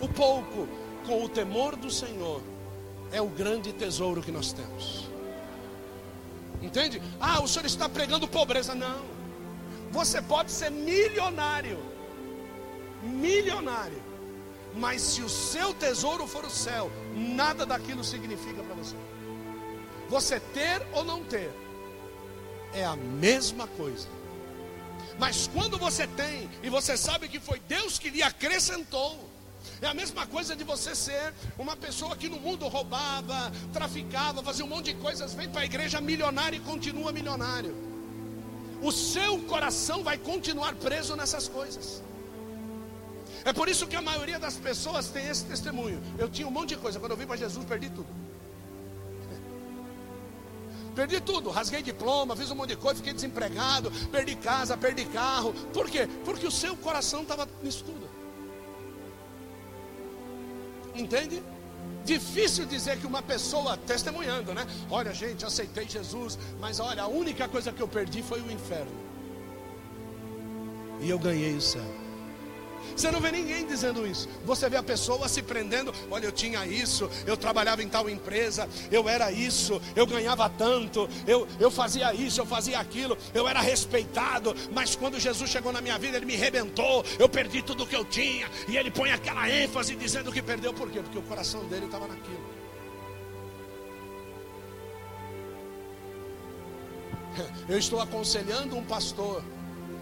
o 0.00 0.08
pouco 0.08 0.68
com 1.06 1.24
o 1.24 1.28
temor 1.28 1.76
do 1.76 1.90
Senhor, 1.90 2.42
é 3.12 3.20
o 3.20 3.28
grande 3.28 3.72
tesouro 3.72 4.22
que 4.22 4.32
nós 4.32 4.52
temos. 4.52 5.08
Entende? 6.60 7.00
Ah, 7.20 7.42
o 7.42 7.48
senhor 7.48 7.66
está 7.66 7.88
pregando 7.88 8.26
pobreza. 8.26 8.74
Não. 8.74 9.17
Você 9.90 10.20
pode 10.20 10.50
ser 10.50 10.70
milionário. 10.70 11.78
Milionário. 13.02 14.02
Mas 14.74 15.00
se 15.02 15.22
o 15.22 15.28
seu 15.28 15.72
tesouro 15.74 16.26
for 16.26 16.44
o 16.44 16.50
céu, 16.50 16.90
nada 17.14 17.64
daquilo 17.64 18.04
significa 18.04 18.62
para 18.62 18.74
você. 18.74 18.96
Você 20.08 20.40
ter 20.40 20.86
ou 20.92 21.04
não 21.04 21.24
ter 21.24 21.50
é 22.72 22.84
a 22.84 22.96
mesma 22.96 23.66
coisa. 23.66 24.08
Mas 25.18 25.48
quando 25.52 25.78
você 25.78 26.06
tem 26.06 26.48
e 26.62 26.70
você 26.70 26.96
sabe 26.96 27.28
que 27.28 27.40
foi 27.40 27.60
Deus 27.60 27.98
que 27.98 28.10
lhe 28.10 28.22
acrescentou, 28.22 29.28
é 29.80 29.86
a 29.86 29.94
mesma 29.94 30.26
coisa 30.26 30.54
de 30.54 30.64
você 30.64 30.94
ser 30.94 31.34
uma 31.58 31.76
pessoa 31.76 32.16
que 32.16 32.28
no 32.28 32.38
mundo 32.38 32.66
roubava, 32.68 33.52
traficava, 33.72 34.42
fazia 34.42 34.64
um 34.64 34.68
monte 34.68 34.92
de 34.92 34.94
coisas, 34.94 35.34
vem 35.34 35.48
para 35.48 35.62
a 35.62 35.64
igreja 35.64 36.00
milionário 36.00 36.56
e 36.56 36.60
continua 36.60 37.12
milionário. 37.12 37.87
O 38.82 38.92
seu 38.92 39.40
coração 39.40 40.02
vai 40.02 40.16
continuar 40.16 40.74
preso 40.74 41.16
nessas 41.16 41.48
coisas. 41.48 42.02
É 43.44 43.52
por 43.52 43.68
isso 43.68 43.86
que 43.86 43.96
a 43.96 44.02
maioria 44.02 44.38
das 44.38 44.56
pessoas 44.56 45.08
tem 45.08 45.28
esse 45.28 45.44
testemunho. 45.44 46.00
Eu 46.18 46.28
tinha 46.28 46.46
um 46.46 46.50
monte 46.50 46.70
de 46.70 46.76
coisa, 46.76 47.00
quando 47.00 47.12
eu 47.12 47.16
vim 47.16 47.26
para 47.26 47.36
Jesus, 47.36 47.64
perdi 47.64 47.90
tudo. 47.90 48.08
Perdi 50.94 51.20
tudo, 51.20 51.50
rasguei 51.50 51.82
diploma, 51.82 52.34
fiz 52.34 52.50
um 52.50 52.56
monte 52.56 52.70
de 52.70 52.76
coisa, 52.76 52.96
fiquei 52.96 53.12
desempregado, 53.12 53.90
perdi 54.10 54.34
casa, 54.36 54.76
perdi 54.76 55.04
carro. 55.06 55.52
Por 55.72 55.88
quê? 55.88 56.08
Porque 56.24 56.46
o 56.46 56.50
seu 56.50 56.76
coração 56.76 57.22
estava 57.22 57.48
nisso 57.62 57.84
tudo. 57.84 58.08
Entende? 60.94 61.42
Difícil 62.04 62.64
dizer 62.64 62.98
que 62.98 63.06
uma 63.06 63.20
pessoa 63.20 63.76
testemunhando, 63.76 64.54
né? 64.54 64.66
Olha, 64.90 65.12
gente, 65.12 65.44
aceitei 65.44 65.86
Jesus, 65.86 66.38
mas 66.58 66.80
olha, 66.80 67.02
a 67.02 67.06
única 67.06 67.46
coisa 67.46 67.70
que 67.70 67.82
eu 67.82 67.88
perdi 67.88 68.22
foi 68.22 68.40
o 68.40 68.50
inferno. 68.50 68.90
E 71.00 71.10
eu 71.10 71.18
ganhei 71.18 71.54
o 71.54 71.60
céu. 71.60 72.07
Você 72.96 73.10
não 73.10 73.20
vê 73.20 73.30
ninguém 73.30 73.66
dizendo 73.66 74.06
isso. 74.06 74.28
Você 74.44 74.68
vê 74.68 74.76
a 74.76 74.82
pessoa 74.82 75.28
se 75.28 75.42
prendendo. 75.42 75.92
Olha, 76.10 76.26
eu 76.26 76.32
tinha 76.32 76.66
isso, 76.66 77.10
eu 77.26 77.36
trabalhava 77.36 77.82
em 77.82 77.88
tal 77.88 78.08
empresa, 78.08 78.68
eu 78.90 79.08
era 79.08 79.30
isso, 79.30 79.80
eu 79.94 80.06
ganhava 80.06 80.48
tanto, 80.48 81.08
eu, 81.26 81.46
eu 81.58 81.70
fazia 81.70 82.12
isso, 82.14 82.40
eu 82.40 82.46
fazia 82.46 82.78
aquilo, 82.78 83.16
eu 83.34 83.48
era 83.48 83.60
respeitado. 83.60 84.54
Mas 84.72 84.94
quando 84.94 85.18
Jesus 85.18 85.50
chegou 85.50 85.72
na 85.72 85.80
minha 85.80 85.98
vida, 85.98 86.16
ele 86.16 86.26
me 86.26 86.36
rebentou, 86.36 87.04
eu 87.18 87.28
perdi 87.28 87.62
tudo 87.62 87.86
que 87.86 87.96
eu 87.96 88.04
tinha. 88.04 88.48
E 88.68 88.76
ele 88.76 88.90
põe 88.90 89.10
aquela 89.10 89.48
ênfase 89.48 89.94
dizendo 89.94 90.32
que 90.32 90.42
perdeu. 90.42 90.72
Por 90.72 90.90
quê? 90.90 91.00
Porque 91.00 91.18
o 91.18 91.22
coração 91.22 91.64
dele 91.66 91.86
estava 91.86 92.06
naquilo. 92.06 92.58
Eu 97.68 97.78
estou 97.78 98.00
aconselhando 98.00 98.76
um 98.76 98.84
pastor 98.84 99.42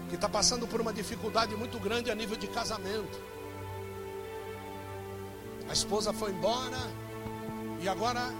que 0.09 0.15
está 0.15 0.29
passando 0.29 0.67
por 0.67 0.79
uma 0.81 0.93
dificuldade 0.93 1.55
muito 1.55 1.79
grande 1.79 2.09
a 2.09 2.15
nível 2.15 2.37
de 2.37 2.47
casamento. 2.47 3.19
A 5.69 5.73
esposa 5.73 6.13
foi 6.13 6.31
embora 6.31 6.77
e 7.81 7.89
agora 7.89 8.33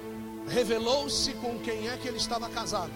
revelou-se 0.47 1.33
com 1.35 1.59
quem 1.59 1.89
é 1.89 1.97
que 1.97 2.07
ele 2.07 2.17
estava 2.17 2.49
casado. 2.49 2.93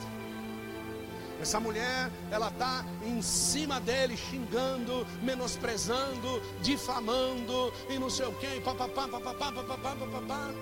Essa 1.41 1.59
mulher, 1.59 2.11
ela 2.29 2.49
está 2.49 2.85
em 3.03 3.19
cima 3.21 3.79
dele, 3.79 4.15
xingando, 4.15 5.05
menosprezando, 5.23 6.41
difamando 6.61 7.73
e 7.89 7.97
não 7.97 8.11
sei 8.11 8.27
o 8.27 8.33
que, 8.33 8.61
papapá, 8.61 9.07
papapá, 9.07 9.51
papapá, 9.51 9.95
papapá, 9.95 10.53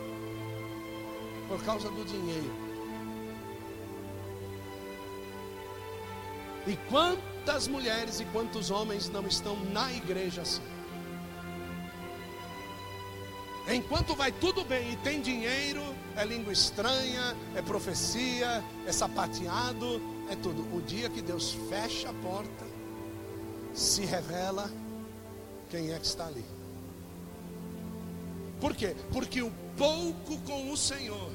por 1.50 1.62
causa 1.64 1.90
do 1.90 2.06
dinheiro. 2.06 2.69
E 6.70 6.78
quantas 6.88 7.68
mulheres 7.68 8.20
e 8.20 8.26
quantos 8.26 8.70
homens 8.70 9.10
não 9.10 9.26
estão 9.26 9.56
na 9.74 9.92
igreja 9.92 10.44
assim? 10.44 10.62
Enquanto 13.68 14.16
vai 14.16 14.32
tudo 14.32 14.64
bem 14.64 14.92
e 14.92 14.96
tem 14.98 15.20
dinheiro, 15.20 15.82
é 16.16 16.24
língua 16.24 16.54
estranha, 16.54 17.36
é 17.56 17.62
profecia, 17.64 18.64
é 18.86 18.92
sapateado, 18.92 20.00
é 20.30 20.36
tudo. 20.36 20.62
O 20.76 20.80
dia 20.84 21.10
que 21.10 21.24
Deus 21.24 21.58
fecha 21.70 22.12
a 22.12 22.14
porta, 22.14 22.66
se 23.74 24.06
revela 24.06 24.70
quem 25.72 25.92
é 25.92 25.98
que 25.98 26.06
está 26.06 26.28
ali. 26.28 26.46
Por 28.62 28.76
quê? 28.76 28.96
Porque 29.12 29.42
o 29.42 29.52
pouco 29.76 30.38
com 30.42 30.72
o 30.72 30.78
Senhor 30.78 31.32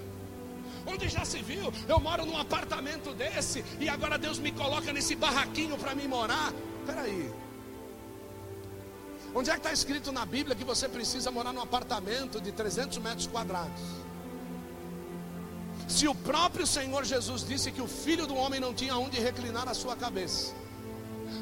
Onde 0.86 1.08
já 1.08 1.24
se 1.24 1.40
viu? 1.42 1.72
Eu 1.88 1.98
moro 1.98 2.26
num 2.26 2.36
apartamento 2.36 3.14
desse 3.14 3.64
e 3.80 3.88
agora 3.88 4.18
Deus 4.18 4.38
me 4.38 4.52
coloca 4.52 4.92
nesse 4.92 5.14
barraquinho 5.14 5.76
para 5.78 5.94
mim 5.94 6.06
morar. 6.06 6.52
Peraí. 6.86 7.32
Onde 9.34 9.50
é 9.50 9.54
que 9.54 9.60
está 9.60 9.72
escrito 9.72 10.12
na 10.12 10.24
Bíblia 10.24 10.54
que 10.54 10.64
você 10.64 10.88
precisa 10.88 11.30
morar 11.30 11.52
num 11.52 11.62
apartamento 11.62 12.40
de 12.40 12.52
300 12.52 12.98
metros 12.98 13.26
quadrados? 13.26 13.82
Se 15.88 16.06
o 16.06 16.14
próprio 16.14 16.66
Senhor 16.66 17.04
Jesus 17.04 17.46
disse 17.46 17.70
que 17.72 17.82
o 17.82 17.88
filho 17.88 18.26
do 18.26 18.34
homem 18.34 18.60
não 18.60 18.72
tinha 18.72 18.96
onde 18.96 19.18
reclinar 19.20 19.68
a 19.68 19.74
sua 19.74 19.96
cabeça, 19.96 20.54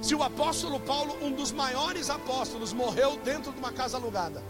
Se 0.00 0.14
o 0.14 0.22
apóstolo 0.22 0.80
Paulo, 0.80 1.16
um 1.22 1.32
dos 1.32 1.52
maiores 1.52 2.08
apóstolos, 2.08 2.72
morreu 2.72 3.16
dentro 3.18 3.52
de 3.52 3.58
uma 3.58 3.72
casa 3.72 3.96
alugada. 3.96 4.42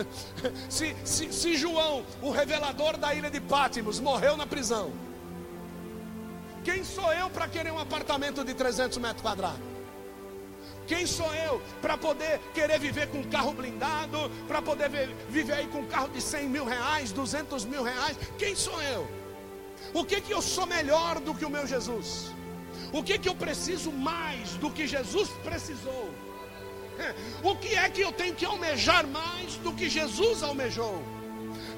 Se, 0.68 0.96
se, 1.04 1.32
se 1.32 1.56
João, 1.56 2.04
o 2.20 2.30
revelador 2.30 2.96
da 2.96 3.14
ilha 3.14 3.30
de 3.30 3.40
Pátimos, 3.40 4.00
morreu 4.00 4.36
na 4.36 4.46
prisão. 4.46 4.92
Quem 6.64 6.82
sou 6.82 7.12
eu 7.12 7.30
para 7.30 7.46
querer 7.46 7.72
um 7.72 7.78
apartamento 7.78 8.44
de 8.44 8.52
300 8.52 8.98
metros 8.98 9.22
quadrados? 9.22 9.60
Quem 10.86 11.06
sou 11.06 11.32
eu 11.34 11.60
para 11.82 11.96
poder 11.96 12.40
querer 12.54 12.78
viver 12.78 13.08
com 13.08 13.18
um 13.18 13.24
carro 13.24 13.52
blindado, 13.52 14.30
para 14.46 14.62
poder 14.62 14.88
viver 15.28 15.52
aí 15.52 15.66
com 15.66 15.80
um 15.80 15.86
carro 15.86 16.08
de 16.08 16.20
100 16.20 16.48
mil 16.48 16.64
reais, 16.64 17.12
200 17.12 17.64
mil 17.64 17.82
reais? 17.82 18.16
Quem 18.38 18.54
sou 18.54 18.80
eu? 18.82 19.08
O 19.92 20.04
que 20.04 20.20
que 20.20 20.32
eu 20.32 20.40
sou 20.40 20.66
melhor 20.66 21.20
do 21.20 21.34
que 21.34 21.44
o 21.44 21.50
meu 21.50 21.66
Jesus? 21.66 22.32
O 22.92 23.02
que 23.02 23.18
que 23.18 23.28
eu 23.28 23.34
preciso 23.34 23.90
mais 23.90 24.50
do 24.54 24.70
que 24.70 24.86
Jesus 24.86 25.28
precisou? 25.42 26.10
O 27.42 27.54
que 27.56 27.74
é 27.74 27.88
que 27.88 28.00
eu 28.00 28.12
tenho 28.12 28.34
que 28.34 28.44
almejar 28.44 29.06
mais 29.06 29.56
do 29.56 29.72
que 29.72 29.88
Jesus 29.88 30.42
almejou? 30.42 31.02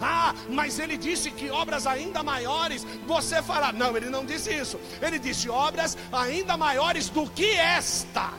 Ah, 0.00 0.34
mas 0.48 0.78
ele 0.78 0.96
disse 0.96 1.30
que 1.30 1.50
obras 1.50 1.86
ainda 1.86 2.22
maiores 2.22 2.86
você 3.06 3.42
fará. 3.42 3.72
Não, 3.72 3.96
ele 3.96 4.08
não 4.08 4.24
disse 4.24 4.54
isso. 4.54 4.78
Ele 5.02 5.18
disse 5.18 5.48
obras 5.48 5.96
ainda 6.12 6.56
maiores 6.56 7.08
do 7.08 7.28
que 7.28 7.50
esta 7.50 8.32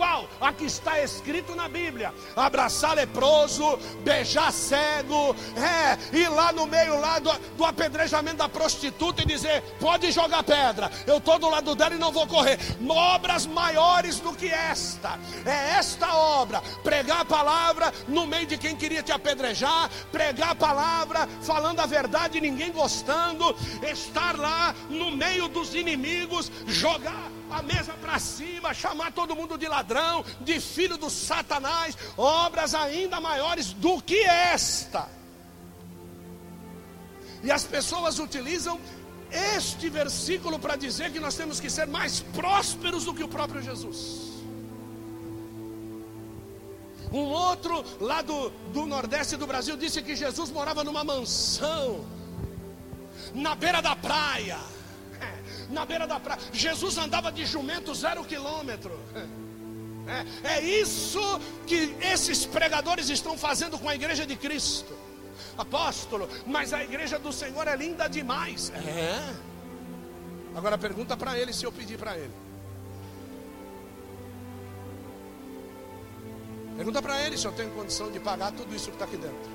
qual? 0.00 0.26
A 0.40 0.50
que 0.50 0.64
está 0.64 0.98
escrito 1.02 1.54
na 1.54 1.68
Bíblia: 1.68 2.14
abraçar 2.34 2.96
leproso, 2.96 3.76
beijar 4.02 4.50
cego, 4.50 5.36
é, 5.54 6.16
ir 6.16 6.28
lá 6.30 6.52
no 6.52 6.66
meio 6.66 6.98
lá 6.98 7.18
do, 7.18 7.30
do 7.58 7.64
apedrejamento 7.66 8.38
da 8.38 8.48
prostituta 8.48 9.20
e 9.20 9.26
dizer: 9.26 9.62
pode 9.78 10.10
jogar 10.10 10.42
pedra, 10.42 10.90
eu 11.06 11.18
estou 11.18 11.38
do 11.38 11.50
lado 11.50 11.74
dela 11.74 11.94
e 11.94 11.98
não 11.98 12.10
vou 12.10 12.26
correr. 12.26 12.58
Obras 12.88 13.44
maiores 13.44 14.20
do 14.20 14.32
que 14.32 14.48
esta, 14.48 15.18
é 15.44 15.76
esta 15.76 16.14
obra: 16.14 16.62
pregar 16.82 17.20
a 17.20 17.24
palavra 17.26 17.92
no 18.08 18.26
meio 18.26 18.46
de 18.46 18.56
quem 18.56 18.74
queria 18.74 19.02
te 19.02 19.12
apedrejar, 19.12 19.90
pregar 20.10 20.52
a 20.52 20.54
palavra 20.54 21.28
falando 21.42 21.80
a 21.80 21.86
verdade 21.86 22.40
ninguém 22.40 22.72
gostando, 22.72 23.54
estar 23.82 24.38
lá 24.38 24.74
no 24.88 25.10
meio 25.10 25.46
dos 25.46 25.74
inimigos, 25.74 26.50
jogar 26.66 27.39
a 27.50 27.62
mesa 27.62 27.92
para 27.94 28.18
cima, 28.18 28.72
chamar 28.72 29.12
todo 29.12 29.36
mundo 29.36 29.58
de 29.58 29.66
ladrão, 29.66 30.24
de 30.40 30.60
filho 30.60 30.96
do 30.96 31.10
Satanás, 31.10 31.96
obras 32.16 32.74
ainda 32.74 33.20
maiores 33.20 33.72
do 33.72 34.00
que 34.00 34.20
esta. 34.20 35.08
E 37.42 37.50
as 37.50 37.64
pessoas 37.64 38.18
utilizam 38.18 38.80
este 39.30 39.88
versículo 39.88 40.58
para 40.58 40.76
dizer 40.76 41.12
que 41.12 41.20
nós 41.20 41.34
temos 41.34 41.60
que 41.60 41.70
ser 41.70 41.86
mais 41.86 42.20
prósperos 42.20 43.04
do 43.04 43.14
que 43.14 43.22
o 43.22 43.28
próprio 43.28 43.62
Jesus. 43.62 44.30
Um 47.12 47.24
outro 47.24 47.84
lá 48.00 48.22
do, 48.22 48.50
do 48.72 48.86
Nordeste 48.86 49.36
do 49.36 49.46
Brasil 49.46 49.76
disse 49.76 50.00
que 50.00 50.14
Jesus 50.14 50.50
morava 50.50 50.84
numa 50.84 51.02
mansão, 51.02 52.04
na 53.34 53.54
beira 53.54 53.80
da 53.80 53.96
praia 53.96 54.58
na 55.70 55.84
beira 55.84 56.06
da 56.06 56.18
praia. 56.18 56.40
Jesus 56.52 56.98
andava 56.98 57.30
de 57.30 57.44
jumento 57.44 57.94
zero 57.94 58.24
quilômetro. 58.24 58.98
É, 60.42 60.56
é 60.56 60.60
isso 60.60 61.20
que 61.68 61.94
esses 62.00 62.44
pregadores 62.44 63.08
estão 63.10 63.38
fazendo 63.38 63.78
com 63.78 63.88
a 63.88 63.94
igreja 63.94 64.26
de 64.26 64.34
Cristo. 64.34 64.92
Apóstolo, 65.56 66.28
mas 66.46 66.72
a 66.72 66.82
igreja 66.82 67.16
do 67.16 67.32
Senhor 67.32 67.68
é 67.68 67.76
linda 67.76 68.08
demais. 68.08 68.70
É. 68.70 69.34
Agora 70.54 70.76
pergunta 70.76 71.16
para 71.16 71.38
ele 71.38 71.52
se 71.52 71.64
eu 71.64 71.70
pedir 71.70 71.96
para 71.96 72.16
ele. 72.16 72.32
Pergunta 76.76 77.02
para 77.02 77.20
ele 77.24 77.36
se 77.36 77.46
eu 77.46 77.52
tenho 77.52 77.70
condição 77.70 78.10
de 78.10 78.18
pagar 78.18 78.52
tudo 78.52 78.74
isso 78.74 78.86
que 78.86 78.96
está 78.96 79.04
aqui 79.04 79.16
dentro. 79.16 79.50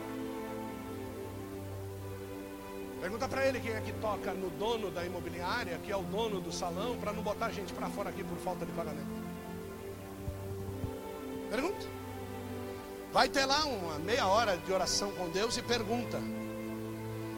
Pergunta 3.05 3.27
para 3.27 3.45
ele 3.45 3.59
quem 3.59 3.71
é 3.71 3.79
que 3.81 3.91
toca 4.01 4.33
no 4.33 4.49
dono 4.49 4.89
da 4.89 5.05
imobiliária, 5.05 5.77
que 5.77 5.91
é 5.91 5.95
o 5.95 6.01
dono 6.01 6.41
do 6.41 6.51
salão, 6.51 6.97
para 6.97 7.13
não 7.13 7.21
botar 7.21 7.51
gente 7.51 7.71
para 7.71 7.87
fora 7.87 8.09
aqui 8.09 8.23
por 8.23 8.35
falta 8.39 8.65
de 8.65 8.71
pagamento. 8.71 9.05
Pergunta. 11.51 11.85
Vai 13.13 13.29
ter 13.29 13.45
lá 13.45 13.63
uma 13.65 13.99
meia 13.99 14.25
hora 14.25 14.57
de 14.57 14.73
oração 14.73 15.11
com 15.11 15.29
Deus 15.29 15.55
e 15.55 15.61
pergunta: 15.61 16.19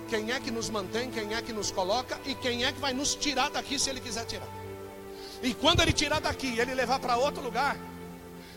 quem 0.08 0.32
é 0.32 0.40
que 0.40 0.52
nos 0.52 0.70
mantém, 0.70 1.12
quem 1.12 1.36
é 1.36 1.42
que 1.42 1.52
nos 1.52 1.70
coloca 1.70 2.18
e 2.26 2.34
quem 2.34 2.64
é 2.64 2.72
que 2.72 2.80
vai 2.80 2.94
nos 2.94 3.14
tirar 3.14 3.50
daqui 3.50 3.78
se 3.78 3.90
ele 3.90 4.00
quiser 4.00 4.26
tirar. 4.26 4.48
E 5.44 5.54
quando 5.54 5.82
ele 5.82 5.92
tirar 5.92 6.22
daqui 6.22 6.58
ele 6.58 6.74
levar 6.74 7.00
para 7.00 7.18
outro 7.18 7.44
lugar, 7.44 7.76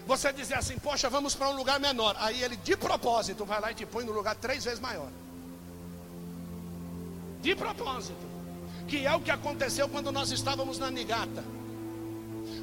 você 0.06 0.32
dizer 0.32 0.54
assim: 0.54 0.78
Poxa, 0.78 1.10
vamos 1.10 1.34
para 1.34 1.48
um 1.48 1.56
lugar 1.56 1.80
menor. 1.80 2.14
Aí 2.20 2.40
ele 2.40 2.54
de 2.54 2.76
propósito 2.76 3.44
vai 3.44 3.60
lá 3.60 3.72
e 3.72 3.74
te 3.74 3.84
põe 3.84 4.04
no 4.04 4.12
lugar 4.12 4.36
três 4.36 4.62
vezes 4.62 4.78
maior 4.78 5.10
de 7.40 7.54
propósito, 7.54 8.26
que 8.86 9.06
é 9.06 9.14
o 9.14 9.20
que 9.20 9.30
aconteceu 9.30 9.88
quando 9.88 10.12
nós 10.12 10.30
estávamos 10.30 10.78
na 10.78 10.90
Nigata. 10.90 11.44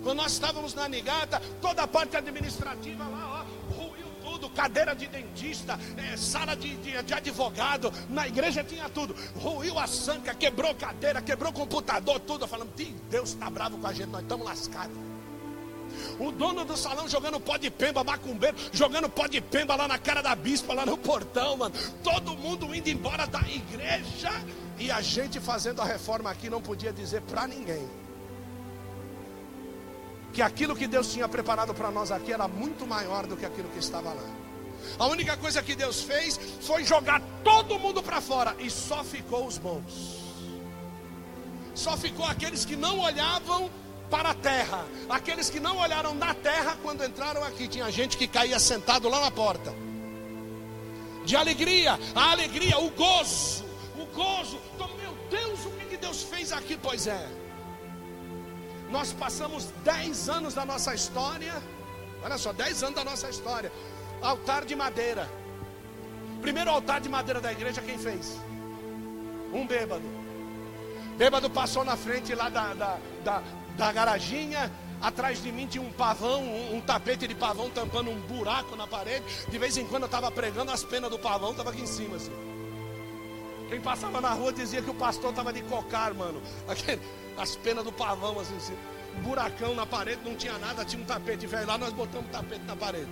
Quando 0.03 0.17
nós 0.17 0.34
estávamos 0.34 0.73
na 0.73 0.88
Nigata, 0.88 1.41
toda 1.61 1.84
a 1.84 1.88
parte 1.88 2.15
administrativa 2.17 3.03
lá, 3.03 3.45
ó, 3.45 3.73
ruiu 3.73 4.07
tudo, 4.23 4.49
cadeira 4.49 4.95
de 4.95 5.07
dentista, 5.07 5.80
é, 5.97 6.17
sala 6.17 6.55
de, 6.55 6.75
de, 6.78 7.01
de, 7.03 7.13
advogado, 7.13 7.91
na 8.09 8.28
igreja 8.28 8.63
tinha 8.63 8.89
tudo. 8.89 9.15
Ruiu 9.36 9.80
a 9.80 9.88
sanca, 9.88 10.34
quebrou 10.34 10.73
cadeira, 10.75 11.21
quebrou 11.21 11.51
computador, 11.51 12.19
tudo. 12.19 12.47
Falando, 12.47 12.71
Deus 13.09 13.30
está 13.30 13.49
bravo 13.49 13.78
com 13.78 13.88
a 13.88 13.93
gente, 13.93 14.09
nós 14.09 14.21
estamos 14.21 14.45
lascados. 14.45 14.95
O 16.19 16.32
dono 16.32 16.65
do 16.65 16.78
salão 16.78 17.07
jogando 17.07 17.39
pó 17.39 17.57
de 17.57 17.69
pemba, 17.69 18.03
macumbeiro, 18.03 18.55
jogando 18.71 19.09
pó 19.09 19.28
de 19.28 19.41
pemba 19.41 19.75
lá 19.75 19.88
na 19.88 19.97
cara 19.97 20.21
da 20.21 20.36
bispa, 20.36 20.73
lá 20.73 20.86
no 20.86 20.97
portão, 20.97 21.57
mano. 21.57 21.73
Todo 22.03 22.36
mundo 22.36 22.73
indo 22.73 22.89
embora 22.89 23.25
da 23.25 23.41
igreja. 23.41 24.32
E 24.78 24.91
a 24.91 25.01
gente 25.01 25.39
fazendo 25.39 25.82
a 25.82 25.86
reforma 25.86 26.30
aqui 26.30 26.49
não 26.49 26.61
podia 26.61 26.93
dizer 26.93 27.21
para 27.21 27.47
ninguém 27.47 27.88
que 30.34 30.41
aquilo 30.41 30.75
que 30.75 30.88
Deus 30.88 31.11
tinha 31.11 31.28
preparado 31.28 31.73
para 31.73 31.89
nós 31.89 32.11
aqui 32.11 32.32
era 32.32 32.47
muito 32.47 32.86
maior 32.86 33.25
do 33.25 33.36
que 33.36 33.45
aquilo 33.45 33.69
que 33.69 33.80
estava 33.80 34.13
lá. 34.13 34.23
A 34.99 35.07
única 35.07 35.36
coisa 35.38 35.63
que 35.63 35.75
Deus 35.75 36.01
fez 36.01 36.39
foi 36.61 36.84
jogar 36.84 37.21
todo 37.43 37.80
mundo 37.80 38.03
para 38.03 38.21
fora 38.21 38.55
e 38.59 38.69
só 38.69 39.03
ficou 39.03 39.47
os 39.47 39.57
bons. 39.57 40.23
Só 41.73 41.95
ficou 41.97 42.25
aqueles 42.25 42.65
que 42.65 42.75
não 42.75 42.99
olhavam 42.99 43.69
para 44.09 44.30
a 44.30 44.34
terra. 44.34 44.86
Aqueles 45.09 45.49
que 45.49 45.59
não 45.59 45.78
olharam 45.78 46.13
na 46.13 46.34
terra 46.34 46.78
quando 46.82 47.03
entraram 47.03 47.43
aqui. 47.43 47.67
Tinha 47.67 47.91
gente 47.91 48.17
que 48.17 48.28
caía 48.28 48.59
sentado 48.59 49.09
lá 49.09 49.21
na 49.21 49.32
porta. 49.32 49.73
De 51.25 51.36
alegria, 51.36 51.99
a 52.15 52.32
alegria, 52.32 52.80
o 52.80 52.89
gozo, 52.91 53.65
o 53.99 54.05
gozo. 54.15 54.59
Deus, 55.30 55.65
o 55.65 55.71
que 55.89 55.97
Deus 55.97 56.23
fez 56.23 56.51
aqui? 56.51 56.78
Pois 56.82 57.07
é. 57.07 57.28
Nós 58.89 59.11
passamos 59.11 59.65
10 59.84 60.30
anos 60.30 60.53
da 60.53 60.65
nossa 60.65 60.93
história. 60.93 61.61
Olha 62.23 62.38
só, 62.38 62.53
10 62.53 62.84
anos 62.84 62.95
da 62.95 63.03
nossa 63.03 63.30
história. 63.30 63.71
Altar 64.21 64.65
de 64.65 64.75
madeira. 64.75 65.30
Primeiro 66.41 66.69
altar 66.69 67.01
de 67.01 67.09
madeira 67.09 67.41
da 67.41 67.51
igreja, 67.51 67.82
quem 67.82 67.97
fez? 67.97 68.38
Um 69.53 69.65
bêbado. 69.65 70.03
Bêbado 71.17 71.49
passou 71.49 71.84
na 71.84 71.97
frente 71.97 72.34
lá 72.36 72.47
da, 72.47 72.73
da, 72.73 72.97
da, 73.23 73.43
da 73.75 73.91
garaginha, 73.91 74.71
atrás 75.01 75.41
de 75.41 75.51
mim 75.51 75.65
tinha 75.65 75.84
um 75.84 75.91
pavão, 75.91 76.43
um, 76.43 76.75
um, 76.75 76.82
tapete 76.82 77.28
de 77.28 77.34
pavão 77.34 77.69
tampando 77.69 78.11
um 78.11 78.19
buraco 78.21 78.75
na 78.75 78.88
parede. 78.88 79.25
De 79.49 79.57
vez 79.57 79.78
em 79.78 79.86
quando 79.88 80.03
eu 80.03 80.07
estava 80.07 80.30
pregando, 80.30 80.71
as 80.71 80.84
penas 80.84 81.09
do 81.09 81.17
pavão 81.17 81.51
estavam 81.51 81.73
aqui 81.73 81.82
em 81.82 81.88
cima 81.88 82.17
assim. 82.17 82.57
Quem 83.68 83.82
passava 83.82 84.22
na 84.22 84.30
rua 84.30 84.53
dizia 84.53 84.82
que 84.82 84.89
o 84.89 84.93
pastor 84.93 85.32
estava 85.32 85.51
de 85.51 85.61
cocar, 85.63 86.13
mano. 86.13 86.41
Aquele, 86.68 87.01
as 87.38 87.55
penas 87.55 87.84
do 87.84 87.91
pavão 87.91 88.39
assim, 88.39 88.55
assim. 88.55 88.78
Buracão 89.24 89.74
na 89.74 89.86
parede, 89.86 90.22
não 90.24 90.36
tinha 90.36 90.57
nada, 90.57 90.86
tinha 90.86 91.01
um 91.01 91.05
tapete 91.05 91.47
velho 91.47 91.68
lá, 91.68 91.78
nós 91.78 91.91
botamos 91.91 92.28
o 92.28 92.32
tapete 92.32 92.63
na 92.65 92.76
parede. 92.76 93.09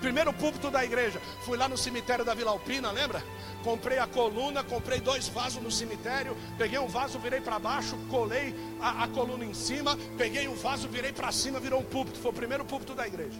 Primeiro 0.00 0.32
púlpito 0.32 0.70
da 0.70 0.84
igreja. 0.84 1.20
Fui 1.44 1.56
lá 1.56 1.68
no 1.68 1.76
cemitério 1.76 2.24
da 2.24 2.34
Vila 2.34 2.52
Alpina, 2.52 2.90
lembra? 2.90 3.22
Comprei 3.64 3.98
a 3.98 4.06
coluna, 4.06 4.62
comprei 4.62 5.00
dois 5.00 5.28
vasos 5.28 5.62
no 5.62 5.70
cemitério. 5.70 6.36
Peguei 6.56 6.78
um 6.78 6.86
vaso, 6.86 7.18
virei 7.18 7.40
para 7.40 7.58
baixo, 7.58 7.96
colei 8.08 8.54
a, 8.80 9.04
a, 9.04 9.08
coluna 9.08 9.44
em 9.44 9.54
cima. 9.54 9.98
Peguei 10.16 10.46
um 10.46 10.54
vaso, 10.54 10.88
virei 10.88 11.12
para 11.12 11.32
cima, 11.32 11.58
virou 11.58 11.80
um 11.80 11.84
púlpito. 11.84 12.18
Foi 12.20 12.30
o 12.30 12.34
primeiro 12.34 12.64
púlpito 12.64 12.94
da 12.94 13.06
igreja. 13.06 13.38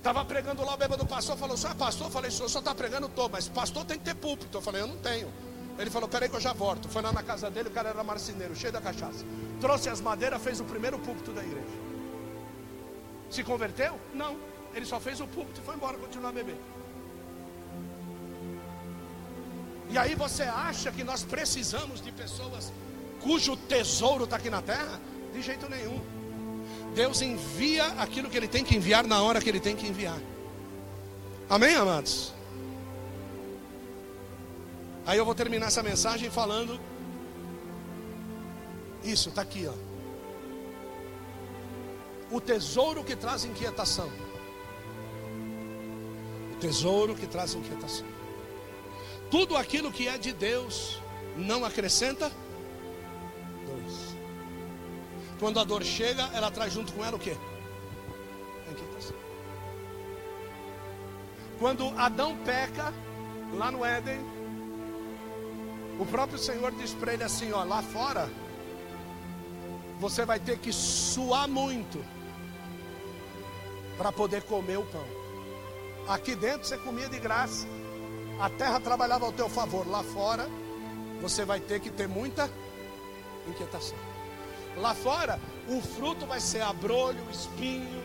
Estava 0.00 0.24
pregando 0.24 0.64
lá, 0.64 0.72
o 0.72 0.76
bêbado 0.78 1.06
pastor 1.06 1.36
falou: 1.36 1.54
é 1.54 1.74
pastor? 1.74 2.10
Falei: 2.10 2.30
só 2.30 2.46
está 2.46 2.74
pregando 2.74 3.06
todo, 3.06 3.32
mas 3.32 3.48
pastor 3.48 3.84
tem 3.84 3.98
que 3.98 4.04
ter 4.04 4.14
púlpito. 4.14 4.56
Eu 4.56 4.62
falei: 4.62 4.80
Eu 4.80 4.86
não 4.86 4.96
tenho. 4.96 5.30
Ele 5.78 5.90
falou: 5.90 6.08
Peraí 6.08 6.26
que 6.26 6.34
eu 6.34 6.40
já 6.40 6.54
volto. 6.54 6.88
Foi 6.88 7.02
lá 7.02 7.12
na 7.12 7.22
casa 7.22 7.50
dele, 7.50 7.68
o 7.68 7.70
cara 7.70 7.90
era 7.90 8.02
marceneiro, 8.02 8.56
cheio 8.56 8.72
da 8.72 8.80
cachaça. 8.80 9.26
Trouxe 9.60 9.90
as 9.90 10.00
madeiras, 10.00 10.42
fez 10.42 10.58
o 10.58 10.64
primeiro 10.64 10.98
púlpito 10.98 11.32
da 11.32 11.44
igreja. 11.44 11.66
Se 13.28 13.44
converteu? 13.44 14.00
Não. 14.14 14.38
Ele 14.74 14.86
só 14.86 14.98
fez 14.98 15.20
o 15.20 15.26
púlpito 15.26 15.60
e 15.60 15.64
foi 15.64 15.74
embora, 15.74 15.98
continuar 15.98 16.30
a 16.30 16.32
beber. 16.32 16.58
E 19.90 19.98
aí 19.98 20.14
você 20.14 20.44
acha 20.44 20.90
que 20.90 21.04
nós 21.04 21.24
precisamos 21.24 22.00
de 22.00 22.10
pessoas 22.10 22.72
cujo 23.20 23.54
tesouro 23.54 24.24
está 24.24 24.36
aqui 24.36 24.48
na 24.48 24.62
terra? 24.62 24.98
De 25.34 25.42
jeito 25.42 25.68
nenhum. 25.68 26.00
Deus 26.94 27.22
envia 27.22 27.86
aquilo 27.98 28.28
que 28.28 28.36
Ele 28.36 28.48
tem 28.48 28.64
que 28.64 28.76
enviar 28.76 29.06
na 29.06 29.22
hora 29.22 29.40
que 29.40 29.48
Ele 29.48 29.60
tem 29.60 29.76
que 29.76 29.86
enviar. 29.86 30.18
Amém, 31.48 31.74
amados? 31.74 32.32
Aí 35.06 35.18
eu 35.18 35.24
vou 35.24 35.34
terminar 35.34 35.66
essa 35.66 35.82
mensagem 35.82 36.30
falando. 36.30 36.78
Isso, 39.02 39.30
está 39.30 39.42
aqui, 39.42 39.66
ó. 39.66 39.90
O 42.30 42.40
tesouro 42.40 43.02
que 43.02 43.16
traz 43.16 43.44
inquietação. 43.44 44.10
O 46.52 46.56
tesouro 46.60 47.14
que 47.14 47.26
traz 47.26 47.54
inquietação. 47.54 48.06
Tudo 49.30 49.56
aquilo 49.56 49.90
que 49.90 50.06
é 50.06 50.18
de 50.18 50.32
Deus 50.32 51.00
não 51.36 51.64
acrescenta. 51.64 52.30
Quando 55.40 55.58
a 55.58 55.64
dor 55.64 55.82
chega, 55.82 56.28
ela 56.34 56.50
traz 56.50 56.70
junto 56.70 56.92
com 56.92 57.02
ela 57.02 57.16
o 57.16 57.18
quê? 57.18 57.34
A 58.68 58.70
inquietação. 58.70 59.16
Quando 61.58 61.88
Adão 61.98 62.36
peca, 62.44 62.92
lá 63.54 63.70
no 63.70 63.82
Éden, 63.82 64.20
o 65.98 66.04
próprio 66.04 66.38
Senhor 66.38 66.70
diz 66.72 66.92
para 66.92 67.14
ele 67.14 67.24
assim: 67.24 67.52
ó, 67.52 67.64
lá 67.64 67.82
fora, 67.82 68.30
você 69.98 70.26
vai 70.26 70.38
ter 70.38 70.58
que 70.58 70.72
suar 70.74 71.48
muito 71.48 72.04
para 73.96 74.12
poder 74.12 74.42
comer 74.42 74.78
o 74.78 74.84
pão. 74.84 75.06
Aqui 76.06 76.34
dentro 76.34 76.66
você 76.66 76.76
comia 76.76 77.08
de 77.08 77.18
graça, 77.18 77.66
a 78.38 78.50
terra 78.50 78.78
trabalhava 78.78 79.24
ao 79.24 79.32
teu 79.32 79.48
favor. 79.48 79.88
Lá 79.88 80.02
fora, 80.02 80.46
você 81.22 81.46
vai 81.46 81.60
ter 81.60 81.80
que 81.80 81.88
ter 81.88 82.06
muita 82.06 82.50
inquietação. 83.48 84.09
Lá 84.76 84.94
fora, 84.94 85.38
o 85.68 85.80
fruto 85.80 86.26
vai 86.26 86.40
ser 86.40 86.62
abrolho, 86.62 87.22
espinho. 87.30 88.02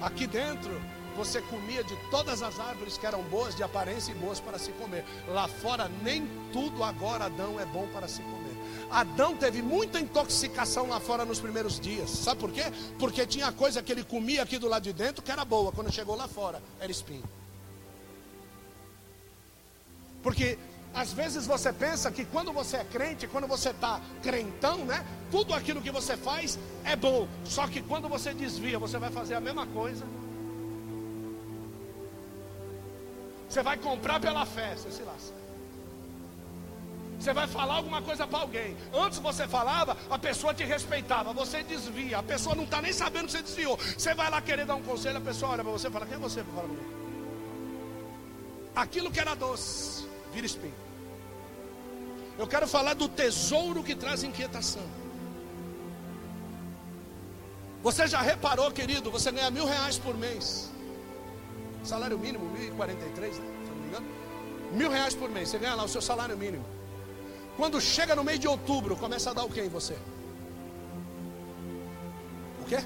Aqui 0.00 0.26
dentro, 0.26 0.80
você 1.16 1.40
comia 1.42 1.84
de 1.84 1.96
todas 2.10 2.42
as 2.42 2.58
árvores 2.58 2.98
que 2.98 3.06
eram 3.06 3.22
boas 3.22 3.54
de 3.54 3.62
aparência 3.62 4.12
e 4.12 4.14
boas 4.14 4.40
para 4.40 4.58
se 4.58 4.72
comer. 4.72 5.04
Lá 5.28 5.46
fora, 5.46 5.88
nem 6.02 6.28
tudo 6.52 6.82
agora, 6.82 7.26
Adão, 7.26 7.58
é 7.60 7.64
bom 7.66 7.86
para 7.92 8.08
se 8.08 8.20
comer. 8.22 8.54
Adão 8.90 9.36
teve 9.36 9.62
muita 9.62 10.00
intoxicação 10.00 10.88
lá 10.88 11.00
fora 11.00 11.24
nos 11.24 11.40
primeiros 11.40 11.78
dias. 11.78 12.10
Sabe 12.10 12.40
por 12.40 12.52
quê? 12.52 12.64
Porque 12.98 13.26
tinha 13.26 13.50
coisa 13.52 13.82
que 13.82 13.92
ele 13.92 14.04
comia 14.04 14.42
aqui 14.42 14.58
do 14.58 14.68
lado 14.68 14.82
de 14.82 14.92
dentro 14.92 15.22
que 15.22 15.30
era 15.30 15.44
boa. 15.44 15.72
Quando 15.72 15.92
chegou 15.92 16.16
lá 16.16 16.28
fora, 16.28 16.62
era 16.80 16.90
espinho. 16.90 17.24
Porque 20.22 20.58
às 20.94 21.12
vezes 21.12 21.44
você 21.44 21.72
pensa 21.72 22.10
que 22.10 22.24
quando 22.24 22.52
você 22.52 22.76
é 22.76 22.84
crente, 22.84 23.26
quando 23.26 23.48
você 23.48 23.70
está 23.70 24.00
crentão, 24.22 24.84
né? 24.84 25.04
Tudo 25.30 25.52
aquilo 25.52 25.82
que 25.82 25.90
você 25.90 26.16
faz 26.16 26.56
é 26.84 26.94
bom. 26.94 27.26
Só 27.44 27.66
que 27.66 27.82
quando 27.82 28.08
você 28.08 28.32
desvia, 28.32 28.78
você 28.78 28.96
vai 28.96 29.10
fazer 29.10 29.34
a 29.34 29.40
mesma 29.40 29.66
coisa. 29.66 30.06
Você 33.48 33.62
vai 33.62 33.76
comprar 33.76 34.20
pela 34.20 34.46
fé, 34.46 34.76
você 34.76 34.90
se 34.92 35.02
lasca. 35.02 35.34
Você 37.18 37.32
vai 37.32 37.48
falar 37.48 37.74
alguma 37.74 38.00
coisa 38.00 38.26
para 38.26 38.38
alguém. 38.38 38.76
Antes 38.92 39.18
você 39.18 39.48
falava, 39.48 39.96
a 40.10 40.18
pessoa 40.18 40.54
te 40.54 40.62
respeitava. 40.64 41.32
Você 41.32 41.62
desvia. 41.62 42.18
A 42.18 42.22
pessoa 42.22 42.54
não 42.54 42.64
está 42.64 42.80
nem 42.80 42.92
sabendo 42.92 43.26
que 43.26 43.32
você 43.32 43.42
desviou. 43.42 43.76
Você 43.76 44.14
vai 44.14 44.30
lá 44.30 44.40
querer 44.40 44.64
dar 44.64 44.76
um 44.76 44.82
conselho, 44.82 45.18
a 45.18 45.20
pessoa 45.20 45.52
olha 45.52 45.64
para 45.64 45.72
você 45.72 45.88
e 45.88 45.90
fala: 45.90 46.06
Quem 46.06 46.16
é 46.16 46.18
você? 46.18 46.44
Aquilo 48.76 49.10
que 49.10 49.20
era 49.20 49.34
doce, 49.34 50.06
vira 50.32 50.46
espinho. 50.46 50.83
Eu 52.38 52.46
quero 52.46 52.66
falar 52.66 52.94
do 52.94 53.08
tesouro 53.08 53.82
que 53.82 53.94
traz 53.94 54.22
inquietação. 54.22 54.82
Você 57.82 58.06
já 58.06 58.20
reparou, 58.20 58.70
querido? 58.70 59.10
Você 59.10 59.30
ganha 59.30 59.50
mil 59.50 59.66
reais 59.66 59.98
por 59.98 60.16
mês. 60.16 60.70
Salário 61.84 62.18
mínimo, 62.18 62.44
1.043, 62.56 63.20
né? 63.20 63.30
Se 63.30 63.70
não 63.70 63.76
me 63.76 63.88
engano. 63.88 64.06
Mil 64.72 64.90
reais 64.90 65.14
por 65.14 65.30
mês. 65.30 65.50
Você 65.50 65.58
ganha 65.58 65.74
lá 65.74 65.84
o 65.84 65.88
seu 65.88 66.00
salário 66.00 66.36
mínimo. 66.36 66.64
Quando 67.56 67.80
chega 67.80 68.16
no 68.16 68.24
mês 68.24 68.40
de 68.40 68.48
outubro, 68.48 68.96
começa 68.96 69.30
a 69.30 69.34
dar 69.34 69.44
o 69.44 69.50
que 69.50 69.60
em 69.60 69.68
você? 69.68 69.96
O 72.62 72.64
quê? 72.64 72.82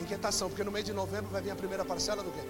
Inquietação, 0.00 0.48
porque 0.48 0.64
no 0.64 0.70
mês 0.70 0.84
de 0.84 0.92
novembro 0.92 1.30
vai 1.30 1.42
vir 1.42 1.50
a 1.50 1.56
primeira 1.56 1.84
parcela 1.84 2.22
do 2.22 2.30
quê? 2.30 2.40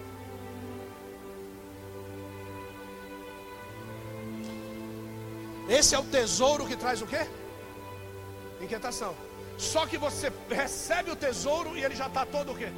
Esse 5.68 5.94
é 5.94 5.98
o 5.98 6.04
tesouro 6.04 6.66
que 6.66 6.76
traz 6.76 7.02
o 7.02 7.06
quê? 7.06 7.28
Inquietação. 8.60 9.14
Só 9.58 9.86
que 9.86 9.98
você 9.98 10.32
recebe 10.48 11.10
o 11.10 11.16
tesouro 11.16 11.76
e 11.76 11.84
ele 11.84 11.94
já 11.94 12.06
está 12.06 12.24
todo 12.24 12.52
o 12.52 12.56
quê? 12.56 12.72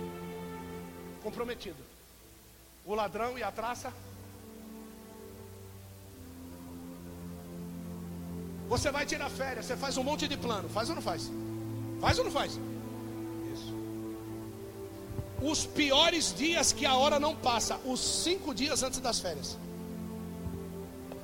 Comprometido. 1.23 1.77
O 2.85 2.95
ladrão 2.95 3.39
e 3.39 3.43
a 3.43 3.53
traça. 3.53 3.93
Você 8.69 8.91
vai 8.91 9.07
tirar 9.07 9.29
férias, 9.31 9.67
você 9.67 9.77
faz 9.77 9.97
um 9.97 10.03
monte 10.03 10.27
de 10.27 10.37
plano. 10.37 10.69
Faz 10.69 10.89
ou 10.89 10.95
não 10.95 11.03
faz? 11.03 11.31
Faz 12.01 12.19
ou 12.19 12.25
não 12.25 12.33
faz? 12.33 12.59
Isso. 13.53 13.75
Os 15.43 15.67
piores 15.67 16.35
dias 16.35 16.73
que 16.73 16.87
a 16.87 16.95
hora 16.95 17.21
não 17.21 17.37
passa, 17.37 17.79
os 17.85 18.01
cinco 18.01 18.55
dias 18.55 18.83
antes 18.83 18.99
das 19.01 19.21
férias. 19.21 19.57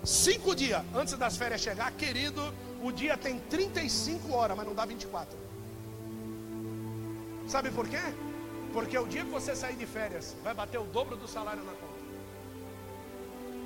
Cinco 0.06 0.54
dias 0.54 0.84
antes 0.94 1.14
das 1.14 1.36
férias 1.36 1.60
chegar, 1.60 1.90
querido, 1.90 2.54
o 2.80 2.92
dia 2.92 3.16
tem 3.16 3.40
35 3.40 4.32
horas, 4.32 4.56
mas 4.56 4.64
não 4.64 4.72
dá 4.72 4.84
24. 4.84 5.36
Sabe 7.48 7.72
por 7.72 7.88
quê? 7.88 7.98
Porque 8.72 8.96
o 8.96 9.04
dia 9.04 9.24
que 9.24 9.30
você 9.30 9.56
sair 9.56 9.74
de 9.74 9.84
férias, 9.84 10.36
vai 10.44 10.54
bater 10.54 10.78
o 10.78 10.84
dobro 10.84 11.16
do 11.16 11.26
salário 11.26 11.64
na 11.64 11.72
conta. 11.72 11.96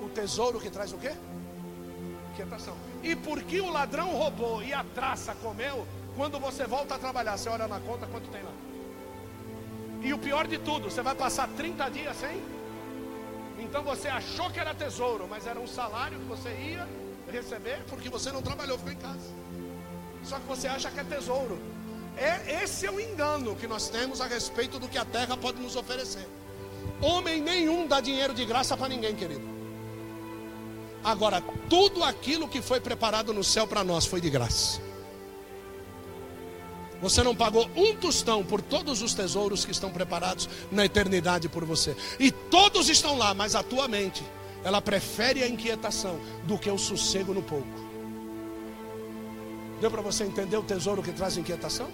O 0.02 0.08
tesouro 0.08 0.58
que 0.58 0.70
traz 0.70 0.94
o 0.94 0.96
quê? 0.96 1.12
Quietação. 2.34 2.74
E 3.02 3.14
porque 3.14 3.60
o 3.60 3.70
ladrão 3.70 4.08
roubou 4.08 4.62
e 4.62 4.72
a 4.72 4.82
traça 4.82 5.34
comeu, 5.42 5.86
quando 6.16 6.40
você 6.40 6.66
volta 6.66 6.94
a 6.94 6.98
trabalhar, 6.98 7.36
você 7.36 7.50
olha 7.50 7.68
na 7.68 7.80
conta 7.80 8.06
quanto 8.06 8.30
tem 8.30 8.42
lá. 8.42 8.52
E 10.00 10.14
o 10.14 10.18
pior 10.18 10.46
de 10.46 10.56
tudo, 10.56 10.90
você 10.90 11.02
vai 11.02 11.14
passar 11.14 11.48
30 11.48 11.90
dias 11.90 12.16
sem 12.16 12.42
então 13.60 13.82
você 13.82 14.08
achou 14.08 14.50
que 14.50 14.58
era 14.58 14.74
tesouro, 14.74 15.26
mas 15.28 15.46
era 15.46 15.58
um 15.58 15.66
salário 15.66 16.18
que 16.18 16.24
você 16.24 16.48
ia 16.50 16.88
receber 17.30 17.78
porque 17.88 18.08
você 18.08 18.32
não 18.32 18.42
trabalhou, 18.42 18.78
ficou 18.78 18.92
em 18.92 18.96
casa. 18.96 19.30
Só 20.22 20.38
que 20.38 20.46
você 20.46 20.68
acha 20.68 20.90
que 20.90 21.00
é 21.00 21.04
tesouro. 21.04 21.58
É, 22.16 22.62
esse 22.62 22.86
é 22.86 22.90
o 22.90 23.00
engano 23.00 23.56
que 23.56 23.66
nós 23.66 23.88
temos 23.88 24.20
a 24.20 24.26
respeito 24.26 24.78
do 24.78 24.88
que 24.88 24.98
a 24.98 25.04
terra 25.04 25.36
pode 25.36 25.60
nos 25.60 25.76
oferecer. 25.76 26.26
Homem 27.00 27.40
nenhum 27.40 27.86
dá 27.86 28.00
dinheiro 28.00 28.34
de 28.34 28.44
graça 28.44 28.76
para 28.76 28.88
ninguém, 28.88 29.14
querido. 29.14 29.48
Agora, 31.02 31.42
tudo 31.68 32.04
aquilo 32.04 32.46
que 32.46 32.60
foi 32.60 32.78
preparado 32.78 33.32
no 33.32 33.42
céu 33.42 33.66
para 33.66 33.82
nós 33.82 34.04
foi 34.04 34.20
de 34.20 34.28
graça. 34.28 34.80
Você 37.00 37.22
não 37.22 37.34
pagou 37.34 37.68
um 37.74 37.96
tostão 37.96 38.44
por 38.44 38.60
todos 38.60 39.00
os 39.00 39.14
tesouros 39.14 39.64
que 39.64 39.72
estão 39.72 39.90
preparados 39.90 40.48
na 40.70 40.84
eternidade 40.84 41.48
por 41.48 41.64
você. 41.64 41.96
E 42.18 42.30
todos 42.30 42.88
estão 42.90 43.16
lá, 43.16 43.32
mas 43.32 43.54
a 43.54 43.62
tua 43.62 43.88
mente, 43.88 44.22
ela 44.62 44.82
prefere 44.82 45.42
a 45.42 45.48
inquietação 45.48 46.20
do 46.44 46.58
que 46.58 46.70
o 46.70 46.76
sossego 46.76 47.32
no 47.32 47.42
pouco. 47.42 47.66
Deu 49.80 49.90
para 49.90 50.02
você 50.02 50.24
entender 50.24 50.58
o 50.58 50.62
tesouro 50.62 51.02
que 51.02 51.10
traz 51.10 51.38
inquietação? 51.38 51.88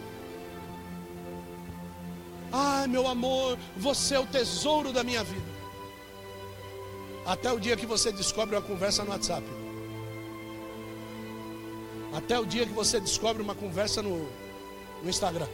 Ai, 2.53 2.89
meu 2.89 3.07
amor, 3.07 3.57
você 3.77 4.17
é 4.17 4.21
o 4.21 4.27
tesouro 4.27 4.93
da 4.93 5.05
minha 5.05 5.23
vida. 5.23 5.57
Até 7.25 7.53
o 7.53 7.61
dia 7.61 7.77
que 7.77 7.87
você 7.87 8.11
descobre 8.11 8.57
uma 8.57 8.63
conversa 8.63 9.05
no 9.05 9.11
WhatsApp. 9.11 9.47
Até 12.13 12.39
o 12.39 12.45
dia 12.45 12.67
que 12.67 12.73
você 12.73 12.99
descobre 12.99 13.43
uma 13.43 13.55
conversa 13.55 14.03
no, 14.03 14.29
no 15.03 15.09
Instagram. 15.09 15.49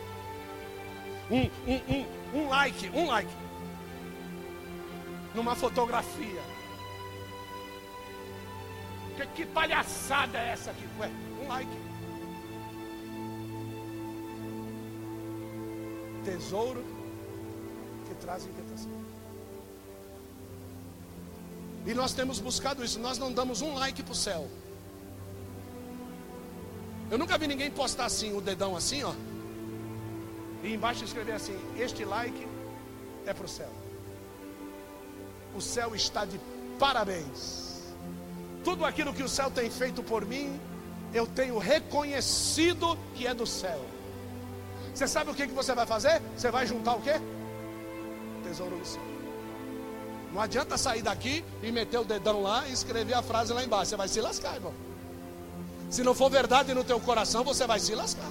Um, 1.31 1.51
um, 1.67 1.81
um, 1.89 2.39
um 2.41 2.49
like, 2.49 2.91
um 2.91 3.07
like. 3.07 3.31
Numa 5.35 5.55
fotografia. 5.55 6.43
Que, 9.17 9.27
que 9.27 9.47
palhaçada 9.47 10.39
é 10.39 10.51
essa 10.51 10.71
aqui? 10.71 10.87
Ué, 10.99 11.11
um 11.43 11.49
like. 11.49 11.71
Tesouro 16.25 16.85
que 18.07 18.15
traz 18.17 18.45
inquietação. 18.47 18.91
E 21.85 21.95
nós 21.95 22.13
temos 22.13 22.39
buscado 22.39 22.85
isso. 22.85 23.01
Nós 23.01 23.19
não 23.19 23.33
damos 23.33 23.61
um 23.61 23.75
like 23.75 24.03
para 24.03 24.13
o 24.13 24.17
céu. 24.17 24.49
Eu 27.11 27.19
nunca 27.19 27.37
vi 27.37 27.47
ninguém 27.47 27.71
postar 27.71 28.07
assim, 28.07 28.35
o 28.35 28.41
dedão 28.41 28.77
assim, 28.77 29.03
ó. 29.03 29.13
E 30.63 30.75
embaixo 30.75 31.05
escrever 31.05 31.33
assim: 31.33 31.59
Este 31.79 32.05
like 32.05 32.47
é 33.27 33.33
para 33.33 33.45
o 33.45 33.49
céu. 33.49 33.71
O 35.55 35.61
céu 35.61 35.95
está 35.95 36.25
de 36.25 36.41
parabéns. 36.79 37.93
Tudo 38.65 38.85
aquilo 38.85 39.13
que 39.13 39.23
o 39.23 39.29
céu 39.29 39.51
tem 39.51 39.71
feito 39.71 40.03
por 40.03 40.25
mim, 40.25 40.59
eu 41.13 41.27
tenho 41.27 41.59
reconhecido 41.59 42.97
que 43.15 43.27
é 43.27 43.35
do 43.35 43.47
céu. 43.47 43.85
Você 44.95 45.09
sabe 45.09 45.31
o 45.31 45.35
que, 45.35 45.47
que 45.47 45.55
você 45.55 45.75
vai 45.75 45.87
fazer? 45.87 46.23
Você 46.37 46.51
vai 46.51 46.67
juntar 46.67 46.95
o 46.95 47.03
quê? 47.03 47.21
Tesouro 48.45 48.77
no 48.77 48.85
céu. 48.85 49.03
Não 50.33 50.41
adianta 50.41 50.79
sair 50.79 51.03
daqui 51.03 51.45
e 51.63 51.71
meter 51.71 51.99
o 51.99 52.05
dedão 52.05 52.43
lá 52.43 52.67
e 52.67 52.73
escrever 52.73 53.15
a 53.15 53.23
frase 53.23 53.53
lá 53.53 53.63
embaixo. 53.63 53.91
Você 53.91 53.97
vai 53.97 54.09
se 54.09 54.21
lascar, 54.21 54.55
irmão. 54.55 54.73
Se 55.91 56.03
não 56.03 56.15
for 56.15 56.31
verdade 56.31 56.73
no 56.73 56.83
teu 56.83 56.99
coração, 57.01 57.45
você 57.45 57.67
vai 57.67 57.79
se 57.79 57.95
lascar. 57.95 58.31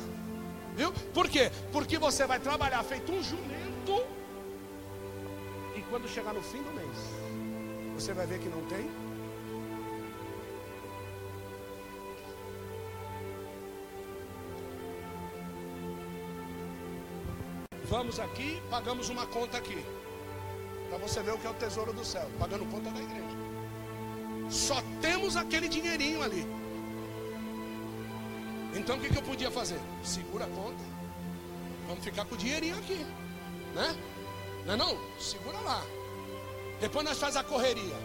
Viu? 0.75 0.91
Por 1.13 1.29
quê? 1.29 1.51
Porque 1.71 1.97
você 1.97 2.25
vai 2.25 2.39
trabalhar 2.39 2.83
feito 2.83 3.11
um 3.11 3.23
jumento. 3.23 4.03
E 5.75 5.81
quando 5.89 6.07
chegar 6.07 6.33
no 6.33 6.41
fim 6.41 6.61
do 6.63 6.71
mês, 6.73 6.97
você 7.95 8.13
vai 8.13 8.25
ver 8.25 8.39
que 8.39 8.49
não 8.49 8.61
tem 8.65 8.89
vamos 17.91 18.21
aqui, 18.21 18.61
pagamos 18.69 19.09
uma 19.09 19.27
conta 19.27 19.57
aqui. 19.57 19.85
Para 20.89 20.97
você 20.97 21.21
ver 21.21 21.33
o 21.33 21.37
que 21.37 21.45
é 21.45 21.49
o 21.49 21.53
tesouro 21.53 21.91
do 21.91 22.05
céu, 22.05 22.25
pagando 22.39 22.65
conta 22.65 22.89
da 22.89 22.99
igreja. 23.01 23.37
Só 24.49 24.81
temos 25.01 25.35
aquele 25.35 25.67
dinheirinho 25.67 26.23
ali. 26.23 26.60
Então 28.73 28.97
o 28.97 28.99
que, 28.99 29.15
eu 29.15 29.21
podia 29.21 29.51
fazer? 29.51 29.79
Segura 30.03 30.45
a 30.45 30.47
conta. 30.47 30.83
Vamos 31.87 32.03
ficar 32.03 32.25
com 32.25 32.35
o 32.35 32.37
dinheirinho 32.37 32.77
aqui. 32.77 33.05
Né? 33.75 33.95
Não 34.65 34.73
é 34.73 34.77
não? 34.77 34.97
Segura 35.19 35.59
lá. 35.59 35.83
Depois 36.79 37.05
nós 37.05 37.19
faz 37.19 37.35
a 37.35 37.43
correria. 37.43 37.95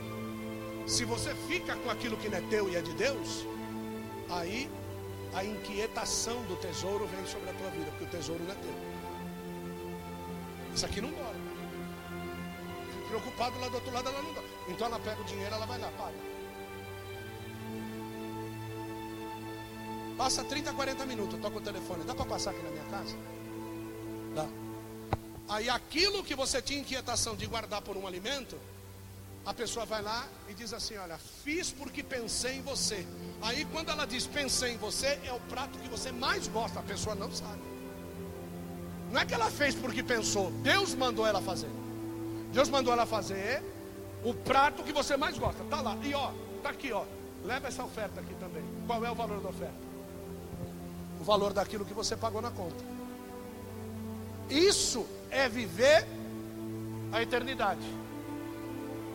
Se 0.87 1.05
você 1.05 1.35
fica 1.49 1.75
com 1.77 1.91
aquilo 1.91 2.17
que 2.17 2.29
não 2.29 2.39
é 2.39 2.41
teu 2.43 2.69
e 2.69 2.77
é 2.77 2.81
de 2.81 2.93
Deus, 2.93 3.45
aí 4.31 4.71
a 5.35 5.45
inquietação 5.45 6.43
do 6.45 6.57
tesouro 6.57 7.07
vem 7.07 7.27
sobre 7.27 7.51
a 7.51 7.53
tua 7.55 7.71
vida, 7.71 7.91
porque 7.91 8.05
o 8.05 8.09
tesouro 8.09 8.43
não 8.45 8.53
é 8.53 8.55
teu. 8.55 8.75
Isso 10.75 10.87
aqui 10.87 11.01
não. 11.01 11.09
Fico 11.09 13.09
preocupado 13.09 13.59
lá 13.61 13.69
do 13.69 13.77
outro 13.77 13.93
lado, 13.93 14.09
ela 14.09 14.23
não 14.23 14.33
dói. 14.33 14.45
Então 14.69 14.87
ela 14.87 14.99
pega 14.99 15.21
o 15.21 15.25
dinheiro, 15.25 15.55
ela 15.55 15.67
vai 15.67 15.79
lá, 15.79 15.91
paga. 15.99 16.17
Passa 20.17 20.43
30, 20.43 20.73
40 20.73 21.05
minutos, 21.05 21.39
toca 21.41 21.59
o 21.59 21.61
telefone. 21.61 22.05
Dá 22.05 22.15
para 22.15 22.25
passar 22.25 22.51
aqui 22.51 22.63
na 22.63 22.71
minha 22.71 22.85
casa? 22.85 23.15
Dá. 24.35 24.47
Aí 25.49 25.69
aquilo 25.69 26.25
que 26.25 26.35
você 26.35 26.61
tinha 26.63 26.81
inquietação 26.81 27.37
de 27.37 27.47
guardar 27.47 27.83
por 27.83 27.97
um 27.97 28.07
alimento, 28.07 28.59
a 29.45 29.53
pessoa 29.53 29.85
vai 29.85 30.03
lá 30.03 30.27
e 30.49 30.55
diz 30.55 30.73
assim: 30.73 30.97
Olha, 30.97 31.19
fiz 31.45 31.71
porque 31.71 32.03
pensei 32.03 32.57
em 32.57 32.63
você. 32.63 33.07
Aí 33.43 33.67
quando 33.67 33.91
ela 33.91 34.07
diz 34.07 34.27
pensei 34.27 34.73
em 34.73 34.79
você, 34.79 35.19
é 35.25 35.33
o 35.33 35.41
prato 35.41 35.79
que 35.79 35.89
você 35.89 36.11
mais 36.11 36.49
gosta, 36.49 36.81
a 36.81 36.83
pessoa 36.83 37.15
não 37.15 37.31
sabe. 37.31 37.61
Não 39.13 39.21
é 39.21 39.25
que 39.25 39.35
ela 39.35 39.51
fez 39.51 39.75
porque 39.75 40.03
pensou, 40.03 40.51
Deus 40.63 40.95
mandou 40.95 41.27
ela 41.27 41.41
fazer. 41.41 41.71
Deus 42.53 42.69
mandou 42.69 42.93
ela 42.93 43.07
fazer 43.07 43.63
o 44.25 44.35
prato 44.35 44.83
que 44.83 44.93
você 44.93 45.17
mais 45.17 45.39
gosta. 45.39 45.63
Tá 45.65 45.81
lá. 45.81 45.97
E 46.03 46.15
ó, 46.15 46.33
tá 46.63 46.71
aqui, 46.71 46.91
ó. 46.91 47.05
Leva 47.45 47.69
essa 47.69 47.85
oferta 47.85 48.21
aqui 48.21 48.35
também. 48.41 48.65
Qual 48.87 49.05
é 49.05 49.11
o 49.11 49.15
valor 49.15 49.41
da 49.41 49.51
oferta? 49.51 49.86
Valor 51.27 51.53
daquilo 51.53 51.85
que 51.85 51.93
você 51.93 52.17
pagou 52.17 52.41
na 52.41 52.53
conta. 52.53 52.85
Isso 54.49 55.05
é 55.29 55.49
viver 55.49 56.07
a 57.11 57.21
eternidade. 57.21 57.85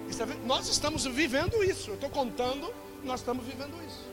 É, 0.09 0.45
nós 0.45 0.68
estamos 0.68 1.05
vivendo 1.05 1.64
isso. 1.64 1.91
Eu 1.91 1.95
estou 1.95 2.09
contando, 2.09 2.70
nós 3.01 3.22
estamos 3.22 3.45
vivendo 3.45 3.74
isso. 3.88 4.05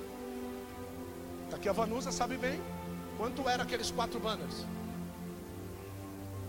Aqui 1.52 1.68
a 1.68 1.72
Vanusa 1.72 2.12
sabe 2.12 2.36
bem 2.36 2.60
quanto 3.16 3.48
era 3.48 3.64
aqueles 3.64 3.90
quatro 3.90 4.20
banners. 4.20 4.64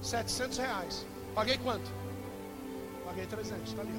700 0.03 0.59
reais. 0.59 1.05
Paguei 1.33 1.57
quanto? 1.57 1.89
Paguei 3.05 3.25
300, 3.25 3.69
está 3.69 3.81
ali. 3.81 3.91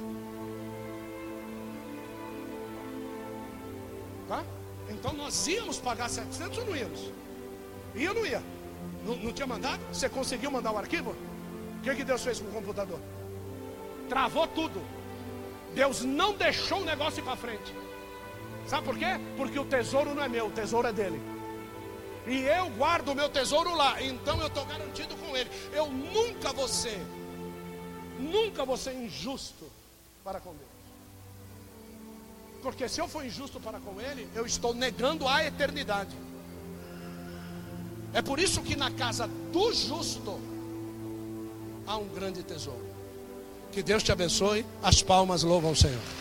Tá? 4.29 4.41
Então 4.89 5.11
nós 5.11 5.45
íamos 5.47 5.79
pagar 5.79 6.09
700 6.09 6.59
ou 6.59 6.65
não 6.67 6.75
íamos? 6.77 7.20
Ia 7.95 8.09
ou 8.09 8.15
não 8.15 8.25
ia? 8.25 8.41
Não, 9.05 9.15
não 9.15 9.33
tinha 9.33 9.47
mandado? 9.47 9.81
Você 9.91 10.07
conseguiu 10.09 10.51
mandar 10.51 10.71
o 10.71 10.77
arquivo? 10.77 11.11
O 11.79 11.81
que, 11.83 11.95
que 11.95 12.03
Deus 12.03 12.23
fez 12.23 12.39
com 12.39 12.47
o 12.47 12.51
computador? 12.51 12.99
Travou 14.07 14.47
tudo. 14.47 14.81
Deus 15.73 16.01
não 16.01 16.33
deixou 16.33 16.81
o 16.81 16.85
negócio 16.85 17.21
ir 17.21 17.23
para 17.23 17.35
frente. 17.35 17.73
Sabe 18.67 18.85
por 18.85 18.97
quê? 18.97 19.19
Porque 19.37 19.57
o 19.57 19.65
tesouro 19.65 20.13
não 20.13 20.23
é 20.23 20.29
meu, 20.29 20.47
o 20.47 20.51
tesouro 20.51 20.87
é 20.87 20.93
dele. 20.93 21.19
E 22.27 22.43
eu 22.43 22.69
guardo 22.71 23.09
o 23.09 23.15
meu 23.15 23.29
tesouro 23.29 23.75
lá. 23.75 24.01
Então 24.01 24.39
eu 24.39 24.47
estou 24.47 24.65
garantido 24.65 25.15
com 25.15 25.35
ele. 25.35 25.49
Eu 25.73 25.87
nunca 25.87 26.53
vou 26.53 26.67
ser, 26.67 27.01
nunca 28.19 28.63
vou 28.63 28.77
ser 28.77 28.93
injusto 28.93 29.65
para 30.23 30.39
com 30.39 30.51
Deus. 30.51 30.71
Porque 32.61 32.87
se 32.87 33.01
eu 33.01 33.07
for 33.07 33.25
injusto 33.25 33.59
para 33.59 33.79
com 33.79 33.99
Ele, 33.99 34.27
eu 34.35 34.45
estou 34.45 34.73
negando 34.73 35.27
a 35.27 35.43
eternidade. 35.43 36.15
É 38.13 38.21
por 38.21 38.39
isso 38.39 38.61
que 38.61 38.75
na 38.75 38.91
casa 38.91 39.29
do 39.51 39.73
justo 39.73 40.39
há 41.87 41.97
um 41.97 42.07
grande 42.07 42.43
tesouro. 42.43 42.85
Que 43.71 43.81
Deus 43.81 44.03
te 44.03 44.11
abençoe. 44.11 44.65
As 44.83 45.01
palmas 45.01 45.43
louvam 45.43 45.71
o 45.71 45.75
Senhor. 45.75 46.20